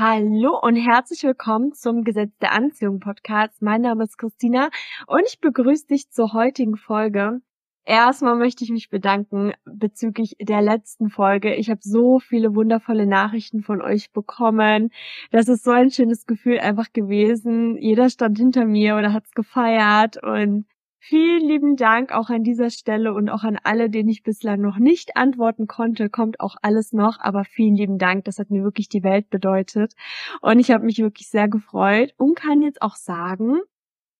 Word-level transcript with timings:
Hallo 0.00 0.56
und 0.56 0.76
herzlich 0.76 1.24
willkommen 1.24 1.72
zum 1.72 2.04
Gesetz 2.04 2.30
der 2.40 2.52
Anziehung 2.52 3.00
Podcast. 3.00 3.60
Mein 3.62 3.80
Name 3.80 4.04
ist 4.04 4.16
Christina 4.16 4.70
und 5.08 5.24
ich 5.26 5.40
begrüße 5.40 5.88
dich 5.88 6.08
zur 6.10 6.34
heutigen 6.34 6.76
Folge. 6.76 7.40
Erstmal 7.84 8.36
möchte 8.36 8.62
ich 8.62 8.70
mich 8.70 8.90
bedanken 8.90 9.54
bezüglich 9.64 10.36
der 10.40 10.62
letzten 10.62 11.10
Folge. 11.10 11.52
Ich 11.56 11.68
habe 11.68 11.80
so 11.82 12.20
viele 12.20 12.54
wundervolle 12.54 13.08
Nachrichten 13.08 13.64
von 13.64 13.82
euch 13.82 14.12
bekommen. 14.12 14.90
Das 15.32 15.48
ist 15.48 15.64
so 15.64 15.72
ein 15.72 15.90
schönes 15.90 16.26
Gefühl 16.26 16.60
einfach 16.60 16.92
gewesen. 16.92 17.76
Jeder 17.76 18.08
stand 18.08 18.38
hinter 18.38 18.66
mir 18.66 18.96
oder 18.96 19.12
hat's 19.12 19.32
gefeiert 19.32 20.22
und 20.22 20.66
Vielen 21.00 21.46
lieben 21.46 21.76
Dank 21.76 22.12
auch 22.12 22.28
an 22.28 22.42
dieser 22.42 22.70
Stelle 22.70 23.14
und 23.14 23.30
auch 23.30 23.44
an 23.44 23.58
alle, 23.62 23.88
denen 23.88 24.08
ich 24.08 24.24
bislang 24.24 24.60
noch 24.60 24.78
nicht 24.78 25.16
antworten 25.16 25.66
konnte. 25.66 26.10
Kommt 26.10 26.40
auch 26.40 26.56
alles 26.60 26.92
noch, 26.92 27.18
aber 27.20 27.44
vielen 27.44 27.76
lieben 27.76 27.98
Dank. 27.98 28.24
Das 28.24 28.38
hat 28.38 28.50
mir 28.50 28.64
wirklich 28.64 28.88
die 28.88 29.04
Welt 29.04 29.30
bedeutet. 29.30 29.94
Und 30.40 30.58
ich 30.58 30.70
habe 30.70 30.84
mich 30.84 30.98
wirklich 30.98 31.28
sehr 31.28 31.48
gefreut 31.48 32.14
und 32.16 32.34
kann 32.34 32.62
jetzt 32.62 32.82
auch 32.82 32.96
sagen, 32.96 33.60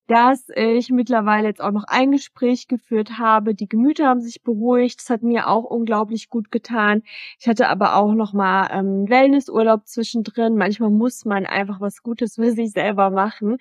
dass 0.08 0.48
ich 0.54 0.90
mittlerweile 0.90 1.48
jetzt 1.48 1.60
auch 1.60 1.70
noch 1.70 1.84
ein 1.86 2.12
Gespräch 2.12 2.66
geführt 2.66 3.18
habe. 3.18 3.54
Die 3.54 3.68
Gemüter 3.68 4.06
haben 4.06 4.22
sich 4.22 4.42
beruhigt. 4.42 5.00
Das 5.00 5.10
hat 5.10 5.22
mir 5.22 5.48
auch 5.48 5.64
unglaublich 5.64 6.30
gut 6.30 6.50
getan. 6.50 7.02
Ich 7.38 7.46
hatte 7.46 7.68
aber 7.68 7.94
auch 7.94 8.14
noch 8.14 8.32
mal 8.32 8.68
ähm, 8.72 9.08
Wellnessurlaub 9.08 9.86
zwischendrin. 9.86 10.56
Manchmal 10.56 10.88
muss 10.88 11.26
man 11.26 11.44
einfach 11.44 11.80
was 11.82 12.02
Gutes 12.02 12.36
für 12.36 12.52
sich 12.52 12.70
selber 12.72 13.10
machen. 13.10 13.58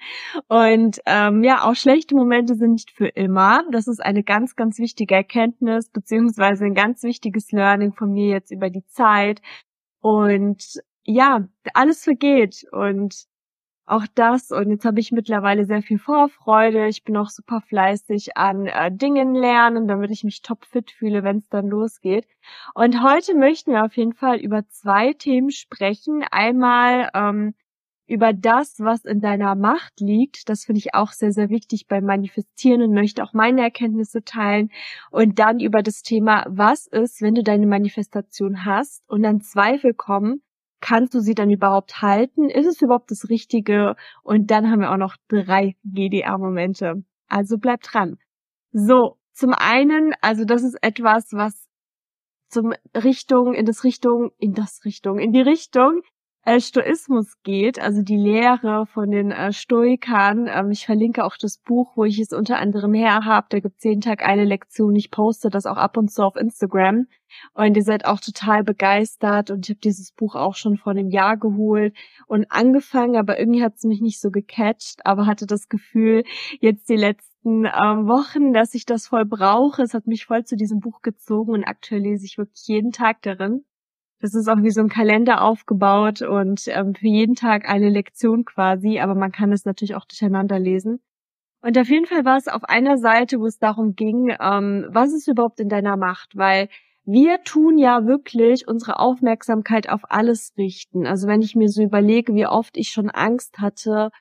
Und 0.47 1.01
ähm, 1.05 1.43
ja, 1.43 1.63
auch 1.63 1.75
schlechte 1.75 2.15
Momente 2.15 2.55
sind 2.55 2.71
nicht 2.71 2.91
für 2.91 3.07
immer. 3.07 3.63
Das 3.71 3.87
ist 3.87 3.99
eine 3.99 4.23
ganz, 4.23 4.55
ganz 4.55 4.79
wichtige 4.79 5.15
Erkenntnis 5.15 5.89
beziehungsweise 5.89 6.63
ein 6.63 6.75
ganz 6.75 7.03
wichtiges 7.03 7.51
Learning 7.51 7.91
von 7.91 8.13
mir 8.13 8.29
jetzt 8.29 8.51
über 8.51 8.69
die 8.69 8.85
Zeit. 8.87 9.41
Und 9.99 10.81
ja, 11.03 11.45
alles 11.73 12.05
vergeht 12.05 12.65
und 12.71 13.27
auch 13.87 14.05
das. 14.13 14.51
Und 14.51 14.69
jetzt 14.69 14.85
habe 14.85 14.99
ich 14.99 15.11
mittlerweile 15.11 15.65
sehr 15.65 15.81
viel 15.81 15.97
Vorfreude. 15.97 16.87
Ich 16.87 17.03
bin 17.03 17.17
auch 17.17 17.29
super 17.29 17.61
fleißig 17.61 18.37
an 18.37 18.67
äh, 18.67 18.91
Dingen 18.91 19.33
lernen, 19.33 19.87
damit 19.87 20.11
ich 20.11 20.23
mich 20.23 20.41
topfit 20.41 20.91
fühle, 20.91 21.23
wenn 21.23 21.37
es 21.37 21.49
dann 21.49 21.67
losgeht. 21.67 22.27
Und 22.75 23.01
heute 23.03 23.33
möchten 23.35 23.71
wir 23.71 23.85
auf 23.85 23.95
jeden 23.95 24.13
Fall 24.13 24.37
über 24.37 24.67
zwei 24.67 25.13
Themen 25.13 25.51
sprechen. 25.51 26.23
Einmal 26.29 27.09
ähm, 27.13 27.53
über 28.07 28.33
das, 28.33 28.79
was 28.79 29.05
in 29.05 29.19
deiner 29.19 29.55
Macht 29.55 29.99
liegt. 29.99 30.49
Das 30.49 30.65
finde 30.65 30.79
ich 30.79 30.93
auch 30.93 31.11
sehr, 31.11 31.31
sehr 31.31 31.49
wichtig 31.49 31.87
beim 31.87 32.05
Manifestieren 32.05 32.81
und 32.81 32.93
möchte 32.93 33.23
auch 33.23 33.33
meine 33.33 33.61
Erkenntnisse 33.61 34.23
teilen. 34.23 34.69
Und 35.11 35.39
dann 35.39 35.59
über 35.59 35.83
das 35.83 36.01
Thema, 36.01 36.45
was 36.47 36.87
ist, 36.87 37.21
wenn 37.21 37.35
du 37.35 37.43
deine 37.43 37.67
Manifestation 37.67 38.65
hast 38.65 39.03
und 39.09 39.23
dann 39.23 39.41
Zweifel 39.41 39.93
kommen, 39.93 40.41
kannst 40.79 41.13
du 41.13 41.19
sie 41.19 41.33
dann 41.33 41.49
überhaupt 41.49 42.01
halten? 42.01 42.49
Ist 42.49 42.67
es 42.67 42.81
überhaupt 42.81 43.11
das 43.11 43.29
Richtige? 43.29 43.95
Und 44.23 44.51
dann 44.51 44.69
haben 44.69 44.81
wir 44.81 44.91
auch 44.91 44.97
noch 44.97 45.17
drei 45.27 45.75
GDR-Momente. 45.83 47.03
Also 47.27 47.57
bleib 47.57 47.81
dran. 47.81 48.17
So, 48.71 49.17
zum 49.33 49.53
einen, 49.53 50.13
also 50.21 50.45
das 50.45 50.63
ist 50.63 50.77
etwas, 50.81 51.33
was 51.33 51.67
zum 52.49 52.73
Richtung, 52.95 53.53
in 53.53 53.65
das 53.65 53.83
Richtung, 53.83 54.31
in 54.37 54.53
das 54.53 54.85
Richtung, 54.85 55.19
in 55.19 55.31
die 55.31 55.41
Richtung 55.41 56.01
äh, 56.47 56.61
Stoismus 56.61 57.41
geht, 57.43 57.77
also 57.77 58.01
die 58.01 58.15
Lehre 58.15 58.85
von 58.85 59.11
den 59.11 59.31
äh, 59.31 59.51
Stoikern. 59.51 60.47
Ähm, 60.47 60.71
ich 60.71 60.85
verlinke 60.85 61.25
auch 61.25 61.35
das 61.35 61.57
Buch, 61.57 61.97
wo 61.97 62.05
ich 62.05 62.19
es 62.19 62.31
unter 62.31 62.57
anderem 62.57 62.93
her 62.93 63.25
habe. 63.25 63.47
Da 63.49 63.59
gibt 63.59 63.79
es 63.79 63.83
jeden 63.83 63.99
Tag 63.99 64.23
eine 64.23 64.45
Lektion. 64.45 64.95
Ich 64.95 65.11
poste 65.11 65.49
das 65.49 65.65
auch 65.65 65.75
ab 65.75 65.97
und 65.97 66.09
zu 66.09 66.23
auf 66.23 66.37
Instagram. 66.37 67.07
Und 67.53 67.75
ihr 67.75 67.83
seid 67.83 68.05
auch 68.05 68.21
total 68.21 68.63
begeistert. 68.63 69.51
Und 69.51 69.65
ich 69.65 69.71
habe 69.71 69.81
dieses 69.81 70.13
Buch 70.13 70.35
auch 70.35 70.55
schon 70.55 70.77
vor 70.77 70.91
einem 70.91 71.09
Jahr 71.09 71.35
geholt 71.35 71.93
und 72.27 72.49
angefangen, 72.49 73.17
aber 73.17 73.37
irgendwie 73.37 73.61
hat 73.61 73.75
es 73.75 73.83
mich 73.83 73.99
nicht 73.99 74.21
so 74.21 74.31
gecatcht, 74.31 75.05
aber 75.05 75.25
hatte 75.25 75.47
das 75.47 75.67
Gefühl, 75.67 76.23
jetzt 76.61 76.87
die 76.87 76.95
letzten 76.95 77.65
ähm, 77.65 78.07
Wochen, 78.07 78.53
dass 78.53 78.73
ich 78.73 78.85
das 78.85 79.07
voll 79.07 79.25
brauche. 79.25 79.81
Es 79.81 79.93
hat 79.93 80.07
mich 80.07 80.25
voll 80.25 80.45
zu 80.45 80.55
diesem 80.55 80.79
Buch 80.79 81.01
gezogen 81.01 81.51
und 81.51 81.65
aktuell 81.65 82.01
lese 82.01 82.25
ich 82.25 82.37
wirklich 82.37 82.67
jeden 82.67 82.93
Tag 82.93 83.21
darin. 83.23 83.65
Das 84.19 84.33
ist 84.33 84.47
auch 84.47 84.61
wie 84.63 84.71
so 84.71 84.81
ein 84.81 84.89
Kalender 84.89 85.41
aufgebaut 85.43 86.21
und 86.21 86.63
ähm, 86.67 86.95
für 86.95 87.07
jeden 87.07 87.35
Tag 87.35 87.69
eine 87.69 87.89
Lektion 87.89 88.45
quasi, 88.45 88.99
aber 88.99 89.13
man 89.13 89.31
kann 89.31 89.51
es 89.51 89.65
natürlich 89.65 89.95
auch 89.95 90.05
durcheinander 90.05 90.59
lesen. 90.59 90.99
Und 91.61 91.77
auf 91.77 91.89
jeden 91.89 92.05
Fall 92.05 92.25
war 92.25 92.37
es 92.37 92.47
auf 92.47 92.63
einer 92.63 92.97
Seite, 92.97 93.39
wo 93.39 93.45
es 93.45 93.59
darum 93.59 93.95
ging, 93.95 94.35
ähm, 94.39 94.87
was 94.89 95.13
ist 95.13 95.27
überhaupt 95.27 95.59
in 95.59 95.69
deiner 95.69 95.97
Macht, 95.97 96.35
weil 96.35 96.69
wir 97.03 97.43
tun 97.43 97.77
ja 97.77 98.05
wirklich 98.05 98.67
unsere 98.67 98.99
Aufmerksamkeit 98.99 99.89
auf 99.89 100.01
alles 100.09 100.53
richten. 100.57 101.07
Also 101.07 101.27
wenn 101.27 101.41
ich 101.41 101.55
mir 101.55 101.69
so 101.69 101.81
überlege, 101.81 102.33
wie 102.35 102.47
oft 102.47 102.75
ich 102.75 102.89
schon 102.89 103.09
Angst 103.09 103.59
hatte 103.59 104.11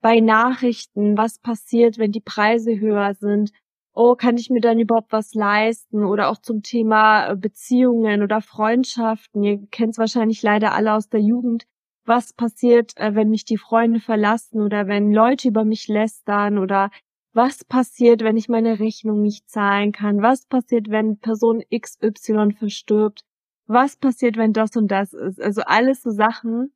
bei 0.00 0.20
Nachrichten, 0.20 1.16
was 1.16 1.38
passiert, 1.38 1.98
wenn 1.98 2.10
die 2.10 2.20
Preise 2.20 2.78
höher 2.80 3.14
sind, 3.14 3.52
oh, 3.94 4.14
kann 4.16 4.36
ich 4.36 4.50
mir 4.50 4.60
dann 4.60 4.78
überhaupt 4.78 5.12
was 5.12 5.34
leisten? 5.34 6.04
Oder 6.04 6.28
auch 6.30 6.38
zum 6.38 6.62
Thema 6.62 7.28
äh, 7.28 7.36
Beziehungen 7.36 8.22
oder 8.22 8.40
Freundschaften. 8.40 9.42
Ihr 9.42 9.66
kennt 9.70 9.92
es 9.92 9.98
wahrscheinlich 9.98 10.42
leider 10.42 10.72
alle 10.72 10.94
aus 10.94 11.08
der 11.08 11.20
Jugend. 11.20 11.66
Was 12.04 12.32
passiert, 12.32 12.96
äh, 12.96 13.14
wenn 13.14 13.30
mich 13.30 13.44
die 13.44 13.58
Freunde 13.58 14.00
verlassen 14.00 14.60
oder 14.62 14.86
wenn 14.86 15.12
Leute 15.12 15.48
über 15.48 15.64
mich 15.64 15.88
lästern 15.88 16.58
oder 16.58 16.90
was 17.34 17.64
passiert, 17.64 18.22
wenn 18.22 18.36
ich 18.36 18.48
meine 18.48 18.78
Rechnung 18.78 19.22
nicht 19.22 19.48
zahlen 19.48 19.92
kann? 19.92 20.22
Was 20.22 20.46
passiert, 20.46 20.90
wenn 20.90 21.18
Person 21.18 21.62
XY 21.74 22.52
verstirbt? 22.58 23.22
Was 23.66 23.96
passiert, 23.96 24.36
wenn 24.36 24.52
das 24.52 24.76
und 24.76 24.88
das 24.88 25.12
ist? 25.14 25.40
Also 25.40 25.62
alles 25.62 26.02
so 26.02 26.10
Sachen, 26.10 26.72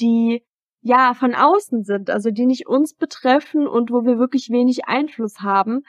die 0.00 0.42
ja 0.80 1.14
von 1.14 1.34
außen 1.34 1.84
sind, 1.84 2.10
also 2.10 2.30
die 2.30 2.46
nicht 2.46 2.66
uns 2.66 2.94
betreffen 2.94 3.66
und 3.66 3.90
wo 3.90 4.04
wir 4.04 4.18
wirklich 4.18 4.50
wenig 4.50 4.86
Einfluss 4.86 5.40
haben, 5.40 5.82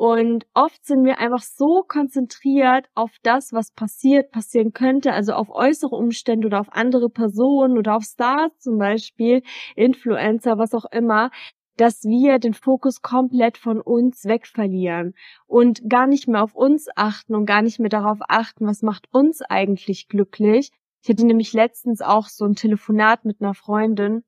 und 0.00 0.46
oft 0.54 0.82
sind 0.86 1.04
wir 1.04 1.18
einfach 1.18 1.42
so 1.42 1.84
konzentriert 1.86 2.88
auf 2.94 3.10
das, 3.22 3.52
was 3.52 3.70
passiert, 3.70 4.30
passieren 4.30 4.72
könnte, 4.72 5.12
also 5.12 5.34
auf 5.34 5.50
äußere 5.50 5.94
Umstände 5.94 6.46
oder 6.46 6.60
auf 6.60 6.72
andere 6.72 7.10
Personen 7.10 7.76
oder 7.76 7.96
auf 7.96 8.04
Stars 8.04 8.50
zum 8.60 8.78
Beispiel, 8.78 9.42
Influencer, 9.76 10.56
was 10.56 10.72
auch 10.72 10.86
immer, 10.90 11.30
dass 11.76 12.04
wir 12.04 12.38
den 12.38 12.54
Fokus 12.54 13.02
komplett 13.02 13.58
von 13.58 13.78
uns 13.78 14.24
wegverlieren 14.24 15.12
und 15.46 15.86
gar 15.86 16.06
nicht 16.06 16.28
mehr 16.28 16.44
auf 16.44 16.54
uns 16.54 16.88
achten 16.96 17.34
und 17.34 17.44
gar 17.44 17.60
nicht 17.60 17.78
mehr 17.78 17.90
darauf 17.90 18.20
achten, 18.26 18.66
was 18.66 18.80
macht 18.80 19.06
uns 19.12 19.42
eigentlich 19.42 20.08
glücklich. 20.08 20.70
Ich 21.02 21.10
hatte 21.10 21.26
nämlich 21.26 21.52
letztens 21.52 22.00
auch 22.00 22.28
so 22.28 22.46
ein 22.46 22.54
Telefonat 22.54 23.26
mit 23.26 23.42
einer 23.42 23.52
Freundin 23.52 24.24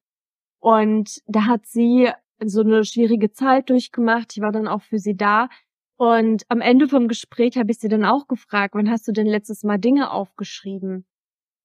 und 0.60 1.22
da 1.24 1.46
hat 1.46 1.64
sie 1.64 2.10
so 2.47 2.60
eine 2.60 2.84
schwierige 2.84 3.32
Zeit 3.32 3.70
durchgemacht. 3.70 4.36
Ich 4.36 4.42
war 4.42 4.53
dann 4.53 4.69
auch 4.69 4.82
für 4.82 4.98
sie 4.98 5.16
da. 5.16 5.48
Und 5.97 6.44
am 6.48 6.60
Ende 6.60 6.88
vom 6.88 7.08
Gespräch 7.08 7.56
habe 7.56 7.70
ich 7.70 7.78
sie 7.78 7.88
dann 7.88 8.04
auch 8.04 8.26
gefragt, 8.26 8.75
wann 8.75 8.91
hast 8.91 9.06
du 9.06 9.12
denn 9.12 9.26
letztes 9.26 9.62
Mal 9.62 9.78
Dinge 9.78 10.10
aufgeschrieben? 10.10 11.06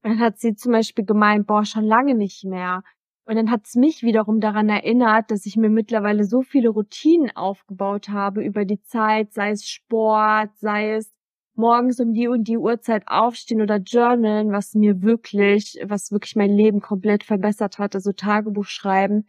Dann 0.04 0.20
hat 0.20 0.40
sie 0.40 0.56
zum 0.56 0.74
Beispiel 0.74 1.06
gemeint, 1.06 1.48
boah, 1.48 1.66
schon 1.66 1.86
lange 1.86 2.16
nicht 2.16 2.44
mehr. 2.46 2.84
Und 3.26 3.36
dann 3.36 3.52
hat 3.52 3.66
es 3.66 3.76
mich 3.76 4.04
wiederum 4.04 4.40
daran 4.40 4.70
erinnert, 4.70 5.32
dass 5.32 5.46
ich 5.46 5.58
mir 5.58 5.70
mittlerweile 5.70 6.24
so 6.24 6.42
viele 6.44 6.70
Routinen 6.70 7.36
aufgebaut 7.36 8.10
habe 8.10 8.44
über 8.44 8.64
die 8.64 8.82
Zeit, 8.84 9.34
sei 9.34 9.52
es 9.52 9.68
Sport, 9.68 10.52
sei 10.60 10.94
es 10.94 11.12
morgens 11.56 12.00
um 12.00 12.14
die 12.14 12.28
und 12.30 12.48
die 12.48 12.58
Uhrzeit 12.58 13.04
aufstehen 13.08 13.62
oder 13.62 13.78
journalen, 13.78 14.52
was 14.52 14.76
mir 14.76 15.02
wirklich, 15.02 15.78
was 15.84 16.12
wirklich 16.12 16.36
mein 16.36 16.52
Leben 16.52 16.80
komplett 16.80 17.24
verbessert 17.24 17.80
hat, 17.80 17.96
also 17.96 18.14
Tagebuch 18.14 18.66
schreiben. 18.66 19.26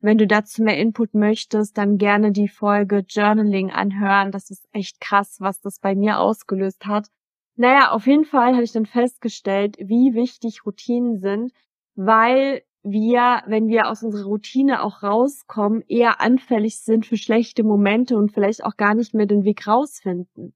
Wenn 0.00 0.16
du 0.16 0.26
dazu 0.26 0.62
mehr 0.62 0.78
Input 0.78 1.14
möchtest, 1.14 1.76
dann 1.76 1.98
gerne 1.98 2.32
die 2.32 2.48
Folge 2.48 3.04
Journaling 3.06 3.70
anhören. 3.70 4.32
Das 4.32 4.50
ist 4.50 4.66
echt 4.72 5.00
krass, 5.00 5.36
was 5.40 5.60
das 5.60 5.78
bei 5.78 5.94
mir 5.94 6.18
ausgelöst 6.18 6.86
hat. 6.86 7.08
Naja, 7.56 7.90
auf 7.90 8.06
jeden 8.06 8.24
Fall 8.24 8.54
habe 8.54 8.62
ich 8.62 8.72
dann 8.72 8.86
festgestellt, 8.86 9.76
wie 9.78 10.14
wichtig 10.14 10.64
Routinen 10.64 11.18
sind, 11.18 11.52
weil 11.94 12.62
wir, 12.82 13.42
wenn 13.46 13.68
wir 13.68 13.90
aus 13.90 14.02
unserer 14.02 14.24
Routine 14.24 14.82
auch 14.82 15.02
rauskommen, 15.02 15.82
eher 15.86 16.22
anfällig 16.22 16.78
sind 16.78 17.04
für 17.04 17.18
schlechte 17.18 17.62
Momente 17.62 18.16
und 18.16 18.32
vielleicht 18.32 18.64
auch 18.64 18.78
gar 18.78 18.94
nicht 18.94 19.12
mehr 19.12 19.26
den 19.26 19.44
Weg 19.44 19.66
rausfinden. 19.66 20.54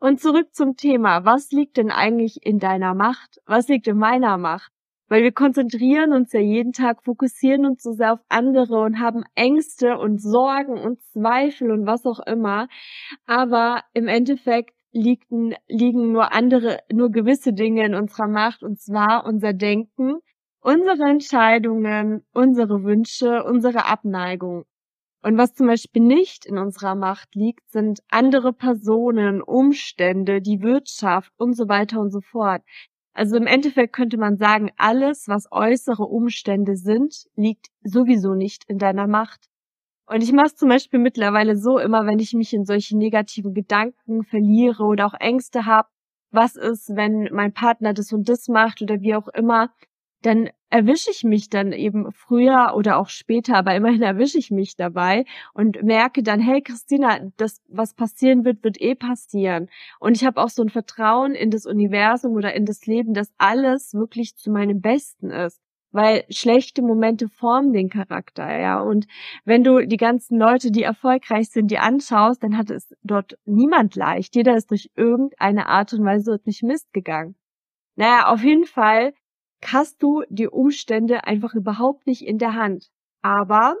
Und 0.00 0.20
zurück 0.20 0.52
zum 0.52 0.76
Thema. 0.76 1.24
Was 1.24 1.52
liegt 1.52 1.76
denn 1.76 1.92
eigentlich 1.92 2.44
in 2.44 2.58
deiner 2.58 2.94
Macht? 2.94 3.40
Was 3.46 3.68
liegt 3.68 3.86
in 3.86 3.98
meiner 3.98 4.36
Macht? 4.36 4.72
Weil 5.12 5.24
wir 5.24 5.32
konzentrieren 5.32 6.14
uns 6.14 6.32
ja 6.32 6.40
jeden 6.40 6.72
Tag, 6.72 7.04
fokussieren 7.04 7.66
uns 7.66 7.82
so 7.82 7.92
sehr 7.92 8.14
auf 8.14 8.20
andere 8.30 8.80
und 8.80 8.98
haben 8.98 9.24
Ängste 9.34 9.98
und 9.98 10.22
Sorgen 10.22 10.78
und 10.78 11.02
Zweifel 11.12 11.70
und 11.70 11.84
was 11.84 12.06
auch 12.06 12.20
immer. 12.20 12.66
Aber 13.26 13.82
im 13.92 14.08
Endeffekt 14.08 14.74
liegen, 14.90 15.54
liegen 15.68 16.12
nur 16.12 16.32
andere, 16.32 16.78
nur 16.90 17.10
gewisse 17.10 17.52
Dinge 17.52 17.84
in 17.84 17.94
unserer 17.94 18.26
Macht 18.26 18.62
und 18.62 18.80
zwar 18.80 19.26
unser 19.26 19.52
Denken, 19.52 20.14
unsere 20.62 21.10
Entscheidungen, 21.10 22.24
unsere 22.32 22.82
Wünsche, 22.82 23.44
unsere 23.44 23.84
Abneigung. 23.84 24.64
Und 25.22 25.36
was 25.36 25.52
zum 25.52 25.66
Beispiel 25.66 26.02
nicht 26.02 26.46
in 26.46 26.56
unserer 26.56 26.94
Macht 26.94 27.34
liegt, 27.34 27.70
sind 27.70 28.00
andere 28.08 28.54
Personen, 28.54 29.42
Umstände, 29.42 30.40
die 30.40 30.62
Wirtschaft 30.62 31.32
und 31.36 31.54
so 31.54 31.68
weiter 31.68 32.00
und 32.00 32.10
so 32.10 32.22
fort. 32.22 32.62
Also 33.14 33.36
im 33.36 33.46
Endeffekt 33.46 33.92
könnte 33.92 34.16
man 34.16 34.36
sagen, 34.36 34.70
alles, 34.76 35.28
was 35.28 35.48
äußere 35.50 36.04
Umstände 36.04 36.76
sind, 36.76 37.26
liegt 37.36 37.68
sowieso 37.82 38.34
nicht 38.34 38.64
in 38.68 38.78
deiner 38.78 39.06
Macht. 39.06 39.48
Und 40.06 40.22
ich 40.22 40.32
mache 40.32 40.46
es 40.46 40.56
zum 40.56 40.68
Beispiel 40.68 40.98
mittlerweile 40.98 41.56
so, 41.56 41.78
immer 41.78 42.06
wenn 42.06 42.18
ich 42.18 42.32
mich 42.32 42.52
in 42.52 42.64
solche 42.64 42.96
negativen 42.96 43.54
Gedanken 43.54 44.24
verliere 44.24 44.84
oder 44.84 45.06
auch 45.06 45.14
Ängste 45.18 45.66
habe, 45.66 45.88
was 46.30 46.56
ist, 46.56 46.90
wenn 46.96 47.28
mein 47.32 47.52
Partner 47.52 47.92
das 47.92 48.12
und 48.12 48.28
das 48.28 48.48
macht 48.48 48.82
oder 48.82 49.00
wie 49.00 49.14
auch 49.14 49.28
immer, 49.28 49.70
dann 50.22 50.50
erwische 50.70 51.10
ich 51.10 51.22
mich 51.22 51.50
dann 51.50 51.72
eben 51.72 52.10
früher 52.12 52.72
oder 52.74 52.96
auch 52.96 53.08
später, 53.08 53.56
aber 53.56 53.74
immerhin 53.74 54.02
erwische 54.02 54.38
ich 54.38 54.50
mich 54.50 54.74
dabei 54.76 55.24
und 55.52 55.82
merke 55.82 56.22
dann, 56.22 56.40
hey 56.40 56.62
Christina, 56.62 57.20
das, 57.36 57.60
was 57.68 57.94
passieren 57.94 58.44
wird, 58.44 58.64
wird 58.64 58.80
eh 58.80 58.94
passieren. 58.94 59.68
Und 60.00 60.16
ich 60.16 60.24
habe 60.24 60.40
auch 60.40 60.48
so 60.48 60.62
ein 60.62 60.70
Vertrauen 60.70 61.34
in 61.34 61.50
das 61.50 61.66
Universum 61.66 62.32
oder 62.32 62.54
in 62.54 62.64
das 62.64 62.86
Leben, 62.86 63.12
dass 63.12 63.32
alles 63.36 63.92
wirklich 63.92 64.36
zu 64.36 64.50
meinem 64.50 64.80
Besten 64.80 65.30
ist. 65.30 65.60
Weil 65.94 66.24
schlechte 66.30 66.80
Momente 66.80 67.28
formen 67.28 67.74
den 67.74 67.90
Charakter, 67.90 68.58
ja. 68.58 68.80
Und 68.80 69.06
wenn 69.44 69.62
du 69.62 69.86
die 69.86 69.98
ganzen 69.98 70.38
Leute, 70.38 70.70
die 70.70 70.82
erfolgreich 70.82 71.50
sind, 71.50 71.70
die 71.70 71.76
anschaust, 71.76 72.42
dann 72.42 72.56
hat 72.56 72.70
es 72.70 72.94
dort 73.02 73.36
niemand 73.44 73.94
leicht. 73.94 74.34
Jeder 74.34 74.56
ist 74.56 74.70
durch 74.70 74.90
irgendeine 74.96 75.66
Art 75.66 75.92
und 75.92 76.02
Weise 76.02 76.38
durch 76.42 76.62
Mist 76.62 76.94
gegangen. 76.94 77.34
Naja, 77.96 78.28
auf 78.28 78.42
jeden 78.42 78.64
Fall 78.64 79.12
hast 79.66 80.02
du 80.02 80.22
die 80.28 80.48
Umstände 80.48 81.24
einfach 81.24 81.54
überhaupt 81.54 82.06
nicht 82.06 82.26
in 82.26 82.38
der 82.38 82.54
Hand. 82.54 82.90
Aber, 83.22 83.76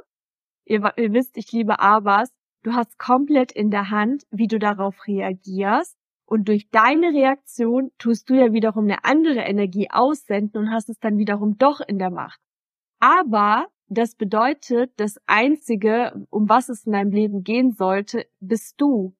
ihr, 0.64 0.92
ihr 0.96 1.12
wisst, 1.12 1.36
ich 1.36 1.52
liebe 1.52 1.80
Abers, 1.80 2.32
du 2.62 2.72
hast 2.72 2.98
komplett 2.98 3.52
in 3.52 3.70
der 3.70 3.90
Hand, 3.90 4.24
wie 4.30 4.46
du 4.46 4.58
darauf 4.58 5.06
reagierst. 5.06 5.96
Und 6.24 6.48
durch 6.48 6.70
deine 6.70 7.08
Reaktion 7.08 7.90
tust 7.98 8.30
du 8.30 8.34
ja 8.34 8.52
wiederum 8.52 8.84
eine 8.84 9.04
andere 9.04 9.40
Energie 9.40 9.90
aussenden 9.90 10.62
und 10.62 10.70
hast 10.70 10.88
es 10.88 10.98
dann 10.98 11.18
wiederum 11.18 11.58
doch 11.58 11.80
in 11.80 11.98
der 11.98 12.10
Macht. 12.10 12.40
Aber 13.00 13.66
das 13.88 14.14
bedeutet, 14.14 14.92
das 14.96 15.18
Einzige, 15.26 16.26
um 16.30 16.48
was 16.48 16.70
es 16.70 16.86
in 16.86 16.92
deinem 16.92 17.10
Leben 17.10 17.44
gehen 17.44 17.72
sollte, 17.72 18.26
bist 18.40 18.80
du. 18.80 19.14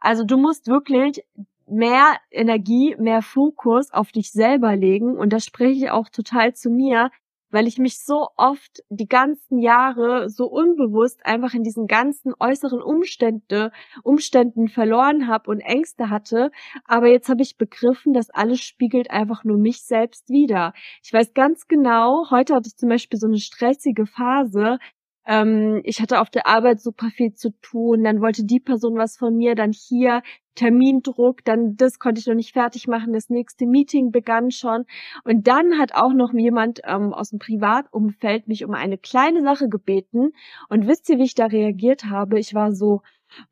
Also 0.00 0.24
du 0.24 0.36
musst 0.36 0.66
wirklich 0.66 1.22
mehr 1.66 2.16
Energie, 2.30 2.96
mehr 2.98 3.22
Fokus 3.22 3.92
auf 3.92 4.12
dich 4.12 4.30
selber 4.32 4.76
legen. 4.76 5.16
Und 5.16 5.32
das 5.32 5.44
spreche 5.44 5.84
ich 5.84 5.90
auch 5.90 6.08
total 6.08 6.54
zu 6.54 6.70
mir, 6.70 7.10
weil 7.50 7.66
ich 7.66 7.78
mich 7.78 8.00
so 8.00 8.28
oft 8.36 8.82
die 8.88 9.08
ganzen 9.08 9.58
Jahre 9.58 10.28
so 10.28 10.46
unbewusst 10.46 11.24
einfach 11.24 11.54
in 11.54 11.62
diesen 11.62 11.86
ganzen 11.86 12.34
äußeren 12.38 12.82
Umstände, 12.82 13.70
Umständen 14.02 14.68
verloren 14.68 15.26
habe 15.28 15.50
und 15.50 15.60
Ängste 15.60 16.10
hatte. 16.10 16.50
Aber 16.84 17.08
jetzt 17.08 17.28
habe 17.28 17.42
ich 17.42 17.56
begriffen, 17.56 18.12
dass 18.12 18.30
alles 18.30 18.60
spiegelt 18.60 19.10
einfach 19.10 19.44
nur 19.44 19.58
mich 19.58 19.82
selbst 19.84 20.28
wieder. 20.28 20.72
Ich 21.02 21.12
weiß 21.12 21.34
ganz 21.34 21.68
genau, 21.68 22.30
heute 22.30 22.54
hatte 22.54 22.68
ich 22.68 22.76
zum 22.76 22.88
Beispiel 22.88 23.18
so 23.18 23.26
eine 23.26 23.38
stressige 23.38 24.06
Phase, 24.06 24.78
ähm, 25.26 25.80
ich 25.84 26.00
hatte 26.00 26.20
auf 26.20 26.30
der 26.30 26.46
Arbeit 26.46 26.80
super 26.80 27.08
viel 27.10 27.34
zu 27.34 27.50
tun, 27.60 28.04
dann 28.04 28.20
wollte 28.20 28.44
die 28.44 28.60
Person 28.60 28.96
was 28.96 29.16
von 29.16 29.36
mir, 29.36 29.54
dann 29.54 29.72
hier 29.72 30.22
Termindruck, 30.54 31.44
dann 31.44 31.76
das 31.76 31.98
konnte 31.98 32.20
ich 32.20 32.26
noch 32.26 32.34
nicht 32.34 32.52
fertig 32.52 32.88
machen, 32.88 33.12
das 33.12 33.28
nächste 33.28 33.66
Meeting 33.66 34.10
begann 34.10 34.50
schon 34.50 34.86
und 35.24 35.46
dann 35.46 35.78
hat 35.78 35.94
auch 35.94 36.12
noch 36.12 36.32
jemand 36.32 36.80
ähm, 36.84 37.12
aus 37.12 37.30
dem 37.30 37.38
Privatumfeld 37.38 38.48
mich 38.48 38.64
um 38.64 38.72
eine 38.74 38.98
kleine 38.98 39.42
Sache 39.42 39.68
gebeten 39.68 40.32
und 40.68 40.86
wisst 40.86 41.08
ihr, 41.10 41.18
wie 41.18 41.24
ich 41.24 41.34
da 41.34 41.46
reagiert 41.46 42.06
habe? 42.06 42.38
Ich 42.38 42.54
war 42.54 42.72
so, 42.72 43.02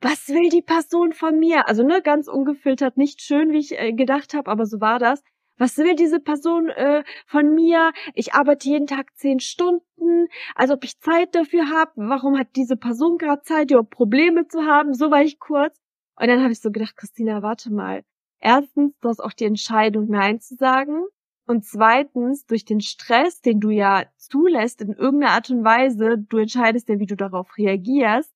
was 0.01 0.29
will 0.29 0.49
die 0.49 0.63
Person 0.63 1.13
von 1.13 1.39
mir? 1.39 1.69
Also 1.69 1.83
ne, 1.83 2.01
ganz 2.03 2.29
ungefiltert, 2.29 2.97
nicht 2.97 3.23
schön, 3.23 3.53
wie 3.53 3.59
ich 3.59 3.79
äh, 3.79 3.93
gedacht 3.93 4.35
habe, 4.35 4.51
aber 4.51 4.67
so 4.67 4.81
war 4.81 4.99
das. 4.99 5.23
Was 5.57 5.79
will 5.79 5.95
diese 5.95 6.21
Person 6.21 6.69
äh, 6.69 7.05
von 7.27 7.55
mir? 7.55 7.93
Ich 8.15 8.35
arbeite 8.35 8.69
jeden 8.69 8.87
Tag 8.87 9.15
zehn 9.17 9.39
Stunden, 9.41 10.27
als 10.55 10.71
ob 10.71 10.83
ich 10.85 10.99
Zeit 11.01 11.35
dafür 11.35 11.71
habe. 11.71 11.93
Warum 11.97 12.37
hat 12.39 12.57
diese 12.57 12.77
Person 12.77 13.19
gerade 13.19 13.43
Zeit, 13.43 13.71
überhaupt 13.71 13.91
Probleme 13.91 14.49
zu 14.49 14.65
haben? 14.65 14.95
So 14.95 15.11
war 15.11 15.23
ich 15.23 15.39
kurz. 15.39 15.77
Und 16.17 16.29
dann 16.29 16.43
habe 16.43 16.53
ich 16.53 16.61
so 16.61 16.71
gedacht, 16.71 16.97
Christina, 16.97 17.43
warte 17.43 17.73
mal. 17.73 18.03
Erstens, 18.41 18.99
du 19.01 19.09
hast 19.09 19.21
auch 19.21 19.33
die 19.33 19.45
Entscheidung, 19.45 20.09
Nein 20.09 20.41
zu 20.41 20.57
sagen. 20.57 21.05
Und 21.47 21.65
zweitens, 21.65 22.47
durch 22.47 22.65
den 22.65 22.81
Stress, 22.81 23.41
den 23.41 23.61
du 23.61 23.71
ja 23.71 24.05
zulässt 24.17 24.81
in 24.81 24.93
irgendeiner 24.93 25.33
Art 25.33 25.51
und 25.51 25.65
Weise, 25.65 26.17
du 26.19 26.39
entscheidest 26.39 26.89
ja, 26.89 26.99
wie 26.99 27.07
du 27.07 27.17
darauf 27.17 27.57
reagierst, 27.59 28.35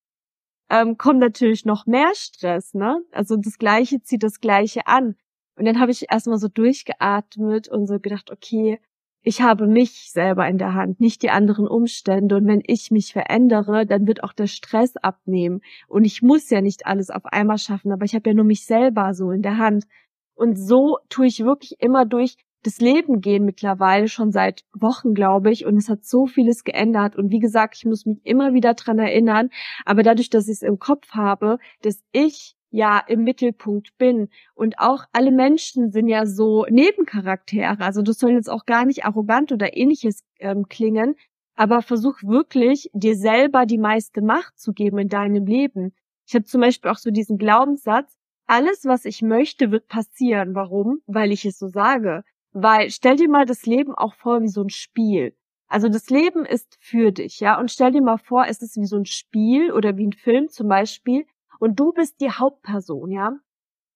ähm, 0.69 0.97
kommt 0.97 1.19
natürlich 1.19 1.65
noch 1.65 1.85
mehr 1.85 2.11
Stress, 2.13 2.73
ne? 2.75 3.01
Also 3.11 3.35
das 3.35 3.57
Gleiche 3.57 4.01
zieht 4.01 4.23
das 4.23 4.39
Gleiche 4.39 4.85
an. 4.87 5.15
Und 5.59 5.65
dann 5.65 5.79
habe 5.81 5.91
ich 5.91 6.05
erstmal 6.09 6.37
so 6.37 6.47
durchgeatmet 6.47 7.67
und 7.67 7.85
so 7.85 7.99
gedacht, 7.99 8.31
okay, 8.31 8.79
ich 9.21 9.41
habe 9.41 9.67
mich 9.67 10.09
selber 10.09 10.47
in 10.47 10.57
der 10.57 10.73
Hand, 10.73 11.01
nicht 11.01 11.21
die 11.21 11.29
anderen 11.29 11.67
Umstände. 11.67 12.37
Und 12.37 12.47
wenn 12.47 12.63
ich 12.65 12.91
mich 12.91 13.11
verändere, 13.11 13.85
dann 13.85 14.07
wird 14.07 14.23
auch 14.23 14.31
der 14.31 14.47
Stress 14.47 14.95
abnehmen. 14.95 15.59
Und 15.89 16.05
ich 16.05 16.21
muss 16.21 16.49
ja 16.49 16.61
nicht 16.61 16.85
alles 16.85 17.09
auf 17.09 17.25
einmal 17.25 17.57
schaffen, 17.57 17.91
aber 17.91 18.05
ich 18.05 18.15
habe 18.15 18.29
ja 18.29 18.33
nur 18.33 18.45
mich 18.45 18.65
selber 18.65 19.13
so 19.13 19.31
in 19.31 19.41
der 19.41 19.57
Hand. 19.57 19.85
Und 20.33 20.55
so 20.55 20.99
tue 21.09 21.27
ich 21.27 21.43
wirklich 21.43 21.75
immer 21.79 22.05
durch 22.05 22.37
das 22.63 22.79
Leben 22.79 23.19
gehen 23.19 23.43
mittlerweile 23.43 24.07
schon 24.07 24.31
seit 24.31 24.63
Wochen, 24.73 25.13
glaube 25.13 25.51
ich. 25.51 25.65
Und 25.65 25.75
es 25.75 25.89
hat 25.89 26.05
so 26.05 26.25
vieles 26.25 26.63
geändert. 26.63 27.17
Und 27.17 27.31
wie 27.31 27.39
gesagt, 27.39 27.75
ich 27.75 27.85
muss 27.85 28.05
mich 28.05 28.19
immer 28.23 28.53
wieder 28.53 28.73
dran 28.75 28.99
erinnern. 28.99 29.49
Aber 29.83 30.03
dadurch, 30.03 30.29
dass 30.29 30.47
ich 30.47 30.55
es 30.55 30.61
im 30.61 30.79
Kopf 30.79 31.09
habe, 31.11 31.57
dass 31.81 32.01
ich 32.13 32.55
ja 32.71 32.99
im 33.07 33.23
Mittelpunkt 33.23 33.97
bin. 33.97 34.29
Und 34.53 34.79
auch 34.79 35.05
alle 35.11 35.31
Menschen 35.31 35.91
sind 35.91 36.07
ja 36.07 36.25
so 36.25 36.65
Nebencharaktere. 36.69 37.79
Also 37.79 38.01
das 38.01 38.19
soll 38.19 38.31
jetzt 38.31 38.49
auch 38.49 38.65
gar 38.65 38.85
nicht 38.85 39.05
arrogant 39.05 39.51
oder 39.51 39.75
ähnliches 39.75 40.23
ähm, 40.39 40.67
klingen, 40.69 41.15
aber 41.55 41.81
versuch 41.81 42.21
wirklich, 42.23 42.89
dir 42.93 43.15
selber 43.15 43.65
die 43.65 43.77
meiste 43.77 44.21
Macht 44.21 44.57
zu 44.59 44.73
geben 44.73 44.99
in 44.99 45.09
deinem 45.09 45.45
Leben. 45.45 45.93
Ich 46.27 46.35
habe 46.35 46.45
zum 46.45 46.61
Beispiel 46.61 46.91
auch 46.91 46.97
so 46.97 47.11
diesen 47.11 47.37
Glaubenssatz, 47.37 48.15
alles, 48.47 48.85
was 48.85 49.05
ich 49.05 49.21
möchte, 49.21 49.71
wird 49.71 49.87
passieren. 49.87 50.55
Warum? 50.55 51.01
Weil 51.05 51.31
ich 51.31 51.45
es 51.45 51.59
so 51.59 51.67
sage. 51.67 52.23
Weil 52.51 52.89
stell 52.89 53.15
dir 53.15 53.29
mal 53.29 53.45
das 53.45 53.65
Leben 53.65 53.93
auch 53.93 54.15
vor 54.15 54.41
wie 54.41 54.47
so 54.47 54.63
ein 54.63 54.69
Spiel. 54.69 55.35
Also 55.67 55.87
das 55.87 56.09
Leben 56.09 56.45
ist 56.45 56.77
für 56.79 57.11
dich, 57.11 57.39
ja. 57.39 57.59
Und 57.59 57.69
stell 57.69 57.91
dir 57.91 58.01
mal 58.01 58.17
vor, 58.17 58.45
es 58.47 58.61
ist 58.61 58.75
wie 58.77 58.87
so 58.87 58.97
ein 58.97 59.05
Spiel 59.05 59.71
oder 59.71 59.97
wie 59.97 60.07
ein 60.07 60.13
Film 60.13 60.49
zum 60.49 60.67
Beispiel 60.67 61.25
und 61.59 61.79
du 61.79 61.91
bist 61.93 62.19
die 62.21 62.31
Hauptperson, 62.31 63.11
ja. 63.11 63.33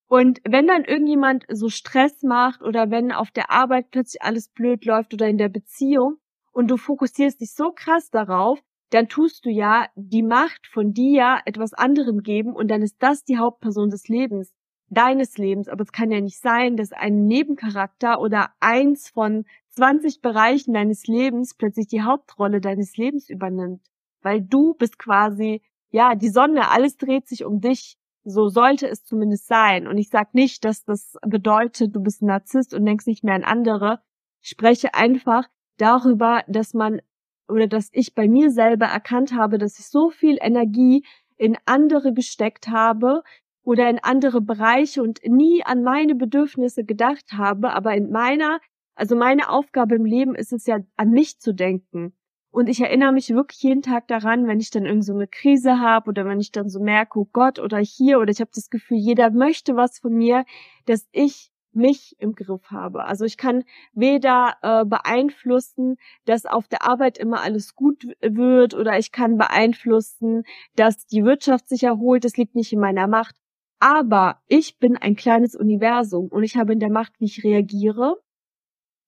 Und 0.07 0.41
wenn 0.47 0.67
dann 0.67 0.83
irgendjemand 0.85 1.45
so 1.49 1.69
Stress 1.69 2.21
macht 2.21 2.61
oder 2.61 2.91
wenn 2.91 3.11
auf 3.11 3.31
der 3.31 3.49
Arbeit 3.49 3.89
plötzlich 3.89 4.21
alles 4.21 4.49
blöd 4.49 4.85
läuft 4.85 5.13
oder 5.13 5.27
in 5.27 5.39
der 5.39 5.49
Beziehung 5.49 6.17
und 6.51 6.67
du 6.69 6.77
fokussierst 6.77 7.41
dich 7.41 7.53
so 7.55 7.71
krass 7.71 8.11
darauf, 8.11 8.59
dann 8.91 9.07
tust 9.09 9.45
du 9.45 9.49
ja 9.49 9.87
die 9.95 10.21
Macht 10.21 10.67
von 10.67 10.93
dir 10.93 11.39
etwas 11.45 11.73
anderem 11.73 12.21
geben 12.21 12.53
und 12.53 12.67
dann 12.67 12.83
ist 12.83 12.97
das 12.99 13.23
die 13.23 13.39
Hauptperson 13.39 13.89
des 13.89 14.07
Lebens, 14.07 14.53
deines 14.89 15.39
Lebens. 15.39 15.67
Aber 15.67 15.81
es 15.81 15.91
kann 15.91 16.11
ja 16.11 16.21
nicht 16.21 16.39
sein, 16.39 16.77
dass 16.77 16.91
ein 16.91 17.25
Nebencharakter 17.25 18.21
oder 18.21 18.51
eins 18.59 19.09
von 19.09 19.45
20 19.69 20.21
Bereichen 20.21 20.75
deines 20.75 21.07
Lebens 21.07 21.55
plötzlich 21.55 21.87
die 21.87 22.03
Hauptrolle 22.03 22.61
deines 22.61 22.95
Lebens 22.95 23.29
übernimmt. 23.29 23.81
Weil 24.21 24.41
du 24.41 24.75
bist 24.75 24.99
quasi 24.99 25.63
ja, 25.93 26.15
die 26.15 26.29
Sonne, 26.29 26.71
alles 26.71 26.97
dreht 26.97 27.27
sich 27.27 27.45
um 27.45 27.61
dich. 27.61 27.97
So 28.25 28.49
sollte 28.49 28.87
es 28.87 29.05
zumindest 29.05 29.47
sein. 29.47 29.87
Und 29.87 29.97
ich 29.99 30.09
sag 30.09 30.33
nicht, 30.33 30.65
dass 30.65 30.83
das 30.83 31.17
bedeutet, 31.21 31.95
du 31.95 32.01
bist 32.01 32.21
ein 32.21 32.27
Narzisst 32.27 32.73
und 32.73 32.85
denkst 32.85 33.05
nicht 33.05 33.23
mehr 33.23 33.35
an 33.35 33.43
andere. 33.43 34.01
Ich 34.41 34.49
spreche 34.49 34.95
einfach 34.95 35.47
darüber, 35.77 36.43
dass 36.47 36.73
man 36.73 36.99
oder 37.47 37.67
dass 37.67 37.89
ich 37.91 38.15
bei 38.15 38.27
mir 38.27 38.49
selber 38.49 38.87
erkannt 38.87 39.33
habe, 39.33 39.59
dass 39.59 39.77
ich 39.77 39.85
so 39.87 40.09
viel 40.09 40.39
Energie 40.41 41.05
in 41.37 41.57
andere 41.65 42.11
gesteckt 42.11 42.69
habe 42.69 43.21
oder 43.63 43.87
in 43.87 43.99
andere 43.99 44.41
Bereiche 44.41 45.03
und 45.03 45.19
nie 45.23 45.63
an 45.63 45.83
meine 45.83 46.15
Bedürfnisse 46.15 46.85
gedacht 46.85 47.33
habe, 47.33 47.71
aber 47.73 47.93
in 47.93 48.09
meiner, 48.09 48.59
also 48.95 49.15
meine 49.15 49.49
Aufgabe 49.49 49.95
im 49.95 50.05
Leben 50.05 50.33
ist 50.33 50.53
es 50.53 50.65
ja, 50.65 50.79
an 50.95 51.11
mich 51.11 51.39
zu 51.39 51.53
denken. 51.53 52.15
Und 52.53 52.69
ich 52.69 52.81
erinnere 52.81 53.11
mich 53.11 53.31
wirklich 53.31 53.63
jeden 53.63 53.81
Tag 53.81 54.07
daran, 54.07 54.45
wenn 54.45 54.59
ich 54.59 54.69
dann 54.69 54.85
irgend 54.85 55.03
so 55.03 55.15
eine 55.15 55.25
Krise 55.25 55.79
habe 55.79 56.09
oder 56.09 56.23
wenn 56.25 56.39
ich 56.39 56.51
dann 56.51 56.69
so 56.69 56.79
merke, 56.79 57.17
oh 57.17 57.27
Gott, 57.33 57.57
oder 57.57 57.79
hier, 57.79 58.19
oder 58.19 58.29
ich 58.29 58.41
habe 58.41 58.51
das 58.53 58.69
Gefühl, 58.69 58.97
jeder 58.97 59.31
möchte 59.31 59.75
was 59.75 59.97
von 59.97 60.13
mir, 60.13 60.45
dass 60.85 61.07
ich 61.11 61.51
mich 61.71 62.15
im 62.19 62.35
Griff 62.35 62.69
habe. 62.69 63.05
Also 63.05 63.25
ich 63.25 63.37
kann 63.37 63.63
weder 63.93 64.57
äh, 64.61 64.85
beeinflussen, 64.85 65.97
dass 66.25 66.45
auf 66.45 66.67
der 66.67 66.83
Arbeit 66.87 67.17
immer 67.17 67.41
alles 67.41 67.73
gut 67.73 68.05
wird 68.21 68.75
oder 68.75 68.99
ich 68.99 69.11
kann 69.11 69.39
beeinflussen, 69.39 70.43
dass 70.75 71.07
die 71.07 71.25
Wirtschaft 71.25 71.67
sich 71.67 71.81
erholt. 71.81 72.23
Das 72.23 72.37
liegt 72.37 72.53
nicht 72.53 72.71
in 72.71 72.79
meiner 72.79 73.07
Macht. 73.07 73.35
Aber 73.79 74.43
ich 74.47 74.77
bin 74.77 74.95
ein 74.95 75.15
kleines 75.15 75.55
Universum 75.55 76.27
und 76.27 76.43
ich 76.43 76.55
habe 76.55 76.73
in 76.73 76.79
der 76.79 76.91
Macht, 76.91 77.13
wie 77.19 77.25
ich 77.25 77.43
reagiere 77.43 78.22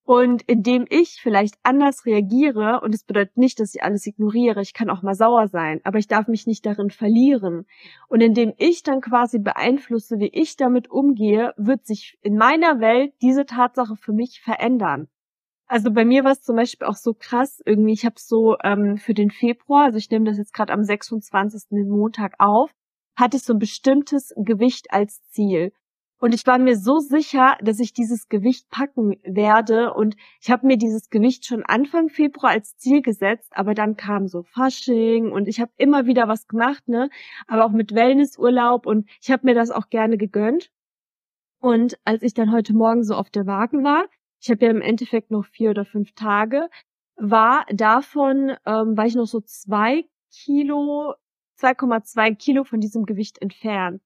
Und 0.06 0.42
indem 0.42 0.86
ich 0.88 1.20
vielleicht 1.20 1.56
anders 1.64 2.06
reagiere, 2.06 2.80
und 2.80 2.94
es 2.94 3.02
bedeutet 3.02 3.36
nicht, 3.36 3.58
dass 3.58 3.74
ich 3.74 3.82
alles 3.82 4.06
ignoriere, 4.06 4.62
ich 4.62 4.72
kann 4.72 4.88
auch 4.88 5.02
mal 5.02 5.16
sauer 5.16 5.48
sein, 5.48 5.80
aber 5.82 5.98
ich 5.98 6.06
darf 6.06 6.28
mich 6.28 6.46
nicht 6.46 6.64
darin 6.64 6.90
verlieren. 6.90 7.66
Und 8.06 8.20
indem 8.20 8.54
ich 8.56 8.84
dann 8.84 9.00
quasi 9.00 9.40
beeinflusse, 9.40 10.20
wie 10.20 10.28
ich 10.28 10.56
damit 10.56 10.88
umgehe, 10.88 11.54
wird 11.56 11.84
sich 11.84 12.18
in 12.22 12.36
meiner 12.36 12.78
Welt 12.78 13.14
diese 13.20 13.46
Tatsache 13.46 13.96
für 13.96 14.12
mich 14.12 14.40
verändern. 14.40 15.08
Also 15.66 15.90
bei 15.90 16.04
mir 16.04 16.22
war 16.22 16.30
es 16.30 16.42
zum 16.42 16.54
Beispiel 16.54 16.86
auch 16.86 16.94
so 16.94 17.12
krass, 17.12 17.60
irgendwie, 17.66 17.92
ich 17.92 18.04
habe 18.04 18.14
so 18.16 18.56
ähm, 18.62 18.98
für 18.98 19.14
den 19.14 19.32
Februar, 19.32 19.86
also 19.86 19.98
ich 19.98 20.08
nehme 20.08 20.26
das 20.26 20.38
jetzt 20.38 20.54
gerade 20.54 20.72
am 20.72 20.84
26. 20.84 21.70
den 21.70 21.88
Montag 21.88 22.34
auf, 22.38 22.70
hatte 23.16 23.38
ich 23.38 23.42
so 23.42 23.54
ein 23.54 23.58
bestimmtes 23.58 24.32
Gewicht 24.36 24.92
als 24.92 25.28
Ziel. 25.30 25.72
Und 26.18 26.34
ich 26.34 26.46
war 26.46 26.58
mir 26.58 26.76
so 26.76 26.98
sicher, 26.98 27.58
dass 27.60 27.78
ich 27.78 27.92
dieses 27.92 28.28
Gewicht 28.28 28.70
packen 28.70 29.16
werde. 29.22 29.92
Und 29.92 30.16
ich 30.40 30.50
habe 30.50 30.66
mir 30.66 30.78
dieses 30.78 31.10
Gewicht 31.10 31.44
schon 31.44 31.62
Anfang 31.62 32.08
Februar 32.08 32.52
als 32.52 32.76
Ziel 32.76 33.02
gesetzt, 33.02 33.52
aber 33.54 33.74
dann 33.74 33.96
kam 33.96 34.26
so 34.26 34.42
Fasching 34.42 35.30
und 35.30 35.46
ich 35.46 35.60
habe 35.60 35.72
immer 35.76 36.06
wieder 36.06 36.26
was 36.26 36.46
gemacht, 36.46 36.88
ne? 36.88 37.10
Aber 37.46 37.66
auch 37.66 37.72
mit 37.72 37.94
Wellnessurlaub 37.94 38.86
und 38.86 39.08
ich 39.20 39.30
habe 39.30 39.46
mir 39.46 39.54
das 39.54 39.70
auch 39.70 39.90
gerne 39.90 40.16
gegönnt. 40.16 40.70
Und 41.60 41.98
als 42.04 42.22
ich 42.22 42.34
dann 42.34 42.52
heute 42.52 42.74
Morgen 42.74 43.04
so 43.04 43.14
auf 43.14 43.30
der 43.30 43.46
Waage 43.46 43.82
war, 43.82 44.06
ich 44.40 44.50
habe 44.50 44.64
ja 44.64 44.70
im 44.70 44.80
Endeffekt 44.82 45.30
noch 45.30 45.44
vier 45.44 45.70
oder 45.70 45.84
fünf 45.84 46.12
Tage, 46.14 46.68
war 47.16 47.66
davon, 47.72 48.56
ähm, 48.66 48.96
war 48.96 49.06
ich 49.06 49.14
noch 49.14 49.26
so 49.26 49.40
zwei 49.40 50.04
Kilo, 50.30 51.14
2,2 51.58 52.36
Kilo 52.36 52.64
von 52.64 52.80
diesem 52.80 53.04
Gewicht 53.04 53.40
entfernt. 53.40 54.02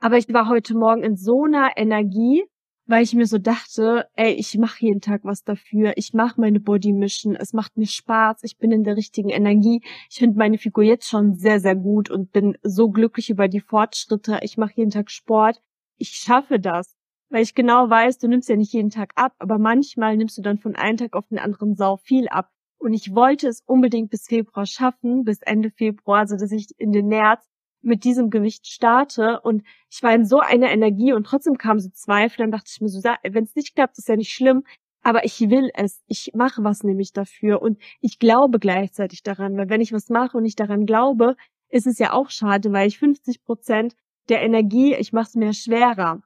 Aber 0.00 0.16
ich 0.16 0.32
war 0.32 0.48
heute 0.48 0.74
Morgen 0.74 1.02
in 1.02 1.16
so 1.16 1.44
einer 1.44 1.72
Energie, 1.76 2.42
weil 2.86 3.02
ich 3.02 3.14
mir 3.14 3.26
so 3.26 3.36
dachte, 3.36 4.06
ey, 4.14 4.32
ich 4.32 4.56
mache 4.56 4.86
jeden 4.86 5.02
Tag 5.02 5.20
was 5.24 5.44
dafür. 5.44 5.92
Ich 5.96 6.14
mache 6.14 6.40
meine 6.40 6.58
Body 6.58 6.94
Mission. 6.94 7.36
Es 7.36 7.52
macht 7.52 7.76
mir 7.76 7.86
Spaß. 7.86 8.42
Ich 8.42 8.56
bin 8.56 8.72
in 8.72 8.82
der 8.82 8.96
richtigen 8.96 9.28
Energie. 9.28 9.82
Ich 10.08 10.16
finde 10.18 10.38
meine 10.38 10.56
Figur 10.56 10.84
jetzt 10.84 11.06
schon 11.06 11.34
sehr, 11.34 11.60
sehr 11.60 11.76
gut 11.76 12.10
und 12.10 12.32
bin 12.32 12.56
so 12.62 12.88
glücklich 12.88 13.28
über 13.28 13.46
die 13.46 13.60
Fortschritte. 13.60 14.40
Ich 14.42 14.56
mache 14.56 14.72
jeden 14.76 14.90
Tag 14.90 15.10
Sport. 15.10 15.60
Ich 15.98 16.12
schaffe 16.12 16.58
das. 16.58 16.96
Weil 17.28 17.42
ich 17.42 17.54
genau 17.54 17.88
weiß, 17.88 18.18
du 18.18 18.26
nimmst 18.26 18.48
ja 18.48 18.56
nicht 18.56 18.72
jeden 18.72 18.90
Tag 18.90 19.12
ab, 19.14 19.34
aber 19.38 19.58
manchmal 19.58 20.16
nimmst 20.16 20.36
du 20.36 20.42
dann 20.42 20.58
von 20.58 20.74
einem 20.74 20.96
Tag 20.96 21.14
auf 21.14 21.28
den 21.28 21.38
anderen 21.38 21.76
sau 21.76 21.98
viel 21.98 22.26
ab. 22.26 22.50
Und 22.78 22.94
ich 22.94 23.14
wollte 23.14 23.46
es 23.46 23.62
unbedingt 23.66 24.10
bis 24.10 24.26
Februar 24.26 24.66
schaffen, 24.66 25.24
bis 25.24 25.42
Ende 25.42 25.70
Februar, 25.70 26.26
so 26.26 26.36
dass 26.36 26.50
ich 26.50 26.68
in 26.78 26.90
den 26.90 27.06
März 27.06 27.46
mit 27.82 28.04
diesem 28.04 28.30
Gewicht 28.30 28.66
starte. 28.66 29.40
Und 29.40 29.64
ich 29.90 30.02
war 30.02 30.14
in 30.14 30.24
so 30.24 30.40
einer 30.40 30.70
Energie 30.70 31.12
und 31.12 31.24
trotzdem 31.24 31.58
kamen 31.58 31.80
so 31.80 31.90
Zweifel, 31.90 32.38
dann 32.38 32.52
dachte 32.52 32.70
ich 32.72 32.80
mir 32.80 32.88
so, 32.88 33.02
wenn 33.02 33.44
es 33.44 33.54
nicht 33.54 33.74
klappt, 33.74 33.98
ist 33.98 34.08
ja 34.08 34.16
nicht 34.16 34.32
schlimm, 34.32 34.64
aber 35.02 35.24
ich 35.24 35.40
will 35.40 35.70
es, 35.74 36.02
ich 36.06 36.32
mache 36.34 36.62
was 36.62 36.82
nämlich 36.82 37.12
dafür. 37.12 37.62
Und 37.62 37.78
ich 38.00 38.18
glaube 38.18 38.58
gleichzeitig 38.58 39.22
daran, 39.22 39.56
weil 39.56 39.68
wenn 39.68 39.80
ich 39.80 39.92
was 39.92 40.08
mache 40.08 40.36
und 40.36 40.42
nicht 40.42 40.60
daran 40.60 40.86
glaube, 40.86 41.36
ist 41.68 41.86
es 41.86 41.98
ja 41.98 42.12
auch 42.12 42.30
schade, 42.30 42.72
weil 42.72 42.88
ich 42.88 42.98
50 42.98 43.44
Prozent 43.44 43.94
der 44.28 44.42
Energie, 44.42 44.94
ich 44.94 45.12
mache 45.12 45.28
es 45.28 45.34
mir 45.34 45.52
schwerer. 45.52 46.22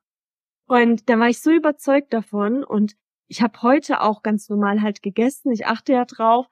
Und 0.66 1.08
da 1.08 1.18
war 1.18 1.28
ich 1.28 1.40
so 1.40 1.50
überzeugt 1.50 2.12
davon. 2.12 2.64
Und 2.64 2.96
ich 3.28 3.42
habe 3.42 3.62
heute 3.62 4.00
auch 4.00 4.22
ganz 4.22 4.48
normal 4.48 4.82
halt 4.82 5.02
gegessen, 5.02 5.52
ich 5.52 5.66
achte 5.66 5.92
ja 5.92 6.04
drauf. 6.04 6.46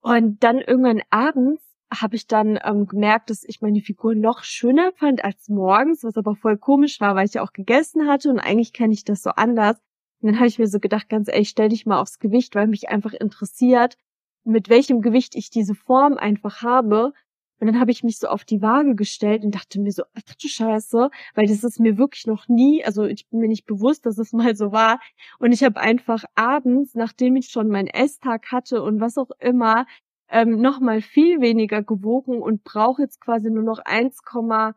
Und 0.00 0.42
dann 0.42 0.58
irgendwann 0.58 1.02
abends 1.10 1.62
habe 2.00 2.16
ich 2.16 2.26
dann 2.26 2.58
ähm, 2.64 2.86
gemerkt, 2.86 3.30
dass 3.30 3.44
ich 3.44 3.60
meine 3.60 3.80
Figur 3.80 4.14
noch 4.14 4.44
schöner 4.44 4.92
fand 4.92 5.24
als 5.24 5.48
morgens, 5.48 6.04
was 6.04 6.16
aber 6.16 6.34
voll 6.34 6.56
komisch 6.56 7.00
war, 7.00 7.14
weil 7.14 7.26
ich 7.26 7.34
ja 7.34 7.42
auch 7.42 7.52
gegessen 7.52 8.08
hatte 8.08 8.30
und 8.30 8.38
eigentlich 8.38 8.72
kenne 8.72 8.94
ich 8.94 9.04
das 9.04 9.22
so 9.22 9.30
anders. 9.30 9.76
Und 10.20 10.28
dann 10.28 10.36
habe 10.36 10.46
ich 10.46 10.58
mir 10.58 10.68
so 10.68 10.78
gedacht, 10.78 11.08
ganz 11.08 11.28
ehrlich, 11.28 11.48
stell 11.48 11.68
dich 11.68 11.84
mal 11.84 12.00
aufs 12.00 12.18
Gewicht, 12.18 12.54
weil 12.54 12.68
mich 12.68 12.88
einfach 12.88 13.12
interessiert, 13.12 13.96
mit 14.44 14.68
welchem 14.68 15.02
Gewicht 15.02 15.34
ich 15.34 15.50
diese 15.50 15.74
Form 15.74 16.16
einfach 16.16 16.62
habe. 16.62 17.12
Und 17.60 17.66
dann 17.66 17.78
habe 17.78 17.92
ich 17.92 18.02
mich 18.02 18.18
so 18.18 18.26
auf 18.28 18.44
die 18.44 18.60
Waage 18.62 18.96
gestellt 18.96 19.44
und 19.44 19.54
dachte 19.54 19.80
mir 19.80 19.92
so, 19.92 20.02
ach 20.14 20.34
du 20.40 20.48
Scheiße, 20.48 21.10
weil 21.34 21.46
das 21.46 21.62
ist 21.62 21.78
mir 21.78 21.96
wirklich 21.96 22.26
noch 22.26 22.48
nie, 22.48 22.84
also 22.84 23.04
ich 23.04 23.28
bin 23.28 23.38
mir 23.40 23.48
nicht 23.48 23.66
bewusst, 23.66 24.04
dass 24.06 24.18
es 24.18 24.32
mal 24.32 24.56
so 24.56 24.72
war. 24.72 25.00
Und 25.38 25.52
ich 25.52 25.62
habe 25.62 25.80
einfach 25.80 26.24
abends, 26.34 26.94
nachdem 26.94 27.36
ich 27.36 27.48
schon 27.48 27.68
meinen 27.68 27.88
Esstag 27.88 28.50
hatte 28.50 28.82
und 28.82 29.00
was 29.00 29.18
auch 29.18 29.30
immer, 29.38 29.86
ähm, 30.32 30.60
noch 30.60 30.80
mal 30.80 31.02
viel 31.02 31.40
weniger 31.40 31.82
gewogen 31.82 32.40
und 32.40 32.64
brauche 32.64 33.02
jetzt 33.02 33.20
quasi 33.20 33.50
nur 33.50 33.62
noch 33.62 33.78
1,5 33.78 34.74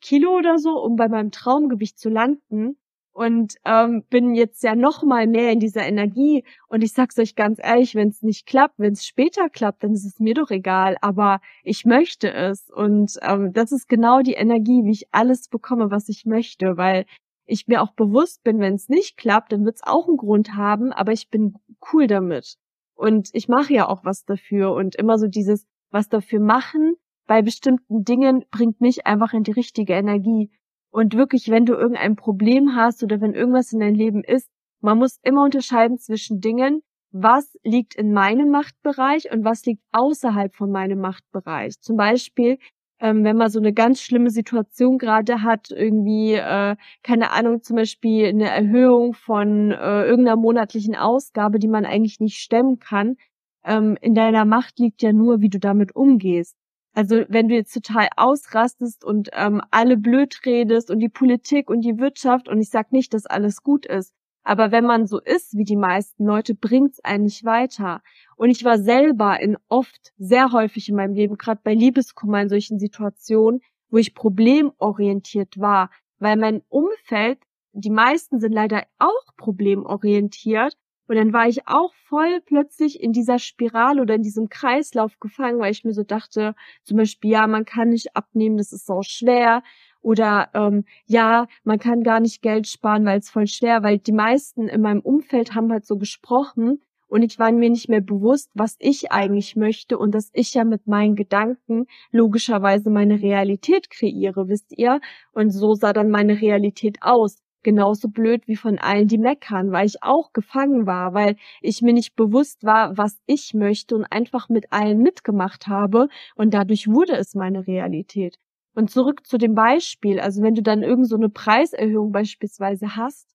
Kilo 0.00 0.36
oder 0.38 0.58
so, 0.58 0.80
um 0.80 0.96
bei 0.96 1.08
meinem 1.08 1.32
Traumgewicht 1.32 1.98
zu 1.98 2.08
landen. 2.08 2.78
Und 3.14 3.56
ähm, 3.66 4.04
bin 4.08 4.34
jetzt 4.34 4.62
ja 4.62 4.74
noch 4.74 5.02
mal 5.02 5.26
mehr 5.26 5.52
in 5.52 5.60
dieser 5.60 5.82
Energie. 5.82 6.44
Und 6.68 6.82
ich 6.82 6.94
sag's 6.94 7.18
euch 7.18 7.34
ganz 7.34 7.58
ehrlich, 7.62 7.94
wenn 7.94 8.08
es 8.08 8.22
nicht 8.22 8.46
klappt, 8.46 8.78
wenn 8.78 8.94
es 8.94 9.04
später 9.04 9.50
klappt, 9.50 9.84
dann 9.84 9.92
ist 9.92 10.06
es 10.06 10.18
mir 10.18 10.32
doch 10.32 10.50
egal, 10.50 10.96
aber 11.02 11.40
ich 11.62 11.84
möchte 11.84 12.32
es. 12.32 12.70
Und 12.70 13.18
ähm, 13.20 13.52
das 13.52 13.70
ist 13.70 13.86
genau 13.86 14.22
die 14.22 14.32
Energie, 14.32 14.84
wie 14.84 14.92
ich 14.92 15.08
alles 15.12 15.48
bekomme, 15.48 15.90
was 15.90 16.08
ich 16.08 16.24
möchte, 16.24 16.78
weil 16.78 17.04
ich 17.44 17.66
mir 17.68 17.82
auch 17.82 17.92
bewusst 17.92 18.44
bin, 18.44 18.60
wenn 18.60 18.74
es 18.74 18.88
nicht 18.88 19.18
klappt, 19.18 19.52
dann 19.52 19.64
wird 19.66 19.76
es 19.76 19.82
auch 19.82 20.08
einen 20.08 20.16
Grund 20.16 20.54
haben, 20.54 20.92
aber 20.92 21.12
ich 21.12 21.28
bin 21.28 21.54
cool 21.92 22.06
damit. 22.06 22.56
Und 22.94 23.30
ich 23.32 23.48
mache 23.48 23.72
ja 23.72 23.88
auch 23.88 24.04
was 24.04 24.24
dafür 24.24 24.72
und 24.72 24.94
immer 24.96 25.18
so 25.18 25.26
dieses 25.26 25.66
was 25.90 26.08
dafür 26.08 26.40
machen 26.40 26.96
bei 27.26 27.42
bestimmten 27.42 28.04
Dingen 28.04 28.44
bringt 28.50 28.80
mich 28.80 29.06
einfach 29.06 29.32
in 29.32 29.42
die 29.42 29.52
richtige 29.52 29.94
Energie. 29.94 30.50
Und 30.90 31.14
wirklich, 31.14 31.48
wenn 31.48 31.64
du 31.64 31.74
irgendein 31.74 32.16
Problem 32.16 32.76
hast 32.76 33.02
oder 33.02 33.20
wenn 33.20 33.34
irgendwas 33.34 33.72
in 33.72 33.80
deinem 33.80 33.94
Leben 33.94 34.22
ist, 34.24 34.50
man 34.80 34.98
muss 34.98 35.18
immer 35.22 35.44
unterscheiden 35.44 35.98
zwischen 35.98 36.40
Dingen, 36.40 36.82
was 37.10 37.56
liegt 37.62 37.94
in 37.94 38.12
meinem 38.12 38.50
Machtbereich 38.50 39.30
und 39.32 39.44
was 39.44 39.64
liegt 39.64 39.82
außerhalb 39.92 40.54
von 40.54 40.70
meinem 40.70 41.00
Machtbereich. 41.00 41.80
Zum 41.80 41.96
Beispiel 41.96 42.58
ähm, 43.02 43.24
wenn 43.24 43.36
man 43.36 43.50
so 43.50 43.58
eine 43.58 43.72
ganz 43.72 44.00
schlimme 44.00 44.30
Situation 44.30 44.96
gerade 44.96 45.42
hat, 45.42 45.70
irgendwie, 45.70 46.34
äh, 46.34 46.76
keine 47.02 47.32
Ahnung, 47.32 47.62
zum 47.62 47.76
Beispiel 47.76 48.28
eine 48.28 48.48
Erhöhung 48.48 49.12
von 49.12 49.72
äh, 49.72 50.04
irgendeiner 50.04 50.36
monatlichen 50.36 50.94
Ausgabe, 50.94 51.58
die 51.58 51.68
man 51.68 51.84
eigentlich 51.84 52.20
nicht 52.20 52.38
stemmen 52.38 52.78
kann, 52.78 53.16
ähm, 53.64 53.98
in 54.00 54.14
deiner 54.14 54.44
Macht 54.44 54.78
liegt 54.78 55.02
ja 55.02 55.12
nur, 55.12 55.40
wie 55.40 55.48
du 55.48 55.58
damit 55.58 55.96
umgehst. 55.96 56.56
Also 56.94 57.24
wenn 57.28 57.48
du 57.48 57.54
jetzt 57.56 57.72
total 57.74 58.08
ausrastest 58.16 59.04
und 59.04 59.30
ähm, 59.32 59.62
alle 59.70 59.96
blöd 59.96 60.40
redest 60.46 60.90
und 60.90 61.00
die 61.00 61.08
Politik 61.08 61.70
und 61.70 61.80
die 61.80 61.98
Wirtschaft 61.98 62.48
und 62.48 62.60
ich 62.60 62.70
sag 62.70 62.92
nicht, 62.92 63.14
dass 63.14 63.26
alles 63.26 63.62
gut 63.62 63.86
ist, 63.86 64.12
aber 64.44 64.72
wenn 64.72 64.84
man 64.84 65.06
so 65.06 65.20
ist 65.20 65.56
wie 65.56 65.64
die 65.64 65.76
meisten 65.76 66.24
Leute, 66.24 66.54
bringt's 66.54 67.00
einen 67.00 67.24
nicht 67.24 67.44
weiter. 67.44 68.02
Und 68.36 68.50
ich 68.50 68.64
war 68.64 68.78
selber 68.78 69.40
in 69.40 69.56
oft, 69.68 70.12
sehr 70.18 70.52
häufig 70.52 70.88
in 70.88 70.96
meinem 70.96 71.14
Leben, 71.14 71.38
gerade 71.38 71.60
bei 71.62 71.74
Liebeskummer 71.74 72.42
in 72.42 72.48
solchen 72.48 72.78
Situationen, 72.78 73.60
wo 73.90 73.98
ich 73.98 74.14
problemorientiert 74.14 75.58
war, 75.60 75.90
weil 76.18 76.36
mein 76.36 76.62
Umfeld, 76.68 77.38
die 77.72 77.90
meisten 77.90 78.40
sind 78.40 78.52
leider 78.52 78.82
auch 78.98 79.36
problemorientiert. 79.36 80.74
Und 81.08 81.16
dann 81.16 81.32
war 81.32 81.46
ich 81.46 81.68
auch 81.68 81.92
voll 82.08 82.40
plötzlich 82.46 83.00
in 83.00 83.12
dieser 83.12 83.38
Spirale 83.38 84.00
oder 84.00 84.14
in 84.14 84.22
diesem 84.22 84.48
Kreislauf 84.48 85.18
gefangen, 85.20 85.58
weil 85.58 85.72
ich 85.72 85.84
mir 85.84 85.92
so 85.92 86.04
dachte, 86.04 86.54
zum 86.84 86.96
Beispiel, 86.96 87.32
ja, 87.32 87.46
man 87.46 87.64
kann 87.64 87.90
nicht 87.90 88.16
abnehmen, 88.16 88.56
das 88.56 88.72
ist 88.72 88.86
so 88.86 89.02
schwer. 89.02 89.62
Oder 90.02 90.50
ähm, 90.54 90.84
ja, 91.06 91.46
man 91.64 91.78
kann 91.78 92.02
gar 92.02 92.20
nicht 92.20 92.42
Geld 92.42 92.66
sparen, 92.66 93.04
weil 93.04 93.20
es 93.20 93.30
voll 93.30 93.46
schwer, 93.46 93.82
weil 93.82 93.98
die 93.98 94.12
meisten 94.12 94.68
in 94.68 94.82
meinem 94.82 95.00
Umfeld 95.00 95.54
haben 95.54 95.72
halt 95.72 95.86
so 95.86 95.96
gesprochen 95.96 96.80
und 97.12 97.20
ich 97.20 97.38
war 97.38 97.52
mir 97.52 97.68
nicht 97.68 97.90
mehr 97.90 98.00
bewusst, 98.00 98.50
was 98.54 98.76
ich 98.78 99.12
eigentlich 99.12 99.54
möchte 99.54 99.98
und 99.98 100.14
dass 100.14 100.30
ich 100.32 100.54
ja 100.54 100.64
mit 100.64 100.86
meinen 100.86 101.14
Gedanken 101.14 101.84
logischerweise 102.10 102.88
meine 102.88 103.20
Realität 103.20 103.90
kreiere, 103.90 104.48
wisst 104.48 104.72
ihr? 104.78 104.98
Und 105.32 105.50
so 105.50 105.74
sah 105.74 105.92
dann 105.92 106.08
meine 106.08 106.40
Realität 106.40 106.96
aus. 107.02 107.42
Genauso 107.62 108.08
blöd 108.08 108.48
wie 108.48 108.56
von 108.56 108.78
allen, 108.78 109.08
die 109.08 109.18
meckern, 109.18 109.72
weil 109.72 109.86
ich 109.86 110.02
auch 110.02 110.32
gefangen 110.32 110.86
war, 110.86 111.12
weil 111.12 111.36
ich 111.60 111.82
mir 111.82 111.92
nicht 111.92 112.16
bewusst 112.16 112.64
war, 112.64 112.96
was 112.96 113.20
ich 113.26 113.52
möchte 113.52 113.94
und 113.94 114.06
einfach 114.06 114.48
mit 114.48 114.72
allen 114.72 115.02
mitgemacht 115.02 115.66
habe 115.66 116.08
und 116.34 116.54
dadurch 116.54 116.88
wurde 116.88 117.12
es 117.12 117.34
meine 117.34 117.66
Realität. 117.66 118.38
Und 118.74 118.90
zurück 118.90 119.26
zu 119.26 119.38
dem 119.38 119.54
Beispiel, 119.54 120.18
also 120.20 120.42
wenn 120.42 120.54
du 120.54 120.62
dann 120.62 120.82
irgend 120.82 121.08
so 121.08 121.16
eine 121.16 121.28
Preiserhöhung 121.28 122.10
beispielsweise 122.12 122.96
hast 122.96 123.28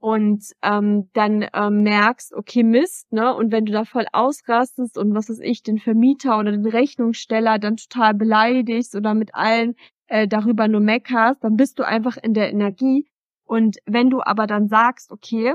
und 0.00 0.44
ähm, 0.62 1.10
dann 1.14 1.46
ähm, 1.54 1.82
merkst, 1.82 2.34
okay, 2.34 2.62
Mist, 2.62 3.12
ne? 3.12 3.34
Und 3.34 3.50
wenn 3.50 3.64
du 3.64 3.72
da 3.72 3.84
voll 3.84 4.06
ausrastest 4.12 4.98
und 4.98 5.14
was 5.14 5.28
weiß 5.28 5.40
ich, 5.40 5.62
den 5.62 5.78
Vermieter 5.78 6.38
oder 6.38 6.52
den 6.52 6.66
Rechnungssteller 6.66 7.58
dann 7.58 7.76
total 7.76 8.14
beleidigst 8.14 8.94
oder 8.94 9.14
mit 9.14 9.34
allen 9.34 9.74
äh, 10.06 10.28
darüber 10.28 10.68
nur 10.68 10.80
meckerst, 10.80 11.42
dann 11.42 11.56
bist 11.56 11.78
du 11.78 11.82
einfach 11.84 12.16
in 12.16 12.34
der 12.34 12.50
Energie. 12.50 13.08
Und 13.44 13.78
wenn 13.86 14.10
du 14.10 14.20
aber 14.22 14.46
dann 14.46 14.68
sagst, 14.68 15.10
okay, 15.10 15.54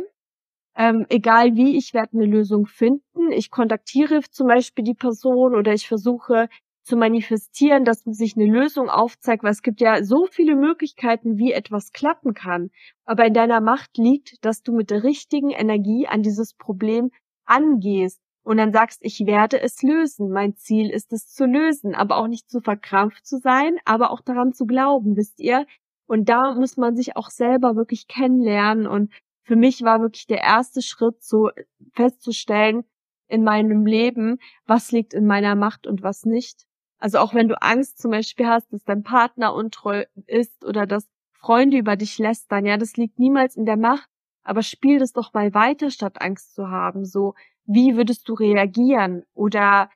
ähm, 0.75 1.05
egal 1.09 1.55
wie, 1.55 1.77
ich 1.77 1.93
werde 1.93 2.13
eine 2.13 2.25
Lösung 2.25 2.65
finden. 2.65 3.31
Ich 3.31 3.51
kontaktiere 3.51 4.21
zum 4.31 4.47
Beispiel 4.47 4.83
die 4.83 4.95
Person 4.95 5.55
oder 5.55 5.73
ich 5.73 5.87
versuche 5.87 6.49
zu 6.83 6.97
manifestieren, 6.97 7.85
dass 7.85 8.03
sich 8.03 8.35
eine 8.35 8.45
Lösung 8.45 8.89
aufzeigt, 8.89 9.43
weil 9.43 9.51
es 9.51 9.61
gibt 9.61 9.81
ja 9.81 10.03
so 10.03 10.27
viele 10.29 10.55
Möglichkeiten, 10.55 11.37
wie 11.37 11.53
etwas 11.53 11.91
klappen 11.91 12.33
kann. 12.33 12.71
Aber 13.05 13.25
in 13.25 13.33
deiner 13.33 13.61
Macht 13.61 13.97
liegt, 13.97 14.43
dass 14.45 14.63
du 14.63 14.73
mit 14.73 14.89
der 14.89 15.03
richtigen 15.03 15.49
Energie 15.49 16.07
an 16.07 16.23
dieses 16.23 16.53
Problem 16.53 17.11
angehst 17.45 18.21
und 18.43 18.57
dann 18.57 18.73
sagst, 18.73 18.99
ich 19.01 19.25
werde 19.25 19.61
es 19.61 19.81
lösen. 19.81 20.29
Mein 20.29 20.55
Ziel 20.55 20.89
ist 20.89 21.13
es 21.13 21.27
zu 21.27 21.45
lösen, 21.45 21.95
aber 21.95 22.17
auch 22.17 22.27
nicht 22.27 22.49
zu 22.49 22.59
verkrampft 22.59 23.25
zu 23.25 23.37
sein, 23.37 23.77
aber 23.85 24.11
auch 24.11 24.21
daran 24.21 24.53
zu 24.53 24.65
glauben, 24.65 25.15
wisst 25.15 25.39
ihr? 25.39 25.65
Und 26.05 26.27
da 26.27 26.53
muss 26.53 26.75
man 26.75 26.95
sich 26.95 27.15
auch 27.15 27.29
selber 27.29 27.75
wirklich 27.75 28.07
kennenlernen 28.07 28.87
und 28.87 29.11
für 29.43 29.55
mich 29.55 29.81
war 29.83 30.01
wirklich 30.01 30.27
der 30.27 30.41
erste 30.41 30.81
Schritt, 30.81 31.21
so 31.21 31.49
festzustellen 31.93 32.83
in 33.27 33.43
meinem 33.43 33.85
Leben, 33.85 34.39
was 34.65 34.91
liegt 34.91 35.13
in 35.13 35.25
meiner 35.25 35.55
Macht 35.55 35.87
und 35.87 36.01
was 36.01 36.25
nicht. 36.25 36.65
Also 37.03 37.17
auch 37.17 37.33
wenn 37.33 37.49
du 37.49 37.61
Angst 37.61 38.01
zum 38.01 38.11
Beispiel 38.11 38.47
hast, 38.47 38.71
dass 38.71 38.85
dein 38.85 39.03
Partner 39.03 39.53
untreu 39.53 40.05
ist 40.25 40.63
oder 40.63 40.85
dass 40.87 41.09
Freunde 41.33 41.75
über 41.75 41.97
dich 41.97 42.17
lästern, 42.17 42.65
ja, 42.65 42.77
das 42.77 42.95
liegt 42.95 43.19
niemals 43.19 43.57
in 43.57 43.65
der 43.65 43.75
Macht, 43.75 44.07
aber 44.41 44.63
spiel 44.63 44.99
das 44.99 45.11
doch 45.11 45.33
mal 45.33 45.53
weiter, 45.53 45.91
statt 45.91 46.21
Angst 46.21 46.55
zu 46.55 46.69
haben. 46.69 47.03
So, 47.03 47.33
wie 47.65 47.97
würdest 47.97 48.29
du 48.29 48.35
reagieren? 48.35 49.23
Oder 49.33 49.89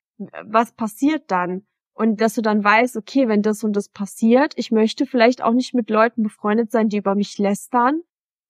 was 0.43 0.73
passiert 0.73 1.31
dann? 1.31 1.65
Und 1.93 2.19
dass 2.19 2.35
du 2.35 2.41
dann 2.41 2.61
weißt, 2.61 2.97
okay, 2.97 3.29
wenn 3.29 3.41
das 3.41 3.63
und 3.63 3.71
das 3.77 3.87
passiert, 3.87 4.51
ich 4.57 4.71
möchte 4.71 5.05
vielleicht 5.05 5.41
auch 5.41 5.53
nicht 5.53 5.73
mit 5.73 5.89
Leuten 5.89 6.23
befreundet 6.23 6.71
sein, 6.71 6.89
die 6.89 6.97
über 6.97 7.15
mich 7.15 7.37
lästern, 7.37 8.01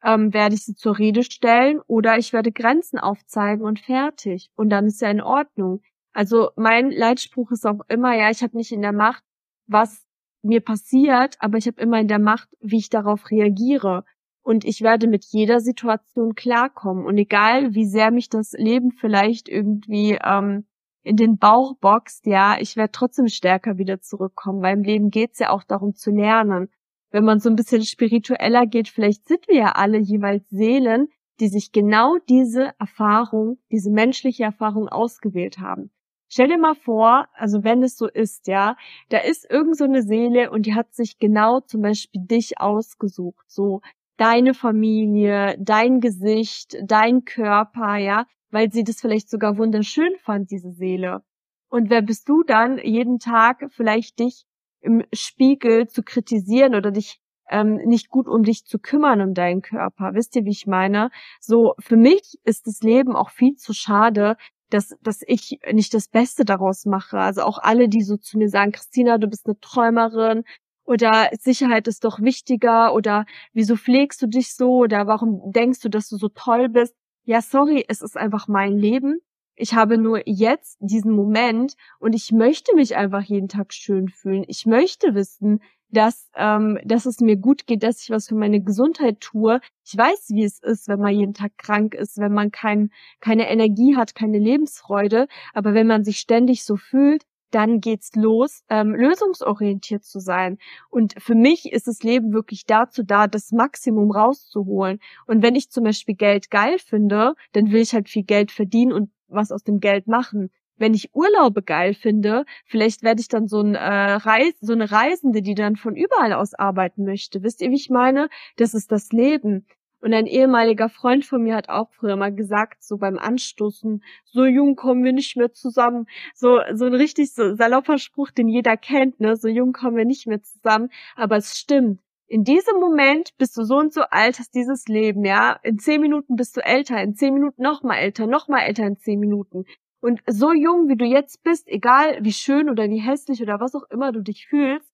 ähm, 0.02 0.34
werde 0.34 0.56
ich 0.56 0.66
sie 0.66 0.74
zur 0.74 0.98
Rede 0.98 1.22
stellen 1.22 1.80
oder 1.86 2.18
ich 2.18 2.34
werde 2.34 2.52
Grenzen 2.52 2.98
aufzeigen 2.98 3.64
und 3.64 3.80
fertig. 3.82 4.50
Und 4.56 4.72
dann 4.72 4.88
ist 4.88 5.00
ja 5.00 5.12
in 5.12 5.22
Ordnung. 5.22 5.84
Also 6.18 6.50
mein 6.56 6.90
Leitspruch 6.90 7.52
ist 7.52 7.68
auch 7.68 7.82
immer, 7.90 8.16
ja, 8.18 8.32
ich 8.32 8.42
habe 8.42 8.58
nicht 8.58 8.72
in 8.72 8.82
der 8.82 8.92
Macht, 8.92 9.24
was 9.68 10.04
mir 10.42 10.62
passiert, 10.62 11.36
aber 11.40 11.60
ich 11.60 11.68
habe 11.68 11.80
immer 11.80 12.00
in 12.00 12.08
der 12.08 12.18
Macht, 12.18 12.50
wie 12.60 12.78
ich 12.78 12.90
darauf 12.90 13.30
reagiere. 13.30 14.04
Und 14.42 14.66
ich 14.66 14.82
werde 14.82 15.08
mit 15.08 15.26
jeder 15.26 15.60
Situation 15.60 16.34
klarkommen. 16.34 17.06
Und 17.06 17.18
egal, 17.18 17.76
wie 17.76 17.86
sehr 17.86 18.10
mich 18.10 18.30
das 18.30 18.54
Leben 18.54 18.94
vielleicht 18.94 19.48
irgendwie 19.48 20.18
ähm, 20.24 20.66
in 21.04 21.18
den 21.18 21.38
Bauch 21.38 21.76
boxt, 21.78 22.26
ja, 22.26 22.58
ich 22.60 22.78
werde 22.78 22.94
trotzdem 22.94 23.28
stärker 23.28 23.78
wieder 23.78 24.02
zurückkommen, 24.02 24.64
weil 24.64 24.78
im 24.78 24.84
Leben 24.84 25.12
geht's 25.12 25.38
ja 25.38 25.52
auch 25.52 25.64
darum 25.64 25.94
zu 25.94 26.10
lernen 26.10 26.70
wenn 27.12 27.24
man 27.24 27.40
so 27.40 27.50
ein 27.50 27.56
bisschen 27.56 27.84
spiritueller 27.84 28.66
geht, 28.66 28.90
vielleicht 28.90 29.28
sind 29.28 29.48
wir 29.48 29.56
ja 29.56 29.72
alle 29.74 29.98
jeweils 29.98 30.50
Seelen, 30.50 31.08
die 31.40 31.48
sich 31.48 31.72
genau 31.72 32.18
diese 32.28 32.74
Erfahrung, 32.80 33.60
diese 33.72 33.92
menschliche 33.92 34.44
Erfahrung 34.44 34.90
ausgewählt 34.90 35.60
haben. 35.60 35.92
Stell 36.30 36.50
dir 36.50 36.58
mal 36.58 36.76
vor, 36.76 37.28
also 37.34 37.64
wenn 37.64 37.84
es 37.84 37.98
so 37.98 38.08
ist, 38.08 38.48
ja, 38.48 38.76
da 39.10 39.20
ist 39.20 39.50
irgend 39.50 39.78
so 39.78 39.86
eine 39.86 40.04
Seele 40.04 40.52
und 40.52 40.66
die 40.66 40.76
hat 40.76 40.94
sich 40.94 41.20
genau 41.20 41.62
zum 41.62 41.82
Beispiel 41.82 42.22
dich 42.26 42.60
ausgesucht, 42.60 43.46
so 43.48 43.82
deine 44.18 44.54
Familie, 44.54 45.56
dein 45.60 46.02
Gesicht, 46.02 46.78
dein 46.84 47.24
Körper, 47.24 47.96
ja, 47.98 48.26
weil 48.52 48.72
sie 48.72 48.84
das 48.84 49.00
vielleicht 49.00 49.30
sogar 49.30 49.58
wunderschön 49.58 50.16
fand, 50.18 50.52
diese 50.52 50.72
Seele. 50.72 51.24
Und 51.70 51.90
wer 51.90 52.02
bist 52.02 52.28
du 52.28 52.44
dann, 52.44 52.78
jeden 52.78 53.20
Tag 53.20 53.66
vielleicht 53.70 54.20
dich 54.20 54.46
im 54.82 55.04
Spiegel 55.14 55.88
zu 55.88 56.04
kritisieren 56.04 56.76
oder 56.76 56.92
dich 56.92 57.20
ähm, 57.50 57.76
nicht 57.86 58.10
gut 58.10 58.28
um 58.28 58.44
dich 58.44 58.66
zu 58.66 58.80
kümmern, 58.80 59.22
um 59.22 59.34
deinen 59.34 59.62
Körper. 59.62 60.14
Wisst 60.14 60.36
ihr, 60.36 60.46
wie 60.46 60.52
ich 60.52 60.68
meine? 60.68 61.10
So, 61.40 61.76
für 61.80 61.96
mich 61.96 62.38
ist 62.44 62.68
das 62.68 62.82
Leben 62.82 63.16
auch 63.16 63.30
viel 63.30 63.56
zu 63.56 63.74
schade, 63.74 64.36
dass, 64.70 64.96
dass 65.02 65.22
ich 65.26 65.60
nicht 65.72 65.94
das 65.94 66.08
Beste 66.08 66.46
daraus 66.46 66.86
mache. 66.86 67.20
Also 67.20 67.42
auch 67.44 67.60
alle, 67.60 67.90
die 67.90 68.02
so 68.04 68.18
zu 68.18 68.38
mir 68.38 68.50
sagen, 68.50 68.72
Christina, 68.72 69.18
du 69.18 69.28
bist 69.28 69.46
eine 69.46 69.60
Träumerin 69.60 70.44
oder 70.86 71.30
Sicherheit 71.40 71.88
ist 71.88 72.04
doch 72.04 72.22
wichtiger 72.22 72.94
oder 72.94 73.26
wieso 73.54 73.76
pflegst 73.76 74.22
du 74.22 74.28
dich 74.28 74.56
so 74.56 74.78
oder 74.78 75.08
warum 75.08 75.52
denkst 75.52 75.82
du, 75.82 75.90
dass 75.90 76.10
du 76.10 76.18
so 76.18 76.30
toll 76.30 76.70
bist? 76.70 76.96
Ja, 77.26 77.42
sorry, 77.42 77.86
es 77.88 78.02
ist 78.02 78.18
einfach 78.18 78.48
mein 78.48 78.78
Leben 78.78 79.20
ich 79.60 79.74
habe 79.74 79.98
nur 79.98 80.22
jetzt 80.28 80.78
diesen 80.80 81.12
Moment 81.12 81.76
und 82.00 82.14
ich 82.14 82.32
möchte 82.32 82.76
mich 82.76 82.96
einfach 82.96 83.24
jeden 83.24 83.48
Tag 83.48 83.74
schön 83.74 84.08
fühlen. 84.08 84.46
Ich 84.48 84.68
möchte 84.68 85.16
wissen, 85.16 85.62
dass, 85.90 86.30
ähm, 86.36 86.80
dass 86.84 87.06
es 87.06 87.20
mir 87.20 87.38
gut 87.38 87.68
geht, 87.68 87.84
dass 87.84 88.02
ich 88.02 88.10
was 88.10 88.28
für 88.28 88.36
meine 88.36 88.62
Gesundheit 88.62 89.20
tue. 89.22 89.60
Ich 89.86 89.98
weiß, 89.98 90.30
wie 90.30 90.44
es 90.44 90.60
ist, 90.60 90.88
wenn 90.88 91.00
man 91.00 91.14
jeden 91.14 91.34
Tag 91.34 91.58
krank 91.58 91.94
ist, 91.94 92.18
wenn 92.18 92.34
man 92.34 92.52
kein, 92.52 92.92
keine 93.20 93.50
Energie 93.50 93.96
hat, 93.96 94.16
keine 94.16 94.40
Lebensfreude. 94.40 95.28
Aber 95.54 95.74
wenn 95.74 95.88
man 95.88 96.04
sich 96.04 96.18
ständig 96.20 96.64
so 96.64 96.76
fühlt, 96.76 97.24
dann 97.52 97.80
geht's 97.80 98.14
los, 98.16 98.64
ähm, 98.70 98.94
lösungsorientiert 98.94 100.04
zu 100.04 100.20
sein. 100.20 100.58
Und 100.90 101.16
für 101.18 101.36
mich 101.36 101.72
ist 101.72 101.88
das 101.88 102.04
Leben 102.04 102.34
wirklich 102.34 102.66
dazu 102.66 103.04
da, 103.04 103.28
das 103.28 103.52
Maximum 103.52 104.12
rauszuholen. 104.12 105.00
Und 105.28 105.42
wenn 105.44 105.56
ich 105.56 105.70
zum 105.72 105.86
Beispiel 105.86 106.16
Geld 106.16 106.50
geil 106.50 106.78
finde, 106.80 107.36
dann 107.54 107.72
will 107.72 107.82
ich 107.82 107.94
halt 107.94 108.10
viel 108.10 108.24
Geld 108.24 108.52
verdienen 108.52 108.92
und 108.92 109.12
was 109.30 109.52
aus 109.52 109.64
dem 109.64 109.80
Geld 109.80 110.08
machen. 110.08 110.50
Wenn 110.78 110.94
ich 110.94 111.14
Urlaube 111.14 111.64
geil 111.64 111.94
finde, 111.94 112.46
vielleicht 112.66 113.04
werde 113.04 113.22
ich 113.22 113.28
dann 113.28 113.48
so, 113.48 113.62
ein, 113.62 113.76
äh, 113.76 113.80
Reis, 113.80 114.54
so 114.62 114.74
eine 114.74 114.92
Reisende, 114.92 115.42
die 115.42 115.56
dann 115.56 115.76
von 115.76 115.96
überall 115.96 116.34
aus 116.34 116.54
arbeiten 116.54 117.04
möchte. 117.06 117.44
Wisst 117.44 117.62
ihr, 117.62 117.72
wie 117.72 117.76
ich 117.76 117.90
meine? 117.90 118.30
Das 118.58 118.74
ist 118.74 118.92
das 118.92 119.12
Leben. 119.12 119.66
Und 120.00 120.14
ein 120.14 120.28
ehemaliger 120.28 120.90
Freund 120.90 121.26
von 121.26 121.42
mir 121.42 121.56
hat 121.56 121.70
auch 121.70 121.90
früher 121.92 122.16
mal 122.16 122.34
gesagt, 122.34 122.84
so 122.84 122.98
beim 122.98 123.18
Anstoßen, 123.18 124.04
so 124.26 124.46
jung 124.46 124.76
kommen 124.76 125.04
wir 125.04 125.12
nicht 125.12 125.36
mehr 125.38 125.52
zusammen. 125.54 126.06
So, 126.36 126.60
so 126.74 126.86
ein 126.86 126.94
richtig 126.94 127.34
so 127.34 127.56
salopper 127.56 127.98
Spruch, 127.98 128.30
den 128.30 128.48
jeder 128.48 128.78
kennt, 128.78 129.20
ne? 129.20 129.36
So 129.36 129.48
jung 129.48 129.74
kommen 129.74 129.98
wir 129.98 130.06
nicht 130.06 130.28
mehr 130.28 130.42
zusammen. 130.44 130.90
Aber 131.16 131.38
es 131.38 131.58
stimmt 131.58 132.00
in 132.28 132.44
diesem 132.44 132.80
Moment 132.80 133.32
bist 133.38 133.56
du 133.58 133.64
so 133.64 133.78
und 133.78 133.94
so 133.94 134.02
alt, 134.02 134.38
hast 134.40 134.54
dieses 134.54 134.88
Leben, 134.88 135.24
ja. 135.24 135.60
In 135.64 135.80
zehn 135.80 136.02
Minuten 136.02 136.36
bist 136.36 136.58
du 136.58 136.62
älter, 136.64 137.02
in 137.02 137.16
zehn 137.16 137.34
Minuten 137.34 137.62
noch 137.62 137.84
mal 137.84 137.96
älter, 137.96 138.28
noch 138.28 138.48
mal 138.50 138.60
älter 138.60 138.86
in 138.86 138.98
zehn 138.98 139.20
Minuten. 139.20 139.66
Und 140.00 140.22
so 140.28 140.54
jung, 140.54 140.90
wie 140.90 140.96
du 140.96 141.06
jetzt 141.06 141.44
bist, 141.44 141.68
egal 141.68 142.20
wie 142.22 142.34
schön 142.34 142.70
oder 142.70 142.90
wie 142.90 143.00
hässlich 143.00 143.42
oder 143.42 143.60
was 143.60 143.76
auch 143.76 143.90
immer 143.90 144.12
du 144.12 144.22
dich 144.22 144.48
fühlst, 144.48 144.92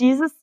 dieses, 0.00 0.34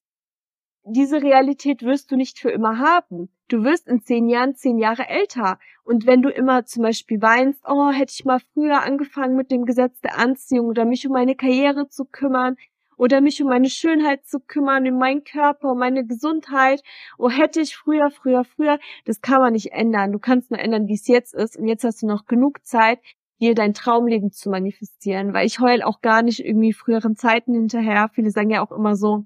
diese 0.83 1.21
Realität 1.21 1.81
wirst 1.83 2.11
du 2.11 2.15
nicht 2.15 2.39
für 2.39 2.51
immer 2.51 2.77
haben. 2.77 3.29
Du 3.47 3.63
wirst 3.63 3.87
in 3.87 4.01
zehn 4.01 4.27
Jahren 4.27 4.55
zehn 4.55 4.77
Jahre 4.77 5.07
älter. 5.07 5.59
Und 5.83 6.05
wenn 6.05 6.21
du 6.21 6.29
immer 6.29 6.65
zum 6.65 6.83
Beispiel 6.83 7.21
weinst, 7.21 7.61
oh, 7.67 7.91
hätte 7.91 8.13
ich 8.15 8.25
mal 8.25 8.39
früher 8.53 8.83
angefangen 8.83 9.35
mit 9.35 9.51
dem 9.51 9.65
Gesetz 9.65 9.99
der 10.01 10.17
Anziehung 10.17 10.67
oder 10.67 10.85
mich 10.85 11.05
um 11.07 11.13
meine 11.13 11.35
Karriere 11.35 11.87
zu 11.89 12.05
kümmern, 12.05 12.57
oder 12.97 13.21
mich 13.21 13.41
um 13.41 13.49
meine 13.49 13.69
Schönheit 13.69 14.25
zu 14.25 14.39
kümmern, 14.39 14.87
um 14.87 14.97
meinen 14.97 15.23
Körper, 15.23 15.71
um 15.71 15.79
meine 15.79 16.05
Gesundheit. 16.05 16.81
Oh, 17.17 17.29
hätte 17.29 17.61
ich 17.61 17.75
früher, 17.75 18.09
früher, 18.09 18.43
früher. 18.43 18.79
Das 19.05 19.21
kann 19.21 19.41
man 19.41 19.53
nicht 19.53 19.71
ändern. 19.73 20.11
Du 20.11 20.19
kannst 20.19 20.51
nur 20.51 20.59
ändern, 20.59 20.87
wie 20.87 20.93
es 20.93 21.07
jetzt 21.07 21.33
ist. 21.33 21.57
Und 21.57 21.67
jetzt 21.67 21.83
hast 21.83 22.01
du 22.01 22.07
noch 22.07 22.25
genug 22.25 22.65
Zeit, 22.65 22.99
dir 23.39 23.55
dein 23.55 23.73
Traumleben 23.73 24.31
zu 24.31 24.49
manifestieren, 24.49 25.33
weil 25.33 25.45
ich 25.45 25.59
heul 25.59 25.81
auch 25.81 26.01
gar 26.01 26.21
nicht 26.21 26.39
irgendwie 26.39 26.73
früheren 26.73 27.15
Zeiten 27.15 27.53
hinterher. 27.53 28.09
Viele 28.13 28.31
sagen 28.31 28.49
ja 28.49 28.65
auch 28.65 28.71
immer 28.71 28.95
so, 28.95 29.25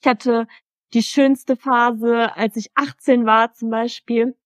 ich 0.00 0.08
hatte 0.08 0.46
die 0.94 1.02
schönste 1.02 1.56
Phase, 1.56 2.34
als 2.36 2.56
ich 2.56 2.70
18 2.74 3.26
war 3.26 3.52
zum 3.52 3.70
Beispiel. 3.70 4.36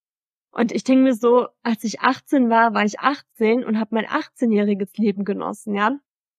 Und 0.52 0.72
ich 0.72 0.84
denke 0.84 1.04
mir 1.04 1.14
so, 1.14 1.46
als 1.62 1.84
ich 1.84 2.00
18 2.00 2.50
war, 2.50 2.74
war 2.74 2.84
ich 2.84 2.98
18 3.00 3.64
und 3.64 3.78
habe 3.78 3.94
mein 3.94 4.06
18-jähriges 4.06 5.00
Leben 5.00 5.24
genossen, 5.24 5.74
ja. 5.74 5.98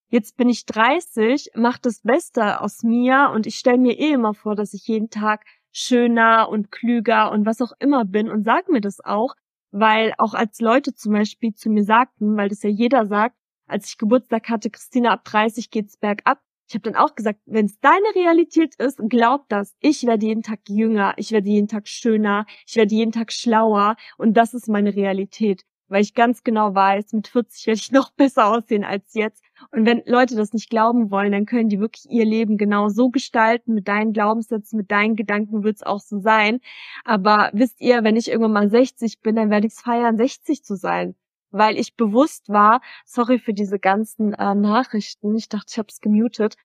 Jetzt 0.09 0.35
bin 0.35 0.49
ich 0.49 0.65
30, 0.65 1.51
mach 1.55 1.77
das 1.77 2.01
Beste 2.01 2.59
aus 2.59 2.83
mir 2.83 3.31
und 3.33 3.47
ich 3.47 3.55
stelle 3.55 3.77
mir 3.77 3.97
eh 3.97 4.11
immer 4.11 4.33
vor, 4.33 4.55
dass 4.55 4.73
ich 4.73 4.85
jeden 4.87 5.09
Tag 5.09 5.45
schöner 5.71 6.49
und 6.49 6.69
klüger 6.69 7.31
und 7.31 7.45
was 7.45 7.61
auch 7.61 7.71
immer 7.79 8.03
bin 8.03 8.29
und 8.29 8.43
sag 8.43 8.67
mir 8.67 8.81
das 8.81 8.99
auch, 8.99 9.35
weil 9.71 10.13
auch 10.17 10.33
als 10.33 10.59
Leute 10.59 10.93
zum 10.93 11.13
Beispiel 11.13 11.53
zu 11.53 11.69
mir 11.69 11.83
sagten, 11.83 12.37
weil 12.37 12.49
das 12.49 12.63
ja 12.63 12.69
jeder 12.69 13.07
sagt, 13.07 13.35
als 13.67 13.87
ich 13.89 13.97
Geburtstag 13.97 14.49
hatte, 14.49 14.69
Christina, 14.69 15.11
ab 15.11 15.23
30 15.25 15.71
geht's 15.71 15.97
bergab. 15.97 16.39
Ich 16.67 16.75
habe 16.75 16.89
dann 16.89 16.95
auch 16.95 17.15
gesagt, 17.15 17.39
wenn 17.45 17.65
es 17.65 17.79
deine 17.81 18.15
Realität 18.15 18.75
ist, 18.75 19.01
glaub 19.09 19.49
das. 19.49 19.75
Ich 19.81 20.05
werde 20.05 20.25
jeden 20.25 20.41
Tag 20.41 20.59
jünger, 20.69 21.13
ich 21.17 21.31
werde 21.31 21.49
jeden 21.49 21.67
Tag 21.67 21.87
schöner, 21.87 22.45
ich 22.65 22.75
werde 22.75 22.95
jeden 22.95 23.11
Tag 23.11 23.33
schlauer 23.33 23.95
und 24.17 24.35
das 24.35 24.53
ist 24.53 24.69
meine 24.69 24.95
Realität 24.95 25.65
weil 25.91 26.01
ich 26.01 26.13
ganz 26.13 26.43
genau 26.43 26.73
weiß, 26.73 27.11
mit 27.11 27.27
40 27.27 27.67
werde 27.67 27.79
ich 27.79 27.91
noch 27.91 28.11
besser 28.15 28.47
aussehen 28.47 28.85
als 28.85 29.13
jetzt. 29.13 29.43
Und 29.71 29.85
wenn 29.85 30.01
Leute 30.05 30.35
das 30.35 30.53
nicht 30.53 30.69
glauben 30.69 31.11
wollen, 31.11 31.33
dann 31.33 31.45
können 31.45 31.69
die 31.69 31.79
wirklich 31.79 32.09
ihr 32.09 32.25
Leben 32.25 32.57
genau 32.57 32.87
so 32.87 33.09
gestalten, 33.09 33.73
mit 33.73 33.87
deinen 33.87 34.13
Glaubenssätzen, 34.13 34.77
mit 34.77 34.89
deinen 34.89 35.17
Gedanken 35.17 35.63
wird 35.63 35.75
es 35.75 35.83
auch 35.83 35.99
so 35.99 36.19
sein. 36.19 36.61
Aber 37.03 37.51
wisst 37.53 37.81
ihr, 37.81 38.03
wenn 38.03 38.15
ich 38.15 38.29
irgendwann 38.29 38.53
mal 38.53 38.69
60 38.69 39.19
bin, 39.19 39.35
dann 39.35 39.49
werde 39.49 39.67
ich 39.67 39.73
es 39.73 39.81
feiern, 39.81 40.17
60 40.17 40.63
zu 40.63 40.75
sein. 40.75 41.15
Weil 41.51 41.77
ich 41.77 41.97
bewusst 41.97 42.47
war, 42.47 42.81
sorry 43.05 43.37
für 43.37 43.53
diese 43.53 43.77
ganzen 43.77 44.33
äh, 44.33 44.55
Nachrichten, 44.55 45.35
ich 45.35 45.49
dachte, 45.49 45.67
ich 45.71 45.77
habe 45.77 45.89
es 45.89 45.99
gemutet, 45.99 46.55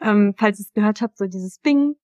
ähm, 0.00 0.34
falls 0.36 0.58
ihr 0.58 0.64
es 0.64 0.72
gehört 0.72 1.00
habt, 1.00 1.16
so 1.16 1.26
dieses 1.26 1.60
Bing. 1.60 1.94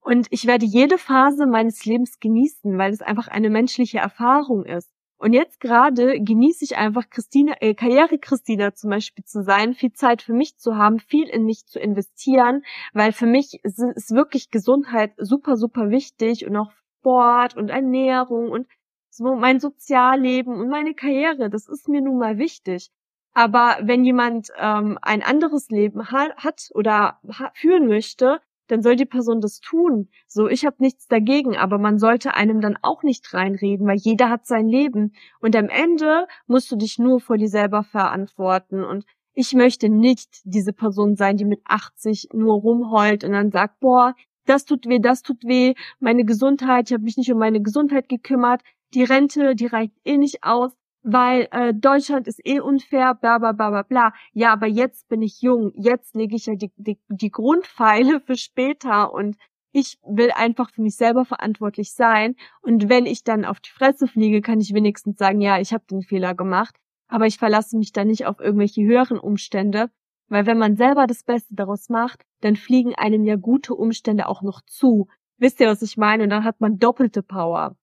Und 0.00 0.28
ich 0.30 0.46
werde 0.46 0.64
jede 0.64 0.98
Phase 0.98 1.46
meines 1.46 1.84
Lebens 1.84 2.20
genießen, 2.20 2.78
weil 2.78 2.92
es 2.92 3.02
einfach 3.02 3.26
eine 3.26 3.50
menschliche 3.50 3.98
Erfahrung 3.98 4.64
ist. 4.64 4.92
Und 5.18 5.32
jetzt 5.32 5.58
gerade 5.58 6.20
genieße 6.20 6.64
ich 6.64 6.76
einfach 6.76 7.10
Christina, 7.10 7.54
äh, 7.60 7.74
Karriere 7.74 8.18
Christina 8.18 8.74
zum 8.74 8.90
Beispiel 8.90 9.24
zu 9.24 9.42
sein, 9.42 9.74
viel 9.74 9.92
Zeit 9.92 10.22
für 10.22 10.32
mich 10.32 10.56
zu 10.58 10.76
haben, 10.76 11.00
viel 11.00 11.28
in 11.28 11.44
mich 11.44 11.66
zu 11.66 11.80
investieren, 11.80 12.62
weil 12.92 13.12
für 13.12 13.26
mich 13.26 13.58
ist, 13.64 13.80
ist 13.80 14.12
wirklich 14.12 14.50
Gesundheit 14.50 15.12
super, 15.16 15.56
super 15.56 15.90
wichtig 15.90 16.46
und 16.46 16.56
auch 16.56 16.70
Sport 17.00 17.56
und 17.56 17.68
Ernährung 17.68 18.50
und 18.50 18.68
so 19.10 19.34
mein 19.34 19.58
Sozialleben 19.58 20.54
und 20.54 20.68
meine 20.68 20.94
Karriere, 20.94 21.50
das 21.50 21.68
ist 21.68 21.88
mir 21.88 22.00
nun 22.00 22.18
mal 22.18 22.38
wichtig. 22.38 22.90
Aber 23.34 23.78
wenn 23.82 24.04
jemand 24.04 24.48
ähm, 24.56 24.98
ein 25.02 25.22
anderes 25.22 25.68
Leben 25.68 26.10
ha 26.10 26.28
hat 26.36 26.70
oder 26.74 27.20
ha 27.38 27.50
führen 27.54 27.88
möchte, 27.88 28.40
dann 28.68 28.82
soll 28.82 28.96
die 28.96 29.04
Person 29.04 29.40
das 29.40 29.60
tun. 29.60 30.08
So, 30.26 30.48
ich 30.48 30.64
habe 30.64 30.76
nichts 30.78 31.08
dagegen, 31.08 31.56
aber 31.56 31.78
man 31.78 31.98
sollte 31.98 32.34
einem 32.34 32.60
dann 32.60 32.78
auch 32.82 33.02
nicht 33.02 33.34
reinreden, 33.34 33.86
weil 33.86 33.98
jeder 33.98 34.30
hat 34.30 34.46
sein 34.46 34.68
Leben. 34.68 35.14
Und 35.40 35.56
am 35.56 35.68
Ende 35.68 36.26
musst 36.46 36.70
du 36.70 36.76
dich 36.76 36.98
nur 36.98 37.20
vor 37.20 37.36
dir 37.36 37.48
selber 37.48 37.82
verantworten. 37.82 38.84
Und 38.84 39.04
ich 39.34 39.54
möchte 39.54 39.88
nicht 39.88 40.40
diese 40.44 40.72
Person 40.72 41.16
sein, 41.16 41.36
die 41.36 41.44
mit 41.44 41.60
80 41.64 42.28
nur 42.32 42.54
rumheult 42.54 43.24
und 43.24 43.32
dann 43.32 43.50
sagt, 43.50 43.80
boah, 43.80 44.14
das 44.46 44.64
tut 44.64 44.86
weh, 44.86 44.98
das 44.98 45.22
tut 45.22 45.44
weh, 45.44 45.74
meine 46.00 46.24
Gesundheit, 46.24 46.88
ich 46.88 46.94
habe 46.94 47.04
mich 47.04 47.16
nicht 47.16 47.30
um 47.30 47.38
meine 47.38 47.60
Gesundheit 47.60 48.08
gekümmert, 48.08 48.62
die 48.94 49.04
Rente, 49.04 49.54
die 49.54 49.66
reicht 49.66 49.92
eh 50.04 50.16
nicht 50.16 50.42
aus 50.42 50.72
weil 51.02 51.48
äh, 51.52 51.72
Deutschland 51.74 52.26
ist 52.26 52.40
eh 52.44 52.60
unfair, 52.60 53.14
bla 53.14 53.38
bla 53.38 53.52
bla 53.52 53.70
bla 53.70 53.82
bla. 53.82 54.12
Ja, 54.32 54.52
aber 54.52 54.66
jetzt 54.66 55.08
bin 55.08 55.22
ich 55.22 55.40
jung, 55.40 55.72
jetzt 55.74 56.14
lege 56.14 56.36
ich 56.36 56.46
ja 56.46 56.54
die, 56.54 56.72
die, 56.76 56.98
die 57.08 57.30
Grundpfeile 57.30 58.20
für 58.26 58.36
später 58.36 59.12
und 59.12 59.36
ich 59.72 59.98
will 60.02 60.30
einfach 60.30 60.70
für 60.70 60.82
mich 60.82 60.96
selber 60.96 61.24
verantwortlich 61.24 61.92
sein. 61.92 62.36
Und 62.62 62.88
wenn 62.88 63.06
ich 63.06 63.22
dann 63.22 63.44
auf 63.44 63.60
die 63.60 63.70
Fresse 63.70 64.08
fliege, 64.08 64.40
kann 64.40 64.60
ich 64.60 64.72
wenigstens 64.74 65.18
sagen, 65.18 65.40
ja, 65.40 65.60
ich 65.60 65.72
habe 65.72 65.84
den 65.90 66.02
Fehler 66.02 66.34
gemacht. 66.34 66.76
Aber 67.06 67.26
ich 67.26 67.38
verlasse 67.38 67.76
mich 67.76 67.92
da 67.92 68.04
nicht 68.04 68.26
auf 68.26 68.40
irgendwelche 68.40 68.82
höheren 68.82 69.18
Umstände, 69.18 69.90
weil 70.28 70.46
wenn 70.46 70.58
man 70.58 70.76
selber 70.76 71.06
das 71.06 71.24
Beste 71.24 71.54
daraus 71.54 71.88
macht, 71.88 72.24
dann 72.40 72.56
fliegen 72.56 72.94
einem 72.94 73.24
ja 73.24 73.36
gute 73.36 73.74
Umstände 73.74 74.28
auch 74.28 74.42
noch 74.42 74.60
zu. 74.62 75.08
Wisst 75.38 75.60
ihr, 75.60 75.68
was 75.68 75.82
ich 75.82 75.96
meine? 75.96 76.24
Und 76.24 76.30
dann 76.30 76.44
hat 76.44 76.60
man 76.60 76.78
doppelte 76.78 77.22
Power. 77.22 77.76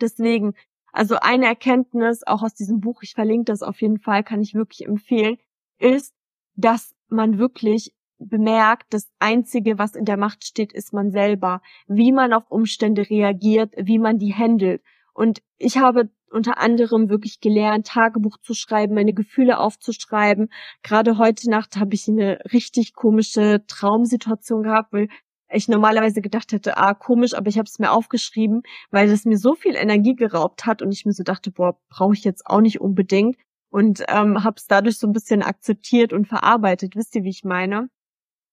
Deswegen 0.00 0.54
also 0.92 1.16
eine 1.20 1.46
Erkenntnis, 1.46 2.22
auch 2.26 2.42
aus 2.42 2.54
diesem 2.54 2.80
Buch, 2.80 3.02
ich 3.02 3.14
verlinke 3.14 3.44
das 3.44 3.62
auf 3.62 3.80
jeden 3.80 3.98
Fall, 3.98 4.24
kann 4.24 4.42
ich 4.42 4.54
wirklich 4.54 4.86
empfehlen, 4.86 5.36
ist, 5.78 6.14
dass 6.56 6.94
man 7.08 7.38
wirklich 7.38 7.92
bemerkt, 8.18 8.92
das 8.92 9.10
Einzige, 9.18 9.78
was 9.78 9.94
in 9.94 10.04
der 10.04 10.16
Macht 10.16 10.44
steht, 10.44 10.72
ist 10.72 10.92
man 10.92 11.10
selber. 11.10 11.62
Wie 11.86 12.12
man 12.12 12.32
auf 12.32 12.50
Umstände 12.50 13.08
reagiert, 13.08 13.72
wie 13.76 13.98
man 13.98 14.18
die 14.18 14.34
handelt. 14.34 14.82
Und 15.14 15.42
ich 15.58 15.78
habe 15.78 16.10
unter 16.30 16.58
anderem 16.58 17.08
wirklich 17.08 17.40
gelernt, 17.40 17.88
Tagebuch 17.88 18.38
zu 18.38 18.54
schreiben, 18.54 18.94
meine 18.94 19.12
Gefühle 19.12 19.58
aufzuschreiben. 19.58 20.48
Gerade 20.82 21.18
heute 21.18 21.50
Nacht 21.50 21.76
habe 21.76 21.94
ich 21.94 22.08
eine 22.08 22.38
richtig 22.52 22.94
komische 22.94 23.64
Traumsituation 23.66 24.62
gehabt, 24.62 24.92
weil 24.92 25.08
ich 25.52 25.68
normalerweise 25.68 26.20
gedacht 26.20 26.52
hätte, 26.52 26.76
ah, 26.76 26.94
komisch, 26.94 27.34
aber 27.34 27.48
ich 27.48 27.58
habe 27.58 27.66
es 27.66 27.78
mir 27.78 27.92
aufgeschrieben, 27.92 28.62
weil 28.90 29.10
es 29.10 29.24
mir 29.24 29.38
so 29.38 29.54
viel 29.54 29.74
Energie 29.74 30.14
geraubt 30.14 30.66
hat 30.66 30.82
und 30.82 30.92
ich 30.92 31.04
mir 31.06 31.12
so 31.12 31.22
dachte, 31.22 31.50
boah, 31.50 31.78
brauche 31.88 32.14
ich 32.14 32.24
jetzt 32.24 32.46
auch 32.46 32.60
nicht 32.60 32.80
unbedingt 32.80 33.36
und 33.70 34.04
ähm, 34.08 34.44
habe 34.44 34.56
es 34.56 34.66
dadurch 34.66 34.98
so 34.98 35.06
ein 35.06 35.12
bisschen 35.12 35.42
akzeptiert 35.42 36.12
und 36.12 36.26
verarbeitet. 36.26 36.96
Wisst 36.96 37.14
ihr, 37.14 37.24
wie 37.24 37.30
ich 37.30 37.44
meine? 37.44 37.88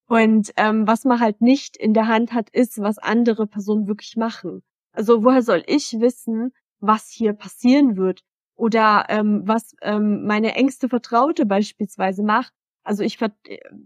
Und 0.08 0.52
ähm, 0.56 0.86
was 0.86 1.04
man 1.04 1.20
halt 1.20 1.40
nicht 1.42 1.76
in 1.76 1.92
der 1.92 2.06
Hand 2.06 2.32
hat, 2.32 2.48
ist, 2.50 2.80
was 2.80 2.98
andere 2.98 3.46
Personen 3.46 3.86
wirklich 3.86 4.16
machen. 4.16 4.62
Also 4.92 5.22
woher 5.22 5.42
soll 5.42 5.62
ich 5.66 6.00
wissen, 6.00 6.52
was 6.80 7.10
hier 7.10 7.34
passieren 7.34 7.96
wird? 7.96 8.22
Oder 8.54 9.06
ähm, 9.08 9.42
was 9.44 9.76
ähm, 9.82 10.26
meine 10.26 10.54
engste 10.54 10.88
Vertraute 10.88 11.46
beispielsweise 11.46 12.22
macht, 12.22 12.52
also 12.88 13.02
ich, 13.02 13.18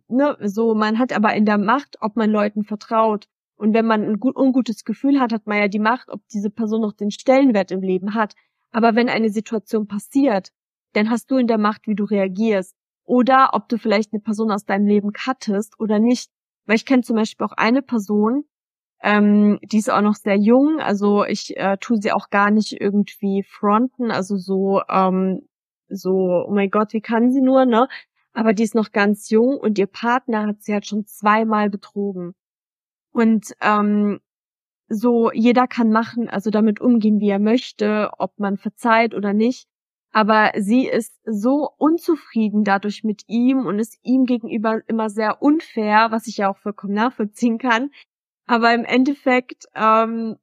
ne, 0.07 0.37
so, 0.43 0.77
man 0.77 1.01
hat 1.01 1.13
aber 1.13 1.35
in 1.35 1.45
der 1.45 1.59
Macht, 1.59 1.97
ob 2.01 2.15
man 2.15 2.31
Leuten 2.31 2.63
vertraut. 2.63 3.27
Und 3.57 3.75
wenn 3.75 3.85
man 3.85 4.05
ein 4.05 4.21
gut, 4.21 4.37
ungutes 4.37 4.85
Gefühl 4.85 5.19
hat, 5.19 5.33
hat 5.33 5.45
man 5.49 5.59
ja 5.59 5.67
die 5.67 5.81
Macht, 5.81 6.09
ob 6.09 6.21
diese 6.29 6.51
Person 6.51 6.83
noch 6.83 6.93
den 6.93 7.11
Stellenwert 7.11 7.73
im 7.73 7.83
Leben 7.83 8.15
hat. 8.15 8.35
Aber 8.71 8.95
wenn 8.95 9.09
eine 9.09 9.31
Situation 9.31 9.89
passiert, 9.89 10.51
dann 10.93 11.11
hast 11.11 11.33
du 11.33 11.37
in 11.37 11.49
der 11.49 11.59
Macht, 11.59 11.89
wie 11.89 11.97
du 11.97 12.05
reagierst. 12.05 12.77
Oder 13.03 13.51
ob 13.55 13.69
du 13.69 13.77
vielleicht 13.77 14.13
eine 14.13 14.23
Person 14.23 14.53
aus 14.53 14.67
deinem 14.67 14.87
Leben 14.87 15.13
cuttest 15.13 15.81
oder 15.81 15.99
nicht. 15.99 16.31
Weil 16.67 16.77
ich 16.77 16.87
kenne 16.87 17.03
zum 17.03 17.17
Beispiel 17.17 17.45
auch 17.45 17.57
eine 17.57 17.83
Person, 17.83 18.45
ähm, 19.03 19.59
die 19.65 19.79
ist 19.79 19.91
auch 19.91 20.01
noch 20.01 20.15
sehr 20.15 20.37
jung, 20.37 20.79
also 20.79 21.25
ich 21.25 21.57
äh, 21.57 21.77
tue 21.79 21.97
sie 22.01 22.13
auch 22.13 22.31
gar 22.31 22.53
nicht 22.53 22.81
irgendwie 22.81 23.43
fronten, 23.43 24.13
also 24.13 24.37
so, 24.37 24.81
ähm, 24.89 25.49
so, 25.89 26.47
oh 26.47 26.53
mein 26.53 26.71
Gott, 26.71 26.93
wie 26.93 27.01
kann 27.01 27.33
sie 27.33 27.41
nur, 27.41 27.65
ne? 27.65 27.89
Aber 28.33 28.53
die 28.53 28.63
ist 28.63 28.75
noch 28.75 28.93
ganz 28.93 29.31
jung 29.31 29.59
und 29.59 29.79
ihr 29.79 29.87
Partner 29.87 30.47
hat 30.47 30.63
sie 30.63 30.73
halt 30.73 30.87
schon 30.87 31.07
zweimal 31.07 31.71
betrogen. 31.71 32.35
Und 33.13 33.53
ähm, 33.61 34.21
so 34.89 35.31
jeder 35.33 35.67
kann 35.67 35.91
machen, 35.91 36.29
also 36.29 36.51
damit 36.51 36.81
umgehen, 36.81 37.21
wie 37.21 37.31
er 37.31 37.39
möchte, 37.39 38.11
ob 38.19 38.39
man 38.39 38.57
verzeiht 38.59 39.15
oder 39.15 39.33
nicht. 39.33 39.67
Aber 40.13 40.53
sie 40.59 40.87
ist 40.87 41.15
so 41.25 41.71
unzufrieden 41.79 42.65
dadurch 42.65 43.03
mit 43.03 43.23
ihm 43.29 43.67
und 43.67 43.79
ist 43.79 43.99
ihm 44.03 44.27
gegenüber 44.27 44.83
immer 44.87 45.09
sehr 45.09 45.41
unfair, 45.41 46.09
was 46.11 46.27
ich 46.27 46.39
ja 46.39 46.51
auch 46.51 46.59
vollkommen 46.59 46.93
nachvollziehen 46.93 47.59
kann. 47.59 47.91
Aber 48.47 48.75
im 48.75 48.85
Endeffekt 48.85 49.67
ähm, 49.75 50.37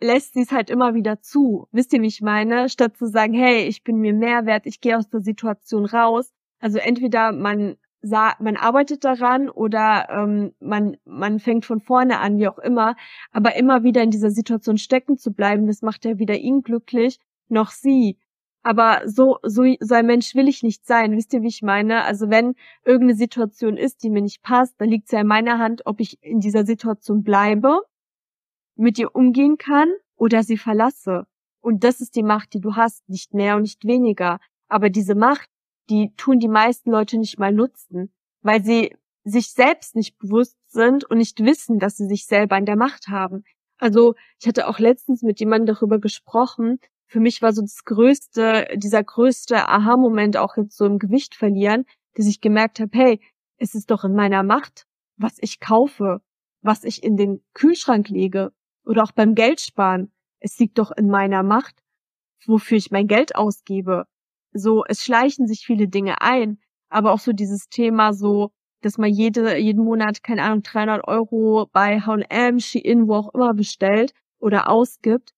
lässt 0.00 0.34
sie 0.34 0.42
es 0.42 0.52
halt 0.52 0.70
immer 0.70 0.94
wieder 0.94 1.20
zu. 1.20 1.66
Wisst 1.72 1.92
ihr, 1.92 2.02
wie 2.02 2.06
ich 2.06 2.22
meine? 2.22 2.68
Statt 2.68 2.96
zu 2.96 3.06
sagen, 3.06 3.34
hey, 3.34 3.66
ich 3.66 3.82
bin 3.82 3.96
mir 3.96 4.12
mehr 4.12 4.46
wert, 4.46 4.66
ich 4.66 4.80
gehe 4.80 4.96
aus 4.96 5.08
der 5.08 5.20
Situation 5.20 5.86
raus, 5.86 6.32
also 6.66 6.78
entweder 6.78 7.30
man 7.30 7.76
man 8.02 8.56
arbeitet 8.56 9.04
daran 9.04 9.48
oder 9.48 10.08
ähm, 10.10 10.52
man 10.58 10.96
man 11.04 11.38
fängt 11.38 11.64
von 11.64 11.80
vorne 11.80 12.18
an, 12.18 12.38
wie 12.38 12.48
auch 12.48 12.58
immer, 12.58 12.96
aber 13.30 13.54
immer 13.54 13.84
wieder 13.84 14.02
in 14.02 14.10
dieser 14.10 14.32
Situation 14.32 14.76
stecken 14.76 15.16
zu 15.16 15.32
bleiben, 15.32 15.68
das 15.68 15.82
macht 15.82 16.04
ja 16.04 16.18
weder 16.18 16.36
ihn 16.36 16.62
glücklich 16.62 17.20
noch 17.48 17.70
sie. 17.70 18.18
Aber 18.64 19.02
so 19.06 19.38
so 19.44 19.62
so 19.78 19.94
ein 19.94 20.06
Mensch 20.06 20.34
will 20.34 20.48
ich 20.48 20.64
nicht 20.64 20.86
sein. 20.86 21.16
Wisst 21.16 21.34
ihr, 21.34 21.42
wie 21.42 21.48
ich 21.48 21.62
meine? 21.62 22.02
Also 22.02 22.30
wenn 22.30 22.56
irgendeine 22.84 23.16
Situation 23.16 23.76
ist, 23.76 24.02
die 24.02 24.10
mir 24.10 24.22
nicht 24.22 24.42
passt, 24.42 24.74
dann 24.80 24.88
liegt 24.88 25.06
es 25.06 25.12
ja 25.12 25.20
in 25.20 25.28
meiner 25.28 25.60
Hand, 25.60 25.82
ob 25.86 26.00
ich 26.00 26.20
in 26.20 26.40
dieser 26.40 26.66
Situation 26.66 27.22
bleibe, 27.22 27.80
mit 28.74 28.98
ihr 28.98 29.14
umgehen 29.14 29.56
kann 29.56 29.88
oder 30.16 30.42
sie 30.42 30.58
verlasse. 30.58 31.26
Und 31.60 31.84
das 31.84 32.00
ist 32.00 32.16
die 32.16 32.24
Macht, 32.24 32.54
die 32.54 32.60
du 32.60 32.74
hast, 32.74 33.08
nicht 33.08 33.34
mehr 33.34 33.54
und 33.54 33.62
nicht 33.62 33.84
weniger. 33.84 34.40
Aber 34.68 34.90
diese 34.90 35.14
Macht, 35.14 35.48
die 35.88 36.12
tun 36.16 36.38
die 36.38 36.48
meisten 36.48 36.90
Leute 36.90 37.18
nicht 37.18 37.38
mal 37.38 37.52
nutzen, 37.52 38.12
weil 38.42 38.64
sie 38.64 38.94
sich 39.24 39.50
selbst 39.52 39.96
nicht 39.96 40.18
bewusst 40.18 40.56
sind 40.68 41.04
und 41.04 41.18
nicht 41.18 41.42
wissen, 41.44 41.78
dass 41.78 41.96
sie 41.96 42.06
sich 42.06 42.26
selber 42.26 42.56
in 42.56 42.66
der 42.66 42.76
Macht 42.76 43.08
haben. 43.08 43.44
Also 43.78 44.14
ich 44.40 44.46
hatte 44.46 44.68
auch 44.68 44.78
letztens 44.78 45.22
mit 45.22 45.40
jemandem 45.40 45.74
darüber 45.74 45.98
gesprochen. 45.98 46.78
Für 47.06 47.20
mich 47.20 47.42
war 47.42 47.52
so 47.52 47.60
das 47.60 47.84
größte, 47.84 48.68
dieser 48.76 49.02
größte 49.04 49.68
Aha-Moment 49.68 50.36
auch 50.36 50.56
jetzt 50.56 50.76
so 50.76 50.86
im 50.86 50.98
Gewicht 50.98 51.34
verlieren, 51.34 51.84
dass 52.14 52.26
ich 52.26 52.40
gemerkt 52.40 52.80
habe, 52.80 52.96
hey, 52.96 53.20
es 53.58 53.74
ist 53.74 53.90
doch 53.90 54.04
in 54.04 54.14
meiner 54.14 54.42
Macht, 54.42 54.86
was 55.16 55.36
ich 55.40 55.60
kaufe, 55.60 56.20
was 56.62 56.84
ich 56.84 57.02
in 57.02 57.16
den 57.16 57.42
Kühlschrank 57.54 58.08
lege 58.08 58.52
oder 58.84 59.02
auch 59.02 59.12
beim 59.12 59.34
Geldsparen. 59.34 60.12
Es 60.40 60.58
liegt 60.58 60.78
doch 60.78 60.92
in 60.92 61.08
meiner 61.08 61.42
Macht, 61.42 61.82
wofür 62.46 62.78
ich 62.78 62.90
mein 62.90 63.06
Geld 63.06 63.34
ausgebe 63.34 64.06
so, 64.58 64.84
es 64.86 65.04
schleichen 65.04 65.46
sich 65.46 65.64
viele 65.66 65.88
Dinge 65.88 66.20
ein, 66.20 66.58
aber 66.88 67.12
auch 67.12 67.18
so 67.18 67.32
dieses 67.32 67.68
Thema 67.68 68.12
so, 68.12 68.50
dass 68.82 68.98
man 68.98 69.10
jede, 69.10 69.56
jeden 69.56 69.84
Monat, 69.84 70.22
keine 70.22 70.42
Ahnung, 70.42 70.62
300 70.62 71.06
Euro 71.08 71.68
bei 71.72 72.00
H&M, 72.00 72.60
Shein, 72.60 73.08
wo 73.08 73.14
auch 73.14 73.34
immer 73.34 73.54
bestellt 73.54 74.12
oder 74.38 74.68
ausgibt, 74.70 75.32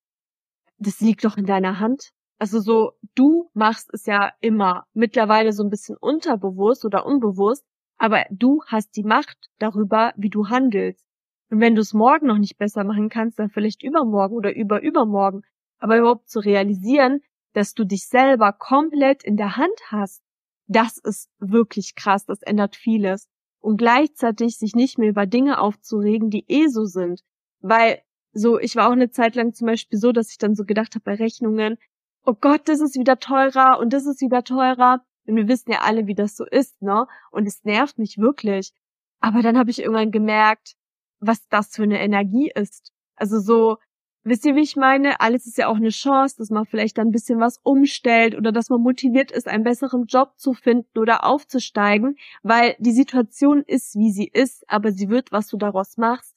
das 0.79 1.01
liegt 1.01 1.25
doch 1.25 1.37
in 1.37 1.47
deiner 1.47 1.81
Hand. 1.81 2.11
Also 2.39 2.61
so, 2.61 2.93
du 3.15 3.51
machst 3.55 3.91
es 3.93 4.07
ja 4.07 4.33
immer 4.41 4.85
mittlerweile 4.95 5.53
so 5.53 5.65
ein 5.65 5.71
bisschen 5.71 5.97
unterbewusst 5.97 6.85
oder 6.85 7.05
unbewusst, 7.05 7.65
aber 7.97 8.25
du 8.31 8.63
hast 8.67 8.97
die 8.97 9.03
Macht 9.03 9.51
darüber, 9.59 10.13
wie 10.17 10.31
du 10.31 10.49
handelst. 10.49 11.05
Und 11.51 11.61
wenn 11.61 11.75
du 11.75 11.81
es 11.81 11.95
morgen 11.95 12.27
noch 12.27 12.39
nicht 12.39 12.59
besser 12.59 12.85
machen 12.85 13.09
kannst, 13.09 13.39
dann 13.39 13.51
vielleicht 13.51 13.83
übermorgen 13.83 14.37
oder 14.37 14.55
überübermorgen. 14.55 15.43
Aber 15.79 15.99
überhaupt 15.99 16.29
zu 16.29 16.41
realisieren, 16.41 17.21
dass 17.59 17.75
du 17.75 17.85
dich 17.85 18.07
selber 18.07 18.53
komplett 18.53 19.25
in 19.25 19.37
der 19.37 19.57
Hand 19.57 19.81
hast, 19.89 20.23
das 20.69 20.97
ist 20.99 21.29
wirklich 21.41 21.97
krass, 21.97 22.25
das 22.25 22.41
ändert 22.43 22.77
vieles. 22.77 23.29
Und 23.59 23.79
gleichzeitig 23.79 24.57
sich 24.57 24.77
nicht 24.77 24.97
mehr 24.97 25.09
über 25.09 25.27
Dinge 25.27 25.59
aufzuregen, 25.61 26.31
die 26.31 26.45
eh 26.47 26.69
so 26.69 26.85
sind. 26.85 27.25
Weil 27.61 28.01
so, 28.33 28.61
ich 28.61 28.77
war 28.77 28.87
auch 28.87 28.93
eine 28.93 29.11
Zeit 29.11 29.35
lang 29.35 29.55
zum 29.55 29.67
Beispiel 29.67 29.99
so, 29.99 30.13
dass 30.13 30.31
ich 30.31 30.39
dann 30.39 30.55
so 30.55 30.65
gedacht 30.65 30.95
habe 30.95 31.03
bei 31.03 31.15
Rechnungen, 31.15 31.79
oh 32.25 32.35
Gott, 32.35 32.69
das 32.69 32.81
ist 32.81 32.97
wieder 32.97 33.19
teurer 33.19 33.81
und 33.81 33.93
das 33.93 34.07
ist 34.07 34.21
wieder 34.21 34.45
teurer. 34.45 35.05
Und 35.27 35.35
wir 35.35 35.49
wissen 35.49 35.73
ja 35.73 35.81
alle, 35.81 36.07
wie 36.07 36.15
das 36.15 36.37
so 36.37 36.45
ist, 36.45 36.81
ne? 36.81 37.09
Und 37.33 37.49
es 37.49 37.65
nervt 37.65 37.99
mich 37.99 38.19
wirklich. 38.19 38.73
Aber 39.19 39.43
dann 39.43 39.59
habe 39.59 39.71
ich 39.71 39.81
irgendwann 39.81 40.13
gemerkt, 40.13 40.75
was 41.19 41.49
das 41.49 41.75
für 41.75 41.83
eine 41.83 41.99
Energie 41.99 42.53
ist. 42.55 42.93
Also 43.17 43.41
so, 43.41 43.79
Wisst 44.25 44.45
ihr, 44.45 44.57
wie 44.57 44.63
ich 44.63 44.77
meine? 44.77 45.21
Alles 45.21 45.47
ist 45.47 45.59
ja 45.59 45.69
auch 45.69 45.77
eine 45.77 45.91
Chance, 45.91 46.37
dass 46.39 46.51
man 46.51 46.67
vielleicht 46.67 46.99
dann 46.99 47.09
ein 47.09 47.13
bisschen 47.13 47.41
was 47.41 47.59
umstellt 47.63 48.37
oder 48.37 48.53
dass 48.53 48.69
man 48.69 48.83
motiviert 48.83 49.31
ist, 49.31 49.49
einen 49.49 49.65
besseren 49.65 50.07
Job 50.07 50.33
zu 50.37 50.55
finden 50.55 50.99
oder 50.99 51.25
aufzusteigen, 51.25 52.17
weil 52.43 52.77
die 52.79 52.93
Situation 52.93 53.63
ist, 53.63 53.95
wie 53.97 54.11
sie 54.11 54.29
ist, 54.29 54.69
aber 54.69 54.93
sie 54.93 55.09
wird, 55.09 55.33
was 55.33 55.49
du 55.49 55.57
daraus 55.57 55.97
machst. 55.97 56.35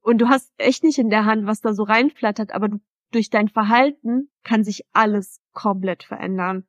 Und 0.00 0.18
du 0.18 0.28
hast 0.28 0.52
echt 0.58 0.84
nicht 0.84 0.98
in 0.98 1.10
der 1.10 1.24
Hand, 1.24 1.46
was 1.46 1.60
da 1.60 1.74
so 1.74 1.82
reinflattert, 1.82 2.52
aber 2.52 2.68
du, 2.68 2.78
durch 3.10 3.30
dein 3.30 3.48
Verhalten 3.48 4.30
kann 4.42 4.64
sich 4.64 4.84
alles 4.92 5.40
komplett 5.52 6.02
verändern. 6.02 6.66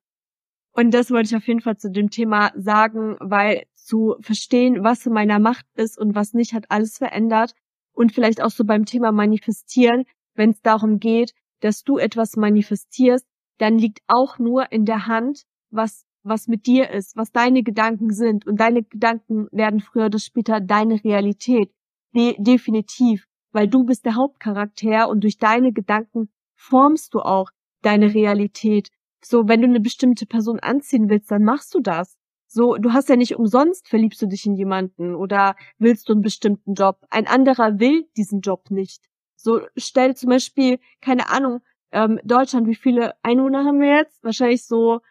Und 0.71 0.93
das 0.93 1.09
wollte 1.09 1.29
ich 1.29 1.35
auf 1.35 1.47
jeden 1.47 1.61
Fall 1.61 1.77
zu 1.77 1.89
dem 1.89 2.09
Thema 2.09 2.51
sagen, 2.55 3.15
weil 3.19 3.65
zu 3.75 4.15
verstehen, 4.19 4.83
was 4.83 5.05
in 5.05 5.13
meiner 5.13 5.39
Macht 5.39 5.65
ist 5.75 5.97
und 5.97 6.15
was 6.15 6.33
nicht, 6.33 6.53
hat 6.53 6.69
alles 6.69 6.97
verändert. 6.97 7.53
Und 7.93 8.11
vielleicht 8.11 8.41
auch 8.41 8.49
so 8.49 8.65
beim 8.65 8.85
Thema 8.85 9.13
Manifestieren, 9.13 10.03
wenn 10.35 10.51
es 10.51 10.61
darum 10.61 10.99
geht, 10.99 11.33
dass 11.61 11.83
du 11.83 11.97
etwas 11.97 12.35
manifestierst, 12.35 13.25
dann 13.57 13.77
liegt 13.77 14.01
auch 14.07 14.37
nur 14.37 14.71
in 14.71 14.85
der 14.85 15.07
Hand, 15.07 15.43
was 15.69 16.05
was 16.25 16.47
mit 16.47 16.65
dir 16.65 16.89
ist, 16.89 17.15
was 17.15 17.31
deine 17.31 17.63
Gedanken 17.63 18.11
sind. 18.11 18.45
Und 18.45 18.59
deine 18.59 18.83
Gedanken 18.83 19.47
werden 19.51 19.79
früher 19.79 20.07
oder 20.07 20.19
später 20.19 20.59
deine 20.59 21.03
Realität. 21.03 21.71
De 22.15 22.35
definitiv. 22.39 23.27
Weil 23.51 23.67
du 23.67 23.85
bist 23.85 24.05
der 24.05 24.15
Hauptcharakter 24.15 25.07
und 25.07 25.23
durch 25.23 25.37
deine 25.37 25.71
Gedanken 25.71 26.29
formst 26.55 27.13
du 27.13 27.19
auch 27.19 27.51
deine 27.81 28.13
Realität. 28.13 28.89
So, 29.23 29.47
wenn 29.47 29.61
du 29.61 29.67
eine 29.67 29.79
bestimmte 29.79 30.25
Person 30.25 30.59
anziehen 30.59 31.09
willst, 31.09 31.31
dann 31.31 31.43
machst 31.43 31.73
du 31.73 31.79
das. 31.79 32.17
So, 32.47 32.75
du 32.75 32.93
hast 32.93 33.09
ja 33.09 33.15
nicht 33.15 33.35
umsonst 33.35 33.87
verliebst 33.87 34.21
du 34.21 34.27
dich 34.27 34.45
in 34.45 34.55
jemanden 34.55 35.15
oder 35.15 35.55
willst 35.77 36.09
du 36.09 36.13
einen 36.13 36.21
bestimmten 36.21 36.73
Job. 36.73 36.99
Ein 37.09 37.27
anderer 37.27 37.79
will 37.79 38.07
diesen 38.17 38.41
Job 38.41 38.71
nicht. 38.71 39.03
So, 39.45 39.61
stell 39.77 40.15
zum 40.15 40.31
Beispiel, 40.31 40.79
keine 41.01 41.29
Ahnung, 41.29 41.61
ähm, 41.91 42.19
Deutschland, 42.23 42.65
wie 42.65 42.73
viele 42.73 43.13
Einwohner 43.21 43.63
haben 43.63 43.79
wir 43.79 43.95
jetzt? 43.95 44.23
Wahrscheinlich 44.23 44.65
so 44.65 45.01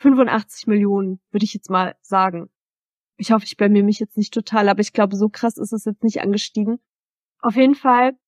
85 0.00 0.66
Millionen, 0.66 1.20
würde 1.30 1.44
ich 1.44 1.54
jetzt 1.54 1.70
mal 1.70 1.94
sagen. 2.02 2.50
Ich 3.18 3.30
hoffe, 3.30 3.44
ich 3.44 3.56
blamier 3.56 3.84
mich 3.84 4.00
jetzt 4.00 4.16
nicht 4.16 4.34
total, 4.34 4.68
aber 4.68 4.80
ich 4.80 4.92
glaube, 4.92 5.14
so 5.14 5.28
krass 5.28 5.58
ist 5.58 5.72
es 5.72 5.84
jetzt 5.84 6.02
nicht 6.02 6.20
angestiegen. 6.20 6.80
Auf 7.38 7.54
jeden 7.54 7.76
Fall, 7.76 8.18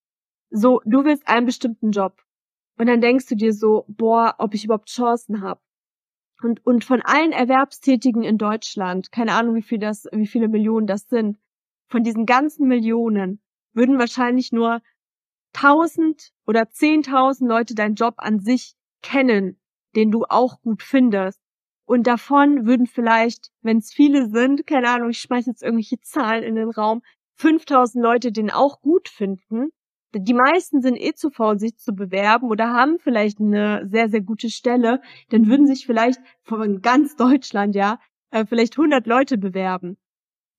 so, 0.51 0.83
du 0.85 1.03
willst 1.03 1.27
einen 1.27 1.47
bestimmten 1.47 1.91
Job. 1.91 2.23
Und 2.79 2.87
dann 2.87 3.01
denkst 3.01 3.27
du 3.27 3.35
dir 3.35 3.53
so, 3.53 3.87
boah, 3.89 4.37
ob 4.39 4.55
ich 4.55 4.65
überhaupt 4.65 4.89
Chancen 4.89 5.41
habe. 5.43 5.61
Und, 6.45 6.65
und 6.65 6.85
von 6.85 7.03
allen 7.03 7.33
Erwerbstätigen 7.33 8.23
in 8.23 8.39
Deutschland, 8.39 9.11
keine 9.11 9.33
Ahnung, 9.33 9.57
wie 9.57 9.63
viel 9.63 9.81
das, 9.81 10.07
wie 10.13 10.29
viele 10.29 10.47
Millionen 10.47 10.87
das 10.87 11.09
sind, 11.09 11.39
von 11.89 12.05
diesen 12.05 12.25
ganzen 12.25 12.69
Millionen 12.69 13.43
würden 13.73 13.99
wahrscheinlich 13.99 14.53
nur 14.53 14.81
tausend 15.53 16.33
oder 16.47 16.71
zehntausend 16.71 17.49
Leute 17.49 17.75
deinen 17.75 17.95
Job 17.95 18.15
an 18.19 18.41
sich 18.41 18.75
kennen, 19.03 19.61
den 19.97 20.11
du 20.11 20.25
auch 20.29 20.61
gut 20.63 20.83
findest. 20.83 21.41
Und 21.85 22.07
davon 22.07 22.67
würden 22.67 22.87
vielleicht, 22.87 23.51
wenn 23.63 23.79
es 23.79 23.93
viele 23.93 24.29
sind, 24.29 24.67
keine 24.67 24.89
Ahnung, 24.89 25.11
ich 25.11 25.19
schmeiße 25.19 25.51
jetzt 25.51 25.63
irgendwelche 25.63 26.01
Zahlen 26.01 26.45
in 26.45 26.55
den 26.55 26.71
Raum, 26.71 27.03
5000 27.35 28.03
Leute 28.03 28.33
den 28.33 28.51
auch 28.51 28.81
gut 28.81 29.09
finden. 29.09 29.71
Die 30.15 30.35
meisten 30.35 30.83
sind 30.83 30.97
eh 30.97 31.15
zu 31.15 31.31
faul, 31.31 31.59
sich 31.59 31.79
zu 31.79 31.93
bewerben 31.93 32.49
oder 32.49 32.73
haben 32.73 32.99
vielleicht 32.99 33.41
eine 33.41 33.89
sehr, 33.89 34.09
sehr 34.09 34.21
gute 34.21 34.51
Stelle. 34.51 35.01
Dann 35.31 35.47
würden 35.47 35.67
sich 35.67 35.87
vielleicht 35.87 36.21
von 36.43 36.81
ganz 36.83 37.17
Deutschland, 37.17 37.75
ja, 37.75 37.99
äh, 38.31 38.45
vielleicht 38.45 38.77
100 38.77 39.07
Leute 39.07 39.39
bewerben. 39.39 39.97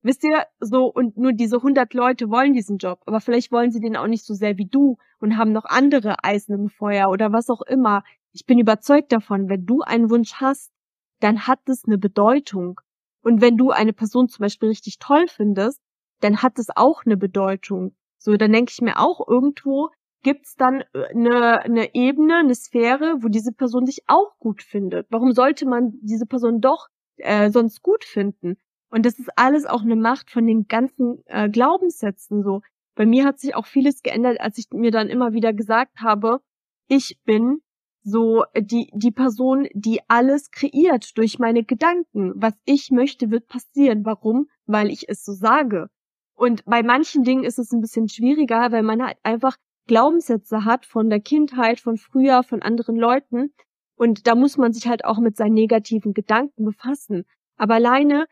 Wisst 0.04 0.24
ihr, 0.24 0.46
so, 0.60 0.86
und 0.88 1.18
nur 1.18 1.32
diese 1.34 1.58
100 1.58 1.94
Leute 1.94 2.30
wollen 2.30 2.54
diesen 2.54 2.78
Job, 2.78 3.02
aber 3.06 3.22
vielleicht 3.22 3.52
wollen 3.52 3.72
sie 3.72 3.80
den 3.80 3.96
auch 3.96 4.08
nicht 4.08 4.26
so 4.26 4.34
sehr 4.34 4.58
wie 4.58 4.66
du 4.66 4.98
und 5.20 5.38
haben 5.38 5.52
noch 5.52 5.66
andere 5.66 6.24
Eisen 6.24 6.56
im 6.56 6.70
Feuer 6.70 7.10
oder 7.10 7.32
was 7.32 7.50
auch 7.50 7.62
immer. 7.62 8.04
Ich 8.32 8.46
bin 8.46 8.58
überzeugt 8.58 9.12
davon, 9.12 9.48
wenn 9.48 9.66
du 9.66 9.82
einen 9.82 10.10
Wunsch 10.10 10.36
hast, 10.36 10.72
dann 11.20 11.46
hat 11.46 11.60
es 11.70 11.86
eine 11.86 12.00
Bedeutung. 12.00 12.80
Und 13.22 13.42
wenn 13.42 13.58
du 13.58 13.70
eine 13.70 13.94
Person 13.94 14.28
zum 14.28 14.42
Beispiel 14.44 14.70
richtig 14.70 14.98
toll 14.98 15.28
findest, 15.28 15.80
dann 16.22 16.42
hat 16.42 16.58
es 16.58 16.68
auch 16.76 17.06
eine 17.06 17.18
Bedeutung. 17.18 17.96
So, 18.18 18.36
dann 18.38 18.52
denke 18.52 18.72
ich 18.72 18.82
mir 18.82 19.00
auch 19.00 19.28
irgendwo, 19.28 19.90
gibt's 20.24 20.56
dann 20.56 20.84
äh, 20.94 21.06
eine, 21.10 21.62
eine 21.62 21.96
Ebene, 21.96 22.38
eine 22.38 22.56
Sphäre, 22.56 23.18
wo 23.22 23.28
diese 23.28 23.52
Person 23.52 23.86
sich 23.86 24.04
auch 24.08 24.38
gut 24.40 24.64
findet. 24.64 25.08
Warum 25.10 25.34
sollte 25.34 25.68
man 25.68 25.94
diese 26.02 26.26
Person 26.26 26.62
doch 26.62 26.88
äh, 27.18 27.52
sonst 27.52 27.82
gut 27.82 28.04
finden? 28.04 28.58
Und 28.92 29.06
das 29.06 29.18
ist 29.18 29.30
alles 29.38 29.66
auch 29.66 29.82
eine 29.82 29.96
Macht 29.96 30.30
von 30.30 30.46
den 30.46 30.68
ganzen 30.68 31.24
äh, 31.26 31.50
Glaubenssätzen 31.50 32.44
so. 32.44 32.62
Bei 32.94 33.06
mir 33.06 33.26
hat 33.26 33.40
sich 33.40 33.56
auch 33.56 33.66
vieles 33.66 34.04
geändert, 34.04 34.40
als 34.42 34.58
ich 34.58 34.66
mir 34.72 34.92
dann 34.92 35.08
immer 35.08 35.34
wieder 35.34 35.54
gesagt 35.54 36.02
habe, 36.02 36.42
ich 36.88 37.18
bin 37.24 37.62
so 38.04 38.44
die, 38.58 38.92
die 38.94 39.12
Person, 39.12 39.68
die 39.74 40.02
alles 40.08 40.52
kreiert 40.52 41.18
durch 41.18 41.40
meine 41.40 41.64
Gedanken. 41.64 42.34
Was 42.36 42.54
ich 42.66 42.92
möchte, 42.92 43.32
wird 43.32 43.48
passieren. 43.48 44.06
Warum? 44.06 44.48
Weil 44.66 44.90
ich 44.90 45.08
es 45.08 45.24
so 45.24 45.32
sage. 45.32 45.88
Und 46.36 46.66
bei 46.66 46.84
manchen 46.84 47.24
Dingen 47.24 47.44
ist 47.44 47.60
es 47.60 47.72
ein 47.72 47.82
bisschen 47.82 48.10
schwieriger, 48.10 48.72
weil 48.72 48.84
man 48.84 49.04
halt 49.04 49.18
einfach 49.24 49.56
Glaubenssätze 49.88 50.66
hat 50.66 50.86
von 50.86 51.10
der 51.10 51.20
Kindheit, 51.20 51.80
von 51.80 51.98
früher, 51.98 52.44
von 52.44 52.62
anderen 52.62 52.96
Leuten. 52.96 53.54
Und 53.96 54.28
da 54.28 54.36
muss 54.36 54.58
man 54.58 54.74
sich 54.74 54.88
halt 54.88 55.06
auch 55.06 55.20
mit 55.20 55.38
seinen 55.38 55.54
negativen 55.54 56.14
Gedanken 56.14 56.66
befassen. 56.66 57.24
Aber 57.58 57.76
alleine 57.76 58.26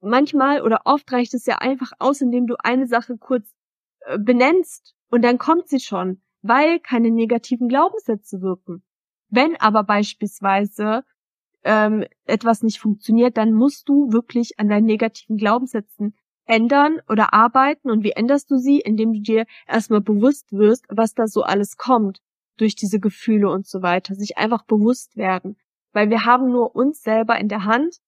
manchmal 0.00 0.62
oder 0.62 0.82
oft 0.84 1.10
reicht 1.12 1.34
es 1.34 1.46
ja 1.46 1.58
einfach 1.58 1.92
aus, 1.98 2.20
indem 2.20 2.46
du 2.46 2.56
eine 2.58 2.86
Sache 2.86 3.16
kurz 3.18 3.54
äh, 4.00 4.18
benennst 4.18 4.94
und 5.10 5.22
dann 5.22 5.38
kommt 5.38 5.68
sie 5.68 5.80
schon, 5.80 6.20
weil 6.42 6.80
keine 6.80 7.10
negativen 7.10 7.68
Glaubenssätze 7.68 8.40
wirken. 8.40 8.82
Wenn 9.30 9.56
aber 9.56 9.84
beispielsweise 9.84 11.04
ähm, 11.64 12.04
etwas 12.24 12.62
nicht 12.62 12.80
funktioniert, 12.80 13.36
dann 13.36 13.52
musst 13.52 13.88
du 13.88 14.12
wirklich 14.12 14.58
an 14.58 14.68
deinen 14.68 14.86
negativen 14.86 15.36
Glaubenssätzen 15.36 16.16
ändern 16.46 17.00
oder 17.08 17.34
arbeiten. 17.34 17.90
Und 17.90 18.02
wie 18.02 18.12
änderst 18.12 18.50
du 18.50 18.56
sie? 18.56 18.80
Indem 18.80 19.12
du 19.12 19.20
dir 19.20 19.46
erstmal 19.66 20.00
bewusst 20.00 20.52
wirst, 20.52 20.86
was 20.88 21.14
da 21.14 21.26
so 21.26 21.42
alles 21.42 21.76
kommt 21.76 22.20
durch 22.56 22.74
diese 22.74 23.00
Gefühle 23.00 23.50
und 23.50 23.66
so 23.66 23.82
weiter. 23.82 24.14
Sich 24.14 24.38
einfach 24.38 24.64
bewusst 24.64 25.16
werden. 25.16 25.56
Weil 25.92 26.10
wir 26.10 26.24
haben 26.24 26.50
nur 26.50 26.74
uns 26.74 27.02
selber 27.02 27.38
in 27.38 27.48
der 27.48 27.64
Hand 27.64 27.98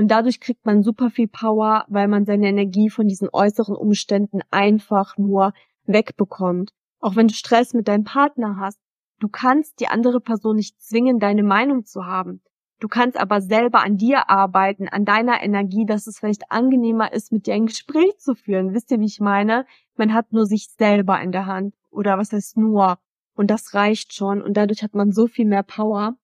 und 0.00 0.08
dadurch 0.08 0.40
kriegt 0.40 0.64
man 0.64 0.82
super 0.82 1.10
viel 1.10 1.28
Power, 1.28 1.84
weil 1.88 2.08
man 2.08 2.24
seine 2.24 2.48
Energie 2.48 2.88
von 2.88 3.06
diesen 3.06 3.28
äußeren 3.30 3.76
Umständen 3.76 4.40
einfach 4.50 5.18
nur 5.18 5.52
wegbekommt. 5.84 6.72
Auch 7.00 7.16
wenn 7.16 7.28
du 7.28 7.34
Stress 7.34 7.74
mit 7.74 7.86
deinem 7.86 8.04
Partner 8.04 8.56
hast, 8.58 8.80
du 9.18 9.28
kannst 9.28 9.78
die 9.78 9.88
andere 9.88 10.22
Person 10.22 10.56
nicht 10.56 10.80
zwingen, 10.80 11.18
deine 11.18 11.42
Meinung 11.42 11.84
zu 11.84 12.06
haben. 12.06 12.40
Du 12.78 12.88
kannst 12.88 13.20
aber 13.20 13.42
selber 13.42 13.82
an 13.82 13.98
dir 13.98 14.30
arbeiten, 14.30 14.88
an 14.88 15.04
deiner 15.04 15.42
Energie, 15.42 15.84
dass 15.84 16.06
es 16.06 16.18
vielleicht 16.18 16.50
angenehmer 16.50 17.12
ist, 17.12 17.30
mit 17.30 17.46
dir 17.46 17.52
ein 17.52 17.66
Gespräch 17.66 18.16
zu 18.16 18.34
führen. 18.34 18.72
Wisst 18.72 18.90
ihr, 18.90 19.00
wie 19.00 19.04
ich 19.04 19.20
meine? 19.20 19.66
Man 19.96 20.14
hat 20.14 20.32
nur 20.32 20.46
sich 20.46 20.68
selber 20.78 21.20
in 21.20 21.30
der 21.30 21.44
Hand. 21.44 21.74
Oder 21.90 22.16
was 22.16 22.32
heißt 22.32 22.56
nur? 22.56 22.98
Und 23.34 23.50
das 23.50 23.74
reicht 23.74 24.14
schon. 24.14 24.40
Und 24.40 24.56
dadurch 24.56 24.82
hat 24.82 24.94
man 24.94 25.12
so 25.12 25.26
viel 25.26 25.44
mehr 25.44 25.62
Power. 25.62 26.16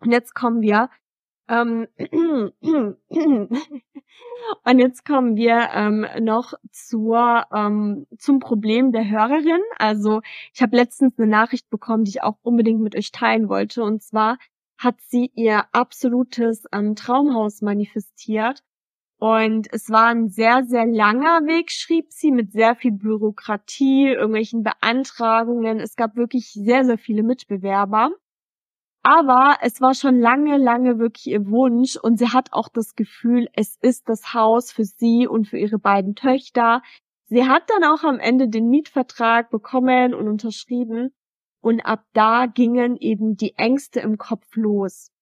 Und 0.00 0.12
jetzt 0.12 0.34
kommen 0.34 0.60
wir 0.60 0.90
ähm, 1.48 1.86
und 4.64 4.78
jetzt 4.78 5.04
kommen 5.04 5.36
wir 5.36 5.68
ähm, 5.72 6.06
noch 6.20 6.54
zur 6.72 7.44
ähm, 7.52 8.06
zum 8.18 8.40
Problem 8.40 8.92
der 8.92 9.08
Hörerin. 9.08 9.60
Also 9.78 10.20
ich 10.52 10.62
habe 10.62 10.76
letztens 10.76 11.18
eine 11.18 11.28
Nachricht 11.28 11.70
bekommen, 11.70 12.04
die 12.04 12.10
ich 12.10 12.22
auch 12.22 12.38
unbedingt 12.42 12.80
mit 12.80 12.96
euch 12.96 13.12
teilen 13.12 13.48
wollte. 13.48 13.82
Und 13.82 14.02
zwar 14.02 14.38
hat 14.78 14.96
sie 15.00 15.30
ihr 15.34 15.64
absolutes 15.72 16.64
ähm, 16.72 16.96
Traumhaus 16.96 17.62
manifestiert. 17.62 18.62
Und 19.18 19.68
es 19.72 19.88
war 19.88 20.08
ein 20.08 20.28
sehr, 20.28 20.64
sehr 20.66 20.84
langer 20.84 21.46
Weg, 21.46 21.70
schrieb 21.70 22.06
sie, 22.10 22.30
mit 22.30 22.52
sehr 22.52 22.76
viel 22.76 22.92
Bürokratie, 22.92 24.08
irgendwelchen 24.08 24.62
Beantragungen. 24.62 25.80
Es 25.80 25.96
gab 25.96 26.16
wirklich 26.16 26.52
sehr, 26.52 26.84
sehr 26.84 26.98
viele 26.98 27.22
Mitbewerber. 27.22 28.10
Aber 29.08 29.58
es 29.60 29.80
war 29.80 29.94
schon 29.94 30.18
lange, 30.18 30.56
lange 30.56 30.98
wirklich 30.98 31.28
ihr 31.28 31.46
Wunsch 31.46 31.94
und 31.96 32.18
sie 32.18 32.30
hat 32.30 32.52
auch 32.52 32.68
das 32.68 32.96
Gefühl, 32.96 33.48
es 33.52 33.76
ist 33.80 34.08
das 34.08 34.34
Haus 34.34 34.72
für 34.72 34.84
sie 34.84 35.28
und 35.28 35.46
für 35.46 35.58
ihre 35.58 35.78
beiden 35.78 36.16
Töchter. 36.16 36.82
Sie 37.26 37.44
hat 37.44 37.70
dann 37.70 37.84
auch 37.84 38.02
am 38.02 38.18
Ende 38.18 38.48
den 38.48 38.68
Mietvertrag 38.68 39.48
bekommen 39.48 40.12
und 40.12 40.26
unterschrieben 40.26 41.14
und 41.60 41.82
ab 41.82 42.04
da 42.14 42.46
gingen 42.46 42.96
eben 42.96 43.36
die 43.36 43.54
Ängste 43.56 44.00
im 44.00 44.18
Kopf 44.18 44.56
los. 44.56 45.12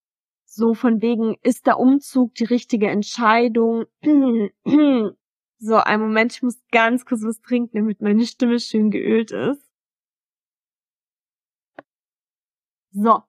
So 0.46 0.72
von 0.72 1.02
wegen, 1.02 1.36
ist 1.42 1.66
der 1.66 1.78
Umzug 1.78 2.34
die 2.36 2.44
richtige 2.44 2.88
Entscheidung? 2.88 3.84
so, 5.58 5.76
ein 5.76 6.00
Moment, 6.00 6.32
ich 6.32 6.42
muss 6.42 6.58
ganz 6.72 7.04
kurz 7.04 7.22
was 7.22 7.42
trinken, 7.42 7.76
damit 7.76 8.00
meine 8.00 8.24
Stimme 8.24 8.60
schön 8.60 8.90
geölt 8.90 9.30
ist. 9.30 9.70
So, 12.92 13.22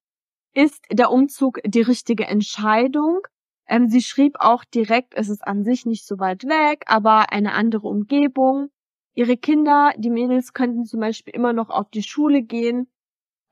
ist 0.55 0.83
der 0.91 1.11
Umzug 1.11 1.59
die 1.65 1.81
richtige 1.81 2.25
Entscheidung? 2.25 3.21
Ähm, 3.67 3.89
sie 3.89 4.01
schrieb 4.01 4.37
auch 4.39 4.63
direkt, 4.63 5.13
es 5.15 5.29
ist 5.29 5.45
an 5.45 5.63
sich 5.63 5.85
nicht 5.85 6.05
so 6.07 6.19
weit 6.19 6.43
weg, 6.45 6.83
aber 6.87 7.31
eine 7.31 7.53
andere 7.53 7.87
Umgebung. 7.87 8.69
Ihre 9.13 9.37
Kinder, 9.37 9.93
die 9.97 10.09
Mädels, 10.09 10.53
könnten 10.53 10.85
zum 10.85 10.99
Beispiel 10.99 11.33
immer 11.33 11.53
noch 11.53 11.69
auf 11.69 11.89
die 11.89 12.03
Schule 12.03 12.41
gehen. 12.41 12.87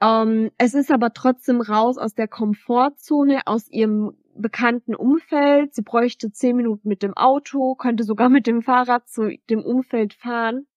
Ähm, 0.01 0.51
es 0.57 0.73
ist 0.73 0.91
aber 0.91 1.13
trotzdem 1.13 1.61
raus 1.61 1.97
aus 1.97 2.13
der 2.13 2.27
Komfortzone, 2.27 3.41
aus 3.45 3.69
ihrem 3.69 4.17
bekannten 4.35 4.95
Umfeld. 4.95 5.73
Sie 5.73 5.81
bräuchte 5.81 6.31
zehn 6.31 6.55
Minuten 6.55 6.87
mit 6.87 7.03
dem 7.03 7.15
Auto, 7.15 7.75
könnte 7.75 8.03
sogar 8.03 8.29
mit 8.29 8.47
dem 8.47 8.61
Fahrrad 8.61 9.07
zu 9.07 9.37
dem 9.49 9.63
Umfeld 9.63 10.13
fahren. 10.13 10.67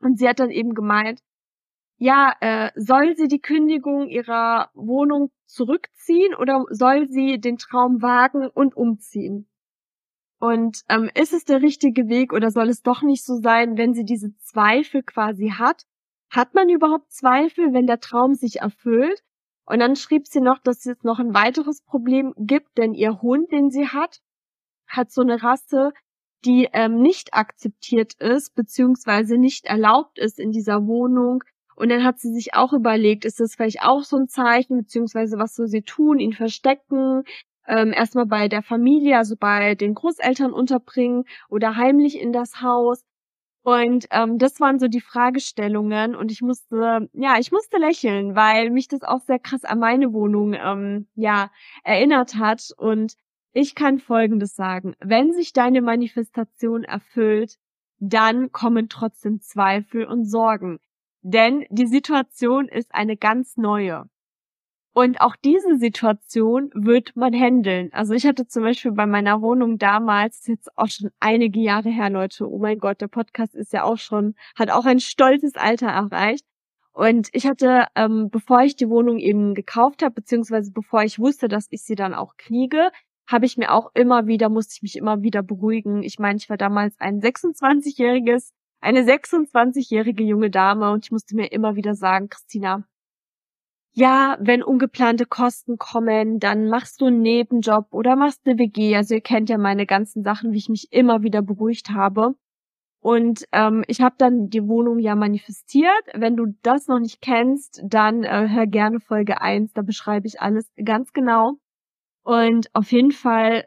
Und 0.00 0.18
sie 0.18 0.28
hat 0.28 0.40
dann 0.40 0.50
eben 0.50 0.74
gemeint, 0.74 1.20
ja, 2.00 2.34
äh, 2.40 2.70
soll 2.76 3.14
sie 3.14 3.28
die 3.28 3.42
Kündigung 3.42 4.08
ihrer 4.08 4.70
Wohnung 4.72 5.30
zurückziehen 5.44 6.34
oder 6.34 6.64
soll 6.70 7.08
sie 7.08 7.38
den 7.38 7.58
Traum 7.58 8.00
wagen 8.00 8.48
und 8.48 8.74
umziehen? 8.74 9.50
Und 10.38 10.80
ähm, 10.88 11.10
ist 11.14 11.34
es 11.34 11.44
der 11.44 11.60
richtige 11.60 12.08
Weg 12.08 12.32
oder 12.32 12.50
soll 12.50 12.70
es 12.70 12.82
doch 12.82 13.02
nicht 13.02 13.22
so 13.22 13.36
sein, 13.36 13.76
wenn 13.76 13.92
sie 13.92 14.04
diese 14.04 14.34
Zweifel 14.38 15.02
quasi 15.02 15.50
hat? 15.50 15.84
Hat 16.30 16.54
man 16.54 16.70
überhaupt 16.70 17.12
Zweifel, 17.12 17.74
wenn 17.74 17.86
der 17.86 18.00
Traum 18.00 18.32
sich 18.34 18.60
erfüllt? 18.60 19.22
Und 19.66 19.80
dann 19.80 19.94
schrieb 19.94 20.26
sie 20.26 20.40
noch, 20.40 20.58
dass 20.58 20.86
es 20.86 21.02
noch 21.02 21.18
ein 21.18 21.34
weiteres 21.34 21.82
Problem 21.82 22.32
gibt, 22.38 22.78
denn 22.78 22.94
ihr 22.94 23.20
Hund, 23.20 23.52
den 23.52 23.68
sie 23.68 23.88
hat, 23.88 24.22
hat 24.86 25.10
so 25.10 25.20
eine 25.20 25.42
Rasse, 25.42 25.92
die 26.46 26.66
ähm, 26.72 27.02
nicht 27.02 27.34
akzeptiert 27.34 28.14
ist, 28.14 28.54
beziehungsweise 28.54 29.36
nicht 29.36 29.66
erlaubt 29.66 30.18
ist 30.18 30.38
in 30.38 30.50
dieser 30.50 30.86
Wohnung. 30.86 31.44
Und 31.80 31.88
dann 31.88 32.04
hat 32.04 32.18
sie 32.18 32.30
sich 32.30 32.52
auch 32.52 32.74
überlegt, 32.74 33.24
ist 33.24 33.40
das 33.40 33.54
vielleicht 33.54 33.82
auch 33.82 34.02
so 34.02 34.18
ein 34.18 34.28
Zeichen, 34.28 34.76
beziehungsweise 34.76 35.38
was 35.38 35.54
soll 35.56 35.66
sie 35.66 35.80
tun, 35.80 36.18
ihn 36.18 36.34
verstecken, 36.34 37.22
ähm, 37.66 37.94
erstmal 37.94 38.26
bei 38.26 38.48
der 38.48 38.62
Familie, 38.62 39.16
also 39.16 39.34
bei 39.34 39.74
den 39.76 39.94
Großeltern 39.94 40.52
unterbringen 40.52 41.24
oder 41.48 41.76
heimlich 41.76 42.20
in 42.20 42.32
das 42.34 42.60
Haus. 42.60 43.02
Und 43.62 44.06
ähm, 44.10 44.36
das 44.36 44.60
waren 44.60 44.78
so 44.78 44.88
die 44.88 45.00
Fragestellungen 45.00 46.14
und 46.14 46.30
ich 46.30 46.42
musste, 46.42 47.08
ja, 47.14 47.38
ich 47.38 47.50
musste 47.50 47.78
lächeln, 47.78 48.36
weil 48.36 48.68
mich 48.68 48.88
das 48.88 49.02
auch 49.02 49.20
sehr 49.20 49.38
krass 49.38 49.64
an 49.64 49.78
meine 49.78 50.12
Wohnung, 50.12 50.52
ähm, 50.52 51.08
ja, 51.14 51.50
erinnert 51.82 52.34
hat. 52.34 52.72
Und 52.76 53.14
ich 53.54 53.74
kann 53.74 54.00
Folgendes 54.00 54.54
sagen. 54.54 54.96
Wenn 55.00 55.32
sich 55.32 55.54
deine 55.54 55.80
Manifestation 55.80 56.84
erfüllt, 56.84 57.56
dann 58.00 58.52
kommen 58.52 58.90
trotzdem 58.90 59.40
Zweifel 59.40 60.04
und 60.04 60.26
Sorgen. 60.26 60.78
Denn 61.22 61.66
die 61.70 61.86
Situation 61.86 62.68
ist 62.68 62.94
eine 62.94 63.16
ganz 63.16 63.56
neue. 63.56 64.04
Und 64.92 65.20
auch 65.20 65.36
diese 65.36 65.78
Situation 65.78 66.70
wird 66.74 67.14
man 67.14 67.32
handeln. 67.32 67.90
Also 67.92 68.12
ich 68.12 68.26
hatte 68.26 68.46
zum 68.46 68.64
Beispiel 68.64 68.92
bei 68.92 69.06
meiner 69.06 69.40
Wohnung 69.40 69.78
damals, 69.78 70.46
jetzt 70.46 70.76
auch 70.76 70.88
schon 70.88 71.10
einige 71.20 71.60
Jahre 71.60 71.90
her, 71.90 72.10
Leute, 72.10 72.50
oh 72.50 72.58
mein 72.58 72.78
Gott, 72.78 73.00
der 73.00 73.08
Podcast 73.08 73.54
ist 73.54 73.72
ja 73.72 73.84
auch 73.84 73.98
schon, 73.98 74.34
hat 74.56 74.70
auch 74.70 74.86
ein 74.86 74.98
stolzes 74.98 75.54
Alter 75.54 75.88
erreicht. 75.88 76.44
Und 76.92 77.28
ich 77.32 77.46
hatte, 77.46 77.86
ähm, 77.94 78.30
bevor 78.30 78.62
ich 78.62 78.74
die 78.74 78.88
Wohnung 78.88 79.18
eben 79.18 79.54
gekauft 79.54 80.02
habe, 80.02 80.14
beziehungsweise 80.14 80.72
bevor 80.72 81.04
ich 81.04 81.20
wusste, 81.20 81.46
dass 81.46 81.68
ich 81.70 81.82
sie 81.82 81.94
dann 81.94 82.12
auch 82.12 82.36
kriege, 82.36 82.90
habe 83.28 83.46
ich 83.46 83.56
mir 83.56 83.72
auch 83.72 83.92
immer 83.94 84.26
wieder, 84.26 84.48
musste 84.48 84.74
ich 84.74 84.82
mich 84.82 84.96
immer 84.96 85.22
wieder 85.22 85.42
beruhigen. 85.42 86.02
Ich 86.02 86.18
meine, 86.18 86.36
ich 86.36 86.50
war 86.50 86.56
damals 86.56 86.98
ein 86.98 87.20
26-jähriges, 87.20 88.50
eine 88.80 89.02
26-jährige 89.02 90.24
junge 90.24 90.50
Dame 90.50 90.90
und 90.90 91.04
ich 91.04 91.10
musste 91.10 91.36
mir 91.36 91.52
immer 91.52 91.76
wieder 91.76 91.94
sagen, 91.94 92.28
Christina, 92.28 92.84
ja, 93.92 94.36
wenn 94.40 94.62
ungeplante 94.62 95.26
Kosten 95.26 95.76
kommen, 95.76 96.38
dann 96.38 96.68
machst 96.68 97.00
du 97.00 97.06
einen 97.06 97.22
Nebenjob 97.22 97.88
oder 97.90 98.16
machst 98.16 98.42
eine 98.44 98.58
WG. 98.58 98.94
Also 98.96 99.14
ihr 99.14 99.20
kennt 99.20 99.50
ja 99.50 99.58
meine 99.58 99.84
ganzen 99.84 100.22
Sachen, 100.22 100.52
wie 100.52 100.58
ich 100.58 100.68
mich 100.68 100.92
immer 100.92 101.22
wieder 101.22 101.42
beruhigt 101.42 101.90
habe. 101.90 102.34
Und 103.02 103.46
ähm, 103.52 103.82
ich 103.88 104.00
habe 104.00 104.14
dann 104.18 104.48
die 104.48 104.66
Wohnung 104.68 104.98
ja 104.98 105.16
manifestiert. 105.16 106.04
Wenn 106.14 106.36
du 106.36 106.54
das 106.62 106.86
noch 106.86 107.00
nicht 107.00 107.20
kennst, 107.20 107.80
dann 107.84 108.22
äh, 108.22 108.48
hör 108.48 108.66
gerne 108.66 109.00
Folge 109.00 109.40
1, 109.40 109.72
da 109.72 109.82
beschreibe 109.82 110.26
ich 110.26 110.40
alles 110.40 110.70
ganz 110.84 111.12
genau. 111.12 111.54
Und 112.22 112.68
auf 112.74 112.92
jeden 112.92 113.12
Fall 113.12 113.64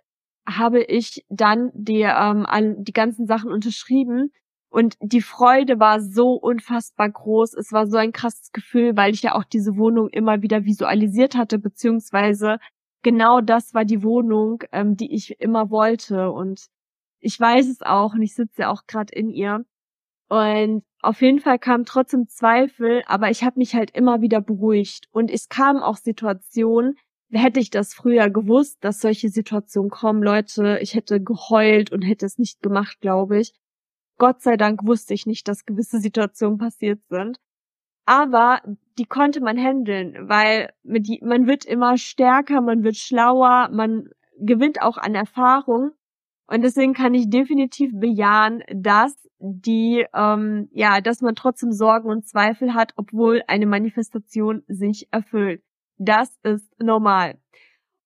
habe 0.47 0.84
ich 0.84 1.26
dann 1.30 1.71
die, 1.73 2.02
ähm, 2.02 2.45
die 2.84 2.93
ganzen 2.93 3.26
Sachen 3.26 3.52
unterschrieben 3.52 4.32
und 4.74 4.98
die 5.02 5.22
Freude 5.22 5.80
war 5.80 6.02
so 6.02 6.32
unfassbar 6.32 7.08
groß. 7.08 7.54
Es 7.54 7.72
war 7.72 7.86
so 7.86 7.98
ein 7.98 8.12
krasses 8.12 8.52
Gefühl, 8.52 8.98
weil 8.98 9.14
ich 9.14 9.22
ja 9.22 9.36
auch 9.36 9.44
diese 9.44 9.78
Wohnung 9.78 10.10
immer 10.10 10.42
wieder 10.42 10.66
visualisiert 10.66 11.36
hatte, 11.36 11.60
beziehungsweise 11.60 12.58
genau 13.04 13.40
das 13.40 13.76
war 13.76 13.86
die 13.86 14.02
Wohnung, 14.02 14.64
ähm, 14.72 14.98
die 14.98 15.14
ich 15.14 15.40
immer 15.40 15.70
wollte. 15.70 16.32
Und 16.32 16.70
ich 17.20 17.40
weiß 17.40 17.70
es 17.70 17.84
auch 17.84 18.16
und 18.16 18.24
ich 18.24 18.34
sitze 18.34 18.64
ja 18.64 18.72
auch 18.72 18.88
gerade 18.88 19.14
in 19.14 19.30
ihr. 19.30 19.64
Und 20.28 20.84
auf 21.04 21.22
jeden 21.22 21.40
Fall 21.40 21.60
kam 21.60 21.86
trotzdem 21.86 22.28
Zweifel, 22.28 23.04
aber 23.06 23.30
ich 23.30 23.44
habe 23.44 23.60
mich 23.60 23.76
halt 23.76 23.92
immer 23.92 24.22
wieder 24.22 24.42
beruhigt. 24.42 25.08
Und 25.12 25.30
es 25.30 25.50
kamen 25.50 25.84
auch 25.84 25.98
Situationen, 25.98 26.98
hätte 27.32 27.60
ich 27.60 27.70
das 27.70 27.94
früher 27.94 28.32
gewusst, 28.32 28.80
dass 28.82 29.02
solche 29.02 29.30
Situationen 29.30 29.92
kommen, 29.92 30.24
Leute, 30.24 30.80
ich 30.82 30.96
hätte 30.96 31.22
geheult 31.22 31.92
und 31.92 32.02
hätte 32.02 32.26
es 32.26 32.40
nicht 32.40 32.64
gemacht, 32.64 33.02
glaube 33.02 33.40
ich. 33.40 33.54
Gott 34.17 34.41
sei 34.41 34.58
Dank 34.58 34.86
wusste 34.86 35.13
ich 35.13 35.26
nicht, 35.26 35.47
dass 35.47 35.65
gewisse 35.65 35.99
Situationen 35.99 36.58
passiert 36.58 36.99
sind. 37.10 37.38
Aber 38.06 38.62
die 38.97 39.06
konnte 39.06 39.41
man 39.41 39.58
handeln, 39.58 40.28
weil 40.28 40.71
man 40.84 41.47
wird 41.47 41.65
immer 41.65 41.97
stärker, 41.97 42.62
man 42.62 42.84
wird 42.84 42.97
schlauer, 42.97 43.69
man 43.71 44.10
gewinnt 44.38 44.82
auch 44.82 44.97
an 44.97 45.15
Erfahrung. 45.15 45.91
Und 46.47 46.62
deswegen 46.63 46.93
kann 46.93 47.13
ich 47.13 47.30
definitiv 47.30 47.91
bejahen, 47.93 48.63
dass 48.73 49.15
die, 49.39 50.06
ähm, 50.13 50.69
ja, 50.71 51.02
dass 51.02 51.21
man 51.21 51.36
trotzdem 51.36 51.71
Sorgen 51.71 52.10
und 52.10 52.28
Zweifel 52.28 52.73
hat, 52.73 52.93
obwohl 52.97 53.41
eine 53.47 53.65
Manifestation 53.65 54.63
sich 54.67 55.08
erfüllt. 55.12 55.63
Das 55.97 56.38
ist 56.43 56.80
normal. 56.82 57.38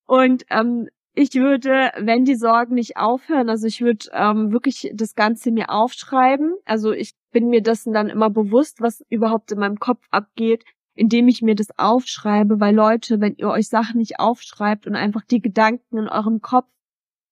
Und 0.05 0.45
ähm, 0.49 0.87
ich 1.17 1.33
würde, 1.33 1.91
wenn 1.97 2.25
die 2.25 2.35
Sorgen 2.35 2.75
nicht 2.75 2.97
aufhören, 2.97 3.49
also 3.49 3.65
ich 3.65 3.81
würde 3.81 4.05
ähm, 4.13 4.51
wirklich 4.51 4.91
das 4.93 5.15
Ganze 5.15 5.49
mir 5.49 5.71
aufschreiben. 5.71 6.53
Also 6.63 6.91
ich 6.91 7.15
bin 7.31 7.49
mir 7.49 7.63
dessen 7.63 7.91
dann 7.91 8.09
immer 8.09 8.29
bewusst, 8.29 8.81
was 8.81 9.03
überhaupt 9.09 9.51
in 9.51 9.57
meinem 9.57 9.79
Kopf 9.79 10.05
abgeht, 10.11 10.63
indem 10.93 11.27
ich 11.27 11.41
mir 11.41 11.55
das 11.55 11.69
aufschreibe, 11.75 12.59
weil 12.59 12.75
Leute, 12.75 13.19
wenn 13.19 13.33
ihr 13.35 13.49
euch 13.49 13.67
Sachen 13.67 13.97
nicht 13.97 14.19
aufschreibt 14.19 14.85
und 14.85 14.93
einfach 14.93 15.23
die 15.25 15.41
Gedanken 15.41 15.97
in 15.97 16.07
eurem 16.07 16.39
Kopf 16.41 16.67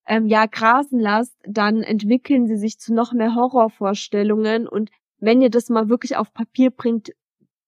ähm, 0.07 0.25
ja 0.25 0.47
grasen 0.47 0.99
lasst, 0.99 1.37
dann 1.45 1.83
entwickeln 1.83 2.47
sie 2.47 2.57
sich 2.57 2.79
zu 2.79 2.91
noch 2.91 3.13
mehr 3.13 3.35
Horrorvorstellungen. 3.35 4.67
Und 4.67 4.89
wenn 5.19 5.43
ihr 5.43 5.51
das 5.51 5.69
mal 5.69 5.89
wirklich 5.89 6.17
auf 6.17 6.33
Papier 6.33 6.71
bringt, 6.71 7.11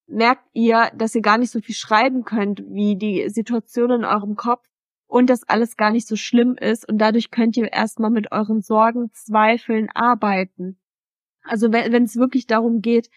merkt 0.07 0.49
ihr, 0.53 0.89
dass 0.95 1.13
ihr 1.13 1.21
gar 1.21 1.37
nicht 1.37 1.51
so 1.51 1.59
viel 1.61 1.75
schreiben 1.75 2.23
könnt, 2.23 2.63
wie 2.67 2.95
die 2.95 3.29
Situation 3.29 3.91
in 3.91 4.03
eurem 4.03 4.35
Kopf 4.35 4.67
und 5.07 5.29
dass 5.29 5.47
alles 5.47 5.77
gar 5.77 5.91
nicht 5.91 6.07
so 6.07 6.15
schlimm 6.15 6.55
ist 6.55 6.87
und 6.87 6.97
dadurch 6.99 7.31
könnt 7.31 7.57
ihr 7.57 7.71
erstmal 7.71 8.11
mit 8.11 8.31
euren 8.31 8.61
Sorgen, 8.61 9.11
Zweifeln 9.13 9.89
arbeiten. 9.93 10.77
Also 11.43 11.71
wenn 11.71 12.03
es 12.03 12.17
wirklich 12.17 12.45
darum 12.45 12.81
geht, 12.81 13.09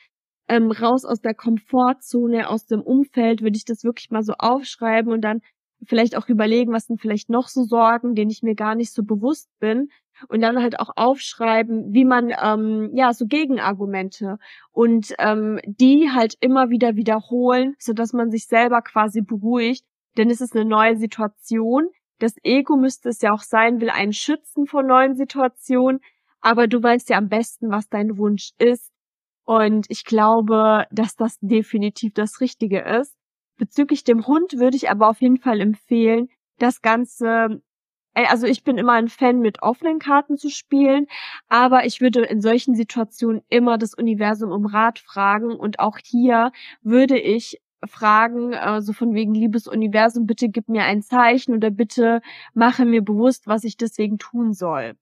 ähm, 0.48 0.70
raus 0.70 1.04
aus 1.04 1.20
der 1.20 1.34
Komfortzone, 1.34 2.48
aus 2.48 2.66
dem 2.66 2.80
Umfeld, 2.80 3.42
würde 3.42 3.56
ich 3.56 3.64
das 3.64 3.84
wirklich 3.84 4.10
mal 4.10 4.22
so 4.22 4.34
aufschreiben 4.38 5.12
und 5.12 5.22
dann 5.22 5.42
vielleicht 5.84 6.16
auch 6.16 6.28
überlegen, 6.28 6.72
was 6.72 6.86
sind 6.86 7.00
vielleicht 7.00 7.30
noch 7.30 7.48
so 7.48 7.64
Sorgen, 7.64 8.14
denen 8.14 8.30
ich 8.30 8.42
mir 8.42 8.54
gar 8.54 8.74
nicht 8.74 8.92
so 8.92 9.02
bewusst 9.02 9.48
bin 9.60 9.88
und 10.28 10.40
dann 10.42 10.60
halt 10.60 10.78
auch 10.78 10.90
aufschreiben, 10.96 11.92
wie 11.94 12.04
man 12.04 12.32
ähm, 12.42 12.90
ja 12.94 13.14
so 13.14 13.26
Gegenargumente 13.26 14.38
und 14.72 15.14
ähm, 15.18 15.58
die 15.64 16.10
halt 16.10 16.34
immer 16.40 16.70
wieder 16.70 16.96
wiederholen, 16.96 17.74
so 17.78 17.92
dass 17.92 18.12
man 18.12 18.30
sich 18.30 18.46
selber 18.46 18.82
quasi 18.82 19.22
beruhigt 19.22 19.84
denn 20.16 20.30
es 20.30 20.40
ist 20.40 20.54
eine 20.54 20.64
neue 20.64 20.96
Situation. 20.96 21.88
Das 22.18 22.34
Ego 22.42 22.76
müsste 22.76 23.08
es 23.08 23.22
ja 23.22 23.32
auch 23.32 23.42
sein, 23.42 23.80
will 23.80 23.90
einen 23.90 24.12
schützen 24.12 24.66
vor 24.66 24.82
neuen 24.82 25.14
Situationen, 25.14 26.00
aber 26.40 26.66
du 26.66 26.82
weißt 26.82 27.08
ja 27.10 27.18
am 27.18 27.28
besten, 27.28 27.70
was 27.70 27.88
dein 27.88 28.18
Wunsch 28.18 28.52
ist. 28.58 28.90
Und 29.44 29.86
ich 29.88 30.04
glaube, 30.04 30.86
dass 30.90 31.16
das 31.16 31.38
definitiv 31.40 32.14
das 32.14 32.40
Richtige 32.40 32.80
ist. 32.80 33.16
Bezüglich 33.56 34.04
dem 34.04 34.26
Hund 34.26 34.54
würde 34.54 34.76
ich 34.76 34.90
aber 34.90 35.08
auf 35.08 35.20
jeden 35.20 35.38
Fall 35.38 35.60
empfehlen, 35.60 36.28
das 36.58 36.82
Ganze 36.82 37.62
also 38.14 38.46
ich 38.46 38.64
bin 38.64 38.78
immer 38.78 38.94
ein 38.94 39.08
Fan, 39.08 39.40
mit 39.40 39.62
offenen 39.62 39.98
Karten 39.98 40.36
zu 40.36 40.50
spielen, 40.50 41.06
aber 41.48 41.84
ich 41.84 42.00
würde 42.00 42.22
in 42.22 42.40
solchen 42.40 42.74
Situationen 42.74 43.42
immer 43.48 43.78
das 43.78 43.94
Universum 43.94 44.50
um 44.50 44.66
Rat 44.66 44.98
fragen 44.98 45.54
und 45.54 45.78
auch 45.78 45.98
hier 46.02 46.52
würde 46.82 47.18
ich 47.18 47.60
fragen, 47.86 48.52
äh, 48.52 48.80
so 48.82 48.92
von 48.92 49.14
wegen 49.14 49.34
liebes 49.34 49.66
Universum, 49.66 50.26
bitte 50.26 50.48
gib 50.48 50.68
mir 50.68 50.84
ein 50.84 51.02
Zeichen 51.02 51.54
oder 51.54 51.70
bitte 51.70 52.20
mache 52.54 52.84
mir 52.84 53.02
bewusst, 53.02 53.46
was 53.46 53.64
ich 53.64 53.76
deswegen 53.76 54.18
tun 54.18 54.52
soll. 54.52 54.94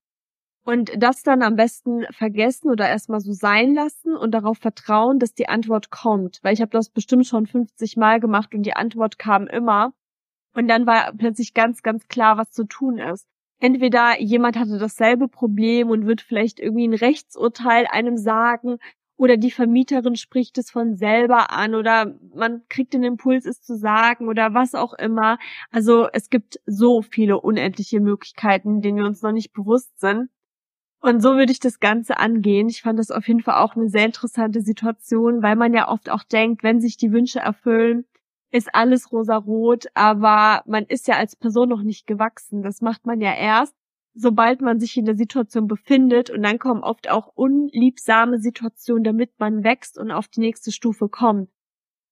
Und 0.65 0.91
das 1.03 1.23
dann 1.23 1.43
am 1.43 1.57
besten 1.57 2.05
vergessen 2.11 2.71
oder 2.71 2.87
erstmal 2.89 3.21
so 3.21 3.33
sein 3.33 3.75
lassen 3.75 4.15
und 4.15 4.33
darauf 4.33 4.59
vertrauen, 4.59 5.19
dass 5.19 5.33
die 5.33 5.49
Antwort 5.49 5.91
kommt. 5.91 6.41
Weil 6.43 6.53
ich 6.53 6.61
habe 6.61 6.73
das 6.73 6.91
bestimmt 6.91 7.27
schon 7.27 7.47
50 7.47 7.97
Mal 7.97 8.21
gemacht 8.21 8.55
und 8.55 8.65
die 8.65 8.75
Antwort 8.75 9.19
kam 9.19 9.47
immer. 9.47 9.95
Und 10.55 10.69
dann 10.69 10.87
war 10.87 11.13
plötzlich 11.17 11.55
ganz, 11.55 11.83
ganz 11.83 12.07
klar, 12.09 12.37
was 12.37 12.51
zu 12.51 12.65
tun 12.65 12.99
ist. 12.99 13.27
Entweder 13.61 14.21
jemand 14.21 14.59
hatte 14.59 14.79
dasselbe 14.79 15.27
Problem 15.27 15.89
und 15.89 16.07
wird 16.07 16.21
vielleicht 16.21 16.61
irgendwie 16.61 16.87
ein 16.87 16.95
Rechtsurteil 16.95 17.87
einem 17.87 18.19
sagen 18.19 18.79
oder 19.19 19.37
die 19.37 19.51
Vermieterin 19.51 20.17
spricht 20.17 20.57
es 20.59 20.71
von 20.71 20.95
selber 20.97 21.53
an 21.53 21.75
oder 21.75 22.15
man 22.35 22.63
kriegt 22.69 22.95
den 22.95 23.03
Impuls, 23.03 23.45
es 23.45 23.61
zu 23.61 23.77
sagen 23.77 24.29
oder 24.29 24.55
was 24.55 24.75
auch 24.75 24.95
immer. 24.95 25.39
Also 25.71 26.09
es 26.13 26.31
gibt 26.31 26.61
so 26.67 27.03
viele 27.03 27.41
unendliche 27.41 28.01
Möglichkeiten, 28.01 28.81
denen 28.81 28.97
wir 28.99 29.05
uns 29.05 29.21
noch 29.21 29.33
nicht 29.33 29.53
bewusst 29.53 29.99
sind. 29.99 30.31
Und 31.01 31.21
so 31.21 31.35
würde 31.35 31.53
ich 31.53 31.61
das 31.61 31.81
Ganze 31.81 32.19
angehen. 32.19 32.69
Ich 32.69 32.83
fand 32.83 32.99
das 32.99 33.11
auf 33.11 33.27
jeden 33.27 33.43
Fall 33.43 33.57
auch 33.57 33.77
eine 33.77 33.89
sehr 33.89 34.07
interessante 34.07 34.63
Situation, 34.63 35.43
weil 35.43 35.57
man 35.57 35.75
ja 35.75 35.89
oft 35.89 36.11
auch 36.11 36.23
denkt, 36.23 36.63
wenn 36.63 36.81
sich 36.81 36.97
die 36.97 37.13
Wünsche 37.13 37.41
erfüllen, 37.41 38.05
ist 38.51 38.75
alles 38.75 39.13
rosarot, 39.13 39.87
aber 39.95 40.63
man 40.67 40.85
ist 40.85 41.09
ja 41.09 41.17
als 41.17 41.37
Person 41.37 41.69
noch 41.69 41.83
nicht 41.83 42.07
gewachsen. 42.07 42.63
Das 42.63 42.81
macht 42.81 43.05
man 43.05 43.21
ja 43.21 43.35
erst, 43.35 43.75
sobald 44.19 44.61
man 44.61 44.81
sich 44.81 44.97
in 44.97 45.05
der 45.05 45.17
Situation 45.17 45.69
befindet 45.69 46.29
und 46.29 46.43
dann 46.43 46.59
kommen 46.59 46.83
oft 46.83 47.09
auch 47.09 47.29
unliebsame 47.35 48.41
Situationen, 48.41 49.05
damit 49.05 49.39
man 49.39 49.63
wächst 49.63 49.97
und 49.97 50.11
auf 50.11 50.27
die 50.29 50.41
nächste 50.41 50.73
Stufe 50.73 51.09
kommt. 51.09 51.51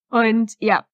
Und 0.09 0.55
ja. 0.61 0.87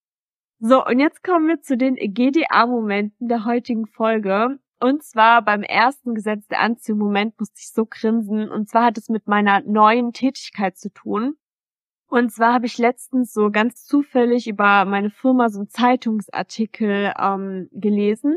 So, 0.59 0.85
und 0.85 1.01
jetzt 1.01 1.23
kommen 1.23 1.49
wir 1.49 1.61
zu 1.61 1.77
den 1.77 1.97
GDA-Momenten 1.97 3.29
der 3.29 3.45
heutigen 3.45 3.87
Folge. 3.87 4.59
Und 4.81 5.03
zwar 5.03 5.43
beim 5.43 5.63
ersten 5.63 6.15
Gesetz 6.15 6.47
der 6.49 6.61
Anziehung-Moment 6.61 7.39
musste 7.39 7.59
ich 7.59 7.73
so 7.73 7.85
grinsen. 7.85 8.49
Und 8.49 8.69
zwar 8.69 8.87
hat 8.87 8.99
es 8.99 9.09
mit 9.09 9.27
meiner 9.27 9.61
neuen 9.61 10.13
Tätigkeit 10.13 10.79
zu 10.79 10.91
tun. 10.93 11.37
Und 12.09 12.31
zwar 12.33 12.55
habe 12.55 12.67
ich 12.67 12.79
letztens 12.79 13.33
so 13.33 13.51
ganz 13.51 13.85
zufällig 13.85 14.47
über 14.49 14.85
meine 14.85 15.11
Firma 15.11 15.51
so 15.51 15.61
einen 15.61 15.69
Zeitungsartikel 15.69 17.13
ähm, 17.19 17.69
gelesen. 17.73 18.37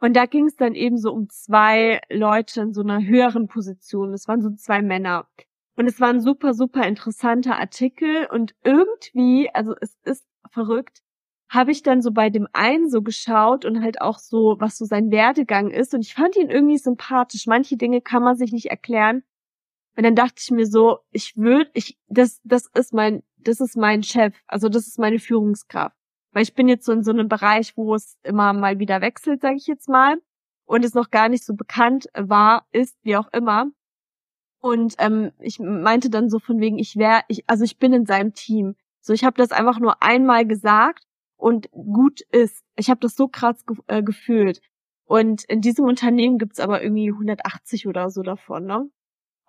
Und 0.00 0.14
da 0.14 0.24
ging 0.26 0.46
es 0.46 0.56
dann 0.56 0.74
eben 0.74 0.96
so 0.96 1.12
um 1.12 1.28
zwei 1.28 2.00
Leute 2.10 2.62
in 2.62 2.72
so 2.72 2.80
einer 2.80 3.04
höheren 3.04 3.48
Position. 3.48 4.12
Das 4.12 4.26
waren 4.26 4.40
so 4.40 4.50
zwei 4.50 4.80
Männer. 4.80 5.28
Und 5.76 5.86
es 5.86 6.00
war 6.00 6.08
ein 6.08 6.20
super, 6.20 6.54
super 6.54 6.86
interessanter 6.86 7.58
Artikel. 7.58 8.26
Und 8.26 8.54
irgendwie, 8.64 9.50
also 9.54 9.74
es 9.80 9.96
ist 10.04 10.26
verrückt, 10.50 11.02
habe 11.50 11.70
ich 11.70 11.82
dann 11.82 12.00
so 12.00 12.12
bei 12.12 12.30
dem 12.30 12.48
einen 12.52 12.88
so 12.88 13.02
geschaut 13.02 13.64
und 13.64 13.82
halt 13.82 14.00
auch 14.00 14.18
so, 14.18 14.56
was 14.58 14.78
so 14.78 14.86
sein 14.86 15.10
Werdegang 15.10 15.70
ist. 15.70 15.92
Und 15.94 16.00
ich 16.00 16.14
fand 16.14 16.36
ihn 16.36 16.48
irgendwie 16.48 16.78
sympathisch. 16.78 17.46
Manche 17.46 17.76
Dinge 17.76 18.00
kann 18.00 18.22
man 18.22 18.36
sich 18.36 18.52
nicht 18.52 18.70
erklären. 18.70 19.22
Und 19.96 20.04
dann 20.04 20.14
dachte 20.14 20.36
ich 20.38 20.50
mir 20.50 20.66
so, 20.66 21.00
ich 21.10 21.36
würde, 21.36 21.70
ich, 21.74 21.98
das, 22.06 22.40
das 22.44 22.70
ist 22.74 22.94
mein, 22.94 23.22
das 23.36 23.60
ist 23.60 23.76
mein 23.76 24.02
Chef. 24.02 24.34
Also 24.46 24.70
das 24.70 24.86
ist 24.86 24.98
meine 24.98 25.18
Führungskraft. 25.18 25.96
Weil 26.32 26.42
ich 26.42 26.54
bin 26.54 26.68
jetzt 26.68 26.84
so 26.84 26.92
in 26.92 27.02
so 27.02 27.10
einem 27.10 27.28
Bereich, 27.28 27.76
wo 27.76 27.94
es 27.94 28.18
immer 28.22 28.52
mal 28.52 28.78
wieder 28.78 29.00
wechselt, 29.00 29.40
sage 29.40 29.56
ich 29.56 29.66
jetzt 29.66 29.88
mal. 29.88 30.18
Und 30.64 30.84
es 30.84 30.94
noch 30.94 31.10
gar 31.10 31.28
nicht 31.28 31.44
so 31.44 31.54
bekannt 31.54 32.06
war, 32.14 32.66
ist, 32.70 32.96
wie 33.02 33.16
auch 33.16 33.32
immer. 33.32 33.66
Und 34.60 34.94
ähm, 34.98 35.32
ich 35.40 35.58
meinte 35.58 36.10
dann 36.10 36.28
so 36.28 36.38
von 36.38 36.60
wegen, 36.60 36.78
ich 36.78 36.96
wäre, 36.96 37.22
ich, 37.28 37.48
also 37.48 37.64
ich 37.64 37.78
bin 37.78 37.92
in 37.92 38.06
seinem 38.06 38.34
Team. 38.34 38.76
So, 39.00 39.12
ich 39.12 39.24
habe 39.24 39.36
das 39.36 39.52
einfach 39.52 39.80
nur 39.80 40.02
einmal 40.02 40.46
gesagt 40.46 41.04
und 41.36 41.70
gut 41.72 42.20
ist. 42.30 42.62
Ich 42.76 42.90
habe 42.90 43.00
das 43.00 43.16
so 43.16 43.26
krass 43.28 43.64
ge 43.66 43.76
äh, 43.86 44.02
gefühlt. 44.02 44.60
Und 45.06 45.44
in 45.44 45.60
diesem 45.60 45.86
Unternehmen 45.86 46.38
gibt's 46.38 46.60
aber 46.60 46.82
irgendwie 46.82 47.10
180 47.10 47.88
oder 47.88 48.10
so 48.10 48.22
davon, 48.22 48.66
ne? 48.66 48.88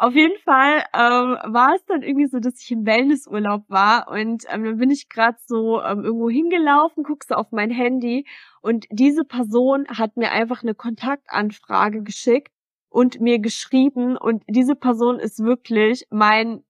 Auf 0.02 0.16
jeden 0.16 0.39
Fall 0.39 0.84
ähm, 0.95 1.38
war 1.54 1.76
es 1.76 1.86
dann 1.86 2.02
irgendwie 2.02 2.26
so, 2.26 2.39
dass 2.39 2.60
ich 2.60 2.72
im 2.72 2.88
Wellnessurlaub 2.88 3.66
war 3.70 4.08
und 4.08 4.45
ähm, 4.49 4.64
dann 4.64 4.78
bin 4.78 4.89
ich 4.89 5.10
gerade 5.10 5.38
so 5.45 5.80
ähm, 5.84 6.04
irgendwo 6.04 6.28
hingelaufen, 6.28 7.04
guckst 7.04 7.32
auf 7.32 7.52
mein 7.52 7.70
Handy 7.70 8.26
und 8.64 8.88
diese 8.89 9.26
Person 9.26 9.86
hat 9.89 10.18
mir 10.18 10.32
einfach 10.32 10.64
eine 10.64 10.74
Kontaktanfrage 10.74 12.02
geschickt 12.02 12.52
und 12.89 13.22
mir 13.22 13.38
geschrieben 13.38 14.18
und 14.18 14.43
diese 14.47 14.76
Person 14.76 15.20
ist 15.20 15.38
wirklich 15.43 16.08
mein 16.10 16.64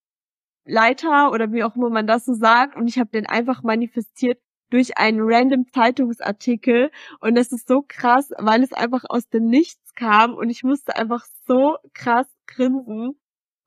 Leiter 0.66 1.32
oder 1.32 1.54
wie 1.54 1.64
auch 1.64 1.78
immer 1.78 1.90
man 1.90 2.08
das 2.08 2.26
so 2.26 2.34
sagt 2.34 2.76
und 2.76 2.88
ich 2.90 3.00
habe 3.00 3.12
den 3.12 3.28
einfach 3.28 3.64
manifestiert 3.64 4.42
durch 4.72 4.98
einen 4.98 5.20
random 5.22 5.68
Zeitungsartikel 5.74 6.92
und 7.22 7.36
das 7.36 7.54
ist 7.54 7.70
so 7.70 7.86
krass, 7.88 8.32
weil 8.40 8.64
es 8.64 8.74
einfach 8.74 9.06
aus 9.08 9.30
dem 9.30 9.46
Nichts 9.48 9.94
kam 9.96 10.34
und 10.36 10.50
ich 10.50 10.64
musste 10.64 10.98
einfach 10.98 11.26
so 11.48 11.78
krass 11.94 12.28
grinsen. 12.48 13.20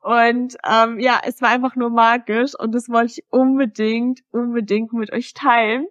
Und 0.04 0.58
ähm, 0.70 1.00
ja, 1.00 1.18
es 1.24 1.40
war 1.40 1.48
einfach 1.48 1.76
nur 1.76 1.88
magisch 1.88 2.52
und 2.58 2.74
das 2.74 2.90
wollte 2.90 3.12
ich 3.12 3.24
unbedingt, 3.30 4.20
unbedingt 4.32 4.92
mit 4.92 5.10
euch 5.10 5.32
teilen. 5.32 5.86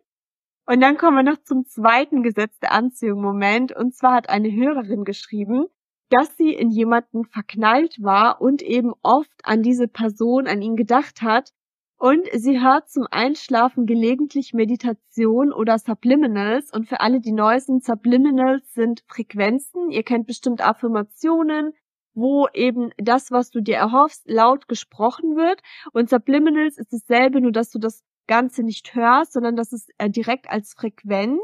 Und 0.68 0.82
dann 0.82 0.97
kommen 0.97 1.18
wir 1.18 1.32
noch 1.32 1.41
zum 1.41 1.66
zweiten 1.66 2.22
Gesetz 2.22 2.59
der 2.59 2.74
Anziehung 2.74 3.22
Moment. 3.22 3.76
Und 3.76 3.95
zwar 3.95 4.14
hat 4.14 4.30
eine 4.30 4.51
Hörerin 4.53 5.03
geschrieben, 5.03 5.66
dass 6.09 6.38
sie 6.38 6.53
in 6.53 6.70
jemanden 6.70 7.26
verknallt 7.26 8.03
war 8.03 8.39
und 8.39 8.61
eben 8.61 8.93
oft 9.01 9.41
an 9.45 9.64
diese 9.64 9.88
Person, 9.88 10.45
an 10.45 10.61
ihn 10.61 10.76
gedacht 10.76 11.24
hat, 11.24 11.49
und 11.97 12.28
sie 12.34 12.59
hört 12.59 12.89
zum 12.89 13.07
Einschlafen 13.09 13.86
gelegentlich 13.86 14.53
Meditation 14.53 15.53
oder 15.53 15.80
Subliminals. 15.80 16.70
Und 16.74 16.89
für 16.89 16.99
alle, 16.99 17.22
die 17.22 17.32
neu 17.32 17.61
sind, 17.61 17.86
Subliminals 17.86 18.74
sind 18.74 19.03
Frequenzen. 19.07 19.89
Ihr 19.89 20.03
kennt 20.03 20.28
bestimmt 20.28 20.59
Affirmationen, 20.59 21.72
wo 22.14 22.47
eben 22.53 22.91
das, 22.97 23.32
was 23.32 23.49
du 23.49 23.61
dir 23.61 23.78
erhoffst, 23.78 24.24
laut 24.26 24.68
gesprochen 24.68 25.36
wird. 25.36 25.61
Und 25.91 26.09
Subliminals 26.09 26.78
ist 26.78 26.93
dasselbe, 26.93 27.41
nur 27.41 27.51
dass 27.51 27.70
du 27.70 27.80
das 27.80 28.03
Ganze 28.28 28.64
nicht 28.64 28.95
hörst, 28.95 29.34
sondern 29.34 29.55
dass 29.55 29.74
es 29.74 29.88
äh, 29.97 30.09
direkt 30.09 30.49
als 30.49 30.74
Frequenz 30.74 31.39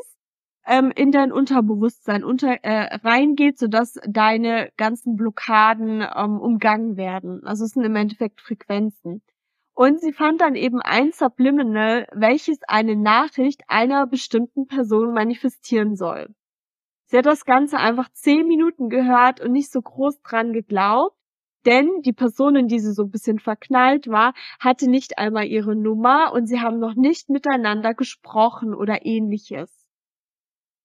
ähm, 0.66 0.92
in 0.96 1.12
dein 1.12 1.32
Unterbewusstsein 1.32 2.24
unter, 2.24 2.64
äh, 2.64 2.96
reingeht, 2.98 3.58
sodass 3.58 3.96
deine 4.08 4.72
ganzen 4.78 5.16
Blockaden 5.16 6.02
ähm, 6.16 6.40
umgangen 6.40 6.96
werden. 6.96 7.44
Also 7.46 7.66
es 7.66 7.72
sind 7.72 7.84
im 7.84 7.96
Endeffekt 7.96 8.40
Frequenzen. 8.42 9.22
Und 9.74 10.02
sie 10.02 10.12
fand 10.12 10.42
dann 10.42 10.56
eben 10.56 10.82
ein 10.82 11.12
Subliminal, 11.14 12.06
welches 12.12 12.60
eine 12.68 12.96
Nachricht 12.96 13.62
einer 13.68 14.08
bestimmten 14.08 14.68
Person 14.68 15.14
manifestieren 15.14 15.96
soll. 15.96 16.36
Sie 17.10 17.18
hat 17.18 17.26
das 17.26 17.44
Ganze 17.44 17.78
einfach 17.78 18.08
zehn 18.14 18.48
Minuten 18.48 18.90
gehört 18.90 19.42
und 19.42 19.52
nicht 19.52 19.72
so 19.72 19.82
groß 19.82 20.22
dran 20.22 20.54
geglaubt, 20.54 21.18
denn 21.66 22.04
die 22.04 22.14
Person, 22.14 22.56
in 22.56 22.68
die 22.68 22.80
sie 22.80 22.94
so 22.94 23.02
ein 23.02 23.10
bisschen 23.10 23.40
verknallt 23.40 24.08
war, 24.08 24.36
hatte 24.60 24.88
nicht 24.88 25.18
einmal 25.18 25.48
ihre 25.48 25.76
Nummer 25.76 26.32
und 26.34 26.46
sie 26.46 26.60
haben 26.60 26.78
noch 26.78 26.94
nicht 26.94 27.30
miteinander 27.30 27.96
gesprochen 27.96 28.76
oder 28.76 29.08
ähnliches. 29.08 29.88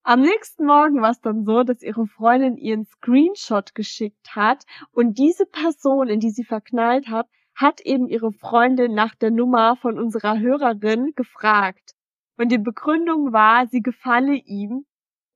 Am 0.01 0.21
nächsten 0.21 0.65
Morgen 0.65 0.99
war 0.99 1.11
es 1.11 1.21
dann 1.21 1.45
so, 1.45 1.61
dass 1.61 1.83
ihre 1.83 2.07
Freundin 2.07 2.57
ihren 2.57 2.85
Screenshot 2.85 3.75
geschickt 3.75 4.35
hat 4.35 4.65
und 4.91 5.19
diese 5.19 5.45
Person, 5.45 6.09
in 6.09 6.19
die 6.19 6.31
sie 6.31 6.43
verknallt 6.43 7.07
hat, 7.07 7.27
hat 7.53 7.81
eben 7.81 8.07
ihre 8.07 8.31
Freundin 8.31 8.95
nach 8.95 9.13
der 9.13 9.29
Nummer 9.29 9.75
von 9.75 9.99
unserer 9.99 10.39
Hörerin 10.39 11.13
gefragt. 11.15 11.93
Und 12.35 12.51
die 12.51 12.57
Begründung 12.57 13.31
war, 13.31 13.67
sie 13.67 13.81
gefalle 13.81 14.33
ihm. 14.33 14.85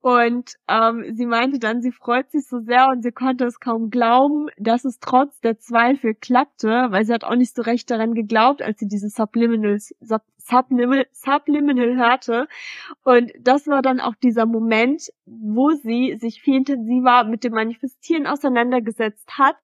Und 0.02 0.54
ähm, 0.66 1.14
sie 1.14 1.26
meinte 1.26 1.58
dann, 1.58 1.82
sie 1.82 1.92
freut 1.92 2.30
sich 2.30 2.46
so 2.46 2.60
sehr 2.60 2.88
und 2.88 3.02
sie 3.02 3.12
konnte 3.12 3.44
es 3.44 3.60
kaum 3.60 3.90
glauben, 3.90 4.48
dass 4.56 4.86
es 4.86 4.98
trotz 4.98 5.38
der 5.40 5.58
Zweifel 5.58 6.14
klappte, 6.14 6.86
weil 6.90 7.04
sie 7.04 7.12
hat 7.12 7.24
auch 7.24 7.36
nicht 7.36 7.54
so 7.54 7.60
recht 7.62 7.90
daran 7.90 8.14
geglaubt, 8.14 8.62
als 8.62 8.78
sie 8.78 8.88
diese 8.88 9.10
Subliminal, 9.10 9.78
Sub, 9.78 10.22
Subliminal, 10.38 11.06
Subliminal 11.12 11.96
hörte. 11.96 12.48
Und 13.04 13.30
das 13.40 13.66
war 13.66 13.82
dann 13.82 14.00
auch 14.00 14.14
dieser 14.14 14.46
Moment, 14.46 15.10
wo 15.26 15.72
sie 15.72 16.16
sich 16.18 16.40
viel 16.40 16.56
intensiver 16.56 17.24
mit 17.24 17.44
dem 17.44 17.52
Manifestieren 17.52 18.26
auseinandergesetzt 18.26 19.38
hat 19.38 19.56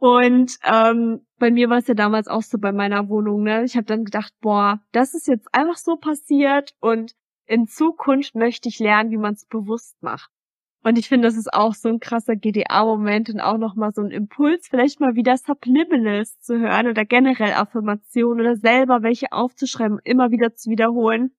und 0.00 0.56
ähm, 0.64 1.26
bei 1.38 1.50
mir 1.50 1.68
war 1.68 1.76
es 1.76 1.86
ja 1.86 1.92
damals 1.92 2.26
auch 2.26 2.40
so 2.40 2.58
bei 2.58 2.72
meiner 2.72 3.10
Wohnung, 3.10 3.42
ne? 3.42 3.64
Ich 3.64 3.76
habe 3.76 3.84
dann 3.84 4.06
gedacht, 4.06 4.32
boah, 4.40 4.80
das 4.92 5.12
ist 5.12 5.28
jetzt 5.28 5.54
einfach 5.54 5.76
so 5.76 5.96
passiert 5.96 6.74
und 6.80 7.14
in 7.50 7.66
Zukunft 7.66 8.36
möchte 8.36 8.68
ich 8.68 8.78
lernen, 8.78 9.10
wie 9.10 9.16
man 9.16 9.34
es 9.34 9.44
bewusst 9.44 10.00
macht. 10.02 10.30
Und 10.84 10.96
ich 10.96 11.08
finde, 11.08 11.26
das 11.26 11.36
ist 11.36 11.52
auch 11.52 11.74
so 11.74 11.88
ein 11.88 11.98
krasser 11.98 12.36
GDA-Moment 12.36 13.28
und 13.28 13.40
auch 13.40 13.58
nochmal 13.58 13.92
so 13.92 14.02
ein 14.02 14.12
Impuls, 14.12 14.68
vielleicht 14.68 15.00
mal 15.00 15.16
wieder 15.16 15.36
Subliminals 15.36 16.40
zu 16.40 16.60
hören 16.60 16.86
oder 16.86 17.04
generell 17.04 17.52
Affirmationen 17.52 18.40
oder 18.40 18.56
selber 18.56 19.02
welche 19.02 19.32
aufzuschreiben, 19.32 19.98
immer 20.04 20.30
wieder 20.30 20.54
zu 20.54 20.70
wiederholen. 20.70 21.34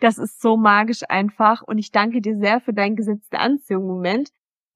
Das 0.00 0.16
ist 0.16 0.40
so 0.40 0.56
magisch 0.56 1.02
einfach 1.08 1.62
und 1.62 1.76
ich 1.76 1.92
danke 1.92 2.22
dir 2.22 2.36
sehr 2.38 2.60
für 2.60 2.72
dein 2.72 2.96
Gesetz 2.96 3.28
der 3.28 3.40
Anziehung-Moment. 3.40 4.30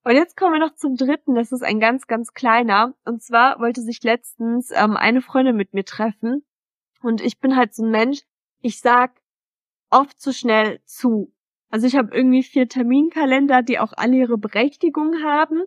Und 0.04 0.12
jetzt 0.12 0.36
kommen 0.36 0.52
wir 0.52 0.60
noch 0.60 0.74
zum 0.74 0.94
dritten, 0.94 1.34
das 1.34 1.52
ist 1.52 1.64
ein 1.64 1.80
ganz, 1.80 2.06
ganz 2.06 2.34
kleiner. 2.34 2.94
Und 3.06 3.22
zwar 3.22 3.58
wollte 3.60 3.80
sich 3.80 4.02
letztens 4.04 4.70
ähm, 4.72 4.96
eine 4.96 5.22
Freundin 5.22 5.56
mit 5.56 5.72
mir 5.72 5.84
treffen. 5.84 6.44
Und 7.02 7.22
ich 7.22 7.40
bin 7.40 7.56
halt 7.56 7.74
so 7.74 7.82
ein 7.82 7.90
Mensch, 7.90 8.20
ich 8.60 8.78
sag 8.78 9.12
oft 9.90 10.20
zu 10.20 10.32
schnell 10.32 10.80
zu. 10.84 11.32
Also 11.70 11.86
ich 11.86 11.96
habe 11.96 12.14
irgendwie 12.14 12.42
vier 12.42 12.68
Terminkalender, 12.68 13.62
die 13.62 13.78
auch 13.78 13.92
alle 13.96 14.16
ihre 14.16 14.38
Berechtigung 14.38 15.22
haben. 15.22 15.64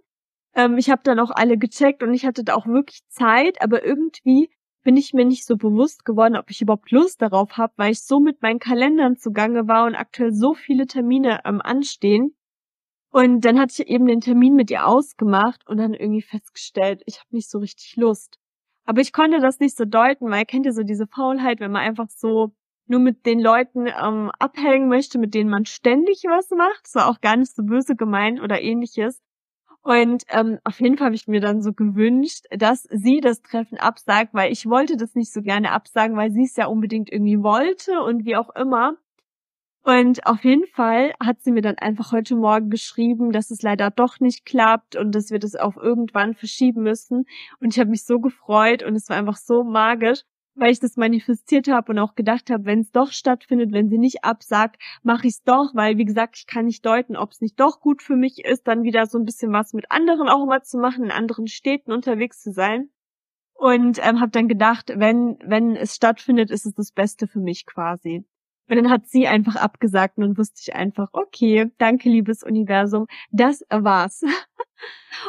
Ähm, 0.56 0.78
ich 0.78 0.90
habe 0.90 1.02
dann 1.04 1.20
auch 1.20 1.32
alle 1.32 1.58
gecheckt 1.58 2.04
und 2.04 2.14
ich 2.14 2.26
hatte 2.26 2.44
da 2.44 2.56
auch 2.56 2.68
wirklich 2.68 3.08
Zeit, 3.10 3.62
aber 3.62 3.84
irgendwie 3.86 4.50
bin 4.84 4.98
ich 4.98 5.14
mir 5.14 5.26
nicht 5.26 5.46
so 5.46 5.58
bewusst 5.58 6.06
geworden, 6.06 6.38
ob 6.38 6.50
ich 6.50 6.62
überhaupt 6.62 6.92
Lust 6.92 7.22
darauf 7.22 7.58
habe, 7.58 7.74
weil 7.76 7.92
ich 7.92 8.02
so 8.02 8.20
mit 8.20 8.42
meinen 8.42 8.60
Kalendern 8.60 9.18
zugange 9.18 9.68
war 9.68 9.86
und 9.86 9.96
aktuell 9.96 10.32
so 10.34 10.54
viele 10.54 10.88
Termine 10.88 11.42
ähm, 11.46 11.62
anstehen 11.62 12.36
und 13.12 13.42
dann 13.42 13.60
hatte 13.60 13.82
ich 13.82 13.90
eben 13.90 14.06
den 14.06 14.22
Termin 14.22 14.56
mit 14.56 14.70
ihr 14.70 14.86
ausgemacht 14.86 15.68
und 15.68 15.78
dann 15.78 15.94
irgendwie 15.94 16.22
festgestellt, 16.22 17.02
ich 17.06 17.20
habe 17.20 17.30
nicht 17.32 17.50
so 17.50 17.58
richtig 17.60 17.96
Lust. 17.96 18.40
Aber 18.86 19.02
ich 19.02 19.14
konnte 19.14 19.40
das 19.40 19.60
nicht 19.60 19.76
so 19.76 19.86
deuten, 19.86 20.30
weil 20.30 20.46
kennt 20.46 20.66
ihr 20.66 20.74
so 20.74 20.84
diese 20.84 21.08
Faulheit, 21.08 21.60
wenn 21.60 21.72
man 21.72 21.82
einfach 21.82 22.10
so 22.10 22.54
nur 22.90 23.00
mit 23.00 23.26
den 23.26 23.40
Leuten 23.40 23.88
ähm, 23.88 24.32
abhängen 24.40 24.90
möchte, 24.90 25.20
mit 25.20 25.34
denen 25.34 25.50
man 25.50 25.66
ständig 25.66 26.24
was 26.28 26.50
macht. 26.52 26.82
Das 26.84 26.96
war 26.96 27.08
auch 27.08 27.22
gar 27.22 27.38
nicht 27.38 27.56
so 27.56 27.64
böse 27.64 27.96
gemeint 27.96 28.42
oder 28.42 28.62
ähnliches. 28.62 29.22
Und 29.82 30.24
ähm, 30.30 30.60
auf 30.66 30.82
jeden 30.82 30.98
Fall 30.98 31.06
habe 31.06 31.16
ich 31.16 31.28
mir 31.28 31.40
dann 31.40 31.62
so 31.62 31.72
gewünscht, 31.74 32.46
dass 32.52 32.84
sie 32.84 33.22
das 33.22 33.42
Treffen 33.42 33.78
absagt, 33.78 34.34
weil 34.34 34.52
ich 34.52 34.66
wollte 34.66 34.98
das 34.98 35.16
nicht 35.16 35.32
so 35.32 35.42
gerne 35.42 35.72
absagen, 35.72 36.18
weil 36.18 36.32
sie 36.32 36.44
es 36.44 36.56
ja 36.56 36.66
unbedingt 36.66 37.12
irgendwie 37.12 37.42
wollte 37.42 38.02
und 38.02 38.26
wie 38.26 38.36
auch 38.36 38.50
immer. 38.56 38.98
Und 39.84 40.26
auf 40.28 40.44
jeden 40.44 40.68
Fall 40.68 41.14
hat 41.24 41.42
sie 41.42 41.52
mir 41.52 41.62
dann 41.62 41.78
einfach 41.78 42.12
heute 42.12 42.36
Morgen 42.36 42.70
geschrieben, 42.70 43.32
dass 43.32 43.50
es 43.50 43.62
leider 43.62 43.90
doch 43.90 44.20
nicht 44.20 44.46
klappt 44.46 44.96
und 44.96 45.16
dass 45.16 45.32
wir 45.32 45.40
das 45.40 45.56
auf 45.56 45.78
irgendwann 45.78 46.36
verschieben 46.36 46.84
müssen. 46.84 47.26
Und 47.60 47.74
ich 47.74 47.80
habe 47.80 47.90
mich 47.90 48.04
so 48.06 48.20
gefreut 48.20 48.84
und 48.84 48.96
es 48.96 49.10
war 49.10 49.16
einfach 49.16 49.38
so 49.38 49.64
magisch, 49.64 50.20
weil 50.60 50.72
ich 50.72 50.80
das 50.80 50.98
manifestiert 50.98 51.68
habe 51.68 51.92
und 51.92 52.00
auch 52.00 52.16
gedacht 52.16 52.50
habe, 52.50 52.66
wenn 52.66 52.82
es 52.82 52.92
doch 52.92 53.12
stattfindet, 53.12 53.72
wenn 53.72 53.90
sie 53.90 53.98
nicht 53.98 54.24
absagt, 54.24 54.82
mache 55.04 55.28
ich 55.28 55.34
es 55.34 55.44
doch, 55.44 55.74
weil 55.74 55.98
wie 55.98 56.06
gesagt, 56.06 56.38
ich 56.38 56.48
kann 56.48 56.66
nicht 56.66 56.86
deuten, 56.86 57.16
ob 57.16 57.32
es 57.32 57.42
nicht 57.42 57.60
doch 57.60 57.80
gut 57.80 58.02
für 58.02 58.16
mich 58.16 58.44
ist, 58.46 58.68
dann 58.68 58.84
wieder 58.84 59.06
so 59.06 59.18
ein 59.18 59.26
bisschen 59.26 59.52
was 59.52 59.74
mit 59.74 59.92
anderen 59.92 60.30
auch 60.30 60.46
mal 60.46 60.64
zu 60.64 60.78
machen, 60.78 61.06
in 61.06 61.12
anderen 61.12 61.48
Städten 61.48 61.92
unterwegs 61.92 62.42
zu 62.42 62.52
sein. 62.52 62.90
Und 63.54 64.00
ähm, 64.02 64.22
habe 64.22 64.32
dann 64.32 64.48
gedacht, 64.48 64.94
wenn 64.96 65.38
wenn 65.44 65.76
es 65.76 65.96
stattfindet, 65.96 66.50
ist 66.50 66.66
es 66.66 66.74
das 66.76 66.92
Beste 66.94 67.28
für 67.28 67.40
mich 67.40 67.66
quasi. 67.66 68.26
Und 68.70 68.76
dann 68.76 68.90
hat 68.90 69.08
sie 69.08 69.28
einfach 69.28 69.56
abgesagt 69.56 70.18
und 70.18 70.24
dann 70.24 70.38
wusste 70.38 70.62
ich 70.62 70.76
einfach, 70.76 71.10
okay, 71.14 71.72
danke 71.80 72.10
liebes 72.10 72.44
Universum, 72.44 73.08
das 73.32 73.64
war's. 73.70 74.22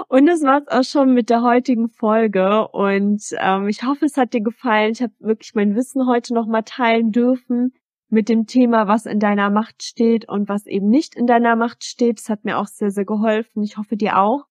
Und 0.09 0.27
das 0.27 0.43
war's 0.43 0.69
auch 0.69 0.85
schon 0.85 1.13
mit 1.13 1.29
der 1.31 1.43
heutigen 1.43 1.89
Folge. 1.89 2.69
Und 2.69 3.23
ähm, 3.39 3.67
ich 3.67 3.83
hoffe, 3.83 4.05
es 4.05 4.17
hat 4.17 4.33
dir 4.33 4.43
gefallen. 4.43 4.93
Ich 4.93 5.03
habe 5.03 5.13
wirklich 5.19 5.55
mein 5.55 5.75
Wissen 5.75 6.07
heute 6.07 6.35
nochmal 6.35 6.63
teilen 6.63 7.11
dürfen 7.11 7.73
mit 8.09 8.29
dem 8.29 8.47
Thema, 8.47 8.87
was 8.87 9.07
in 9.07 9.19
deiner 9.19 9.51
Macht 9.51 9.83
steht 9.83 10.29
und 10.29 10.49
was 10.49 10.67
eben 10.67 10.89
nicht 10.89 11.15
in 11.17 11.27
deiner 11.27 11.57
Macht 11.57 11.85
steht. 11.85 12.19
Das 12.19 12.29
hat 12.29 12.45
mir 12.45 12.59
auch 12.59 12.67
sehr, 12.67 12.91
sehr 12.91 13.05
geholfen. 13.05 13.63
Ich 13.63 13.77
hoffe 13.77 13.97
dir 13.97 14.19
auch. 14.19 14.45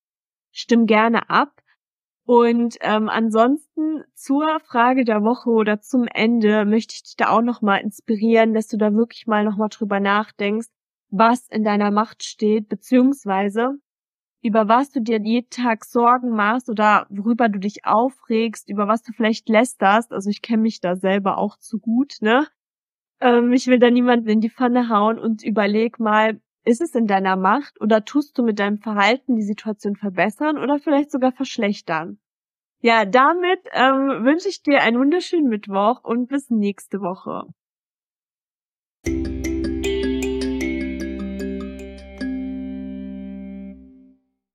Stimm 0.52 0.86
gerne 0.86 1.30
ab. 1.30 1.62
Und 2.30 2.78
ähm, 2.82 3.10
ansonsten 3.10 4.04
zur 4.14 4.60
Frage 4.60 5.04
der 5.04 5.24
Woche 5.24 5.50
oder 5.50 5.82
zum 5.82 6.06
Ende 6.06 6.64
möchte 6.64 6.94
ich 6.94 7.02
dich 7.02 7.16
da 7.16 7.30
auch 7.30 7.42
nochmal 7.42 7.82
inspirieren, 7.82 8.54
dass 8.54 8.68
du 8.68 8.78
da 8.78 8.94
wirklich 8.94 9.26
mal 9.26 9.44
nochmal 9.44 9.70
drüber 9.70 10.00
nachdenkst, 10.00 10.68
was 11.10 11.48
in 11.48 11.64
deiner 11.64 11.90
Macht 11.90 12.24
steht, 12.24 12.70
beziehungsweise 12.70 13.80
über 14.44 14.68
was 14.68 14.92
du 14.92 15.02
dir 15.02 15.20
jeden 15.20 15.50
Tag 15.50 15.86
Sorgen 15.86 16.30
machst 16.30 16.70
oder 16.70 17.08
worüber 17.10 17.50
du 17.50 17.58
dich 17.58 17.86
aufregst, 17.86 18.70
über 18.70 18.88
was 18.88 19.02
du 19.02 19.12
vielleicht 19.12 19.50
lästerst. 19.50 20.14
Also 20.14 20.30
ich 20.30 20.44
kenne 20.44 20.62
mich 20.62 20.82
da 20.82 20.96
selber 20.98 21.40
auch 21.40 21.58
zu 21.58 21.80
gut, 21.80 22.18
ne? 22.22 22.46
Ähm, 23.22 23.54
ich 23.54 23.66
will 23.66 23.80
da 23.80 23.90
niemanden 23.90 24.30
in 24.30 24.40
die 24.40 24.52
Pfanne 24.52 24.90
hauen 24.90 25.18
und 25.18 25.44
überleg 25.44 26.00
mal, 26.00 26.40
ist 26.66 26.82
es 26.82 26.96
in 26.96 27.08
deiner 27.08 27.36
Macht 27.36 27.80
oder 27.82 28.06
tust 28.06 28.38
du 28.38 28.44
mit 28.44 28.60
deinem 28.60 28.78
Verhalten 28.78 29.36
die 29.36 29.44
Situation 29.44 29.96
verbessern 29.96 30.58
oder 30.58 30.80
vielleicht 30.80 31.12
sogar 31.12 31.32
verschlechtern? 31.32 32.20
Ja, 32.82 33.06
damit 33.06 33.60
ähm, 33.74 34.24
wünsche 34.24 34.50
ich 34.50 34.64
dir 34.64 34.82
einen 34.82 35.00
wunderschönen 35.00 35.50
Mittwoch 35.50 36.04
und 36.04 36.28
bis 36.28 36.50
nächste 36.50 37.02
Woche. 37.02 37.44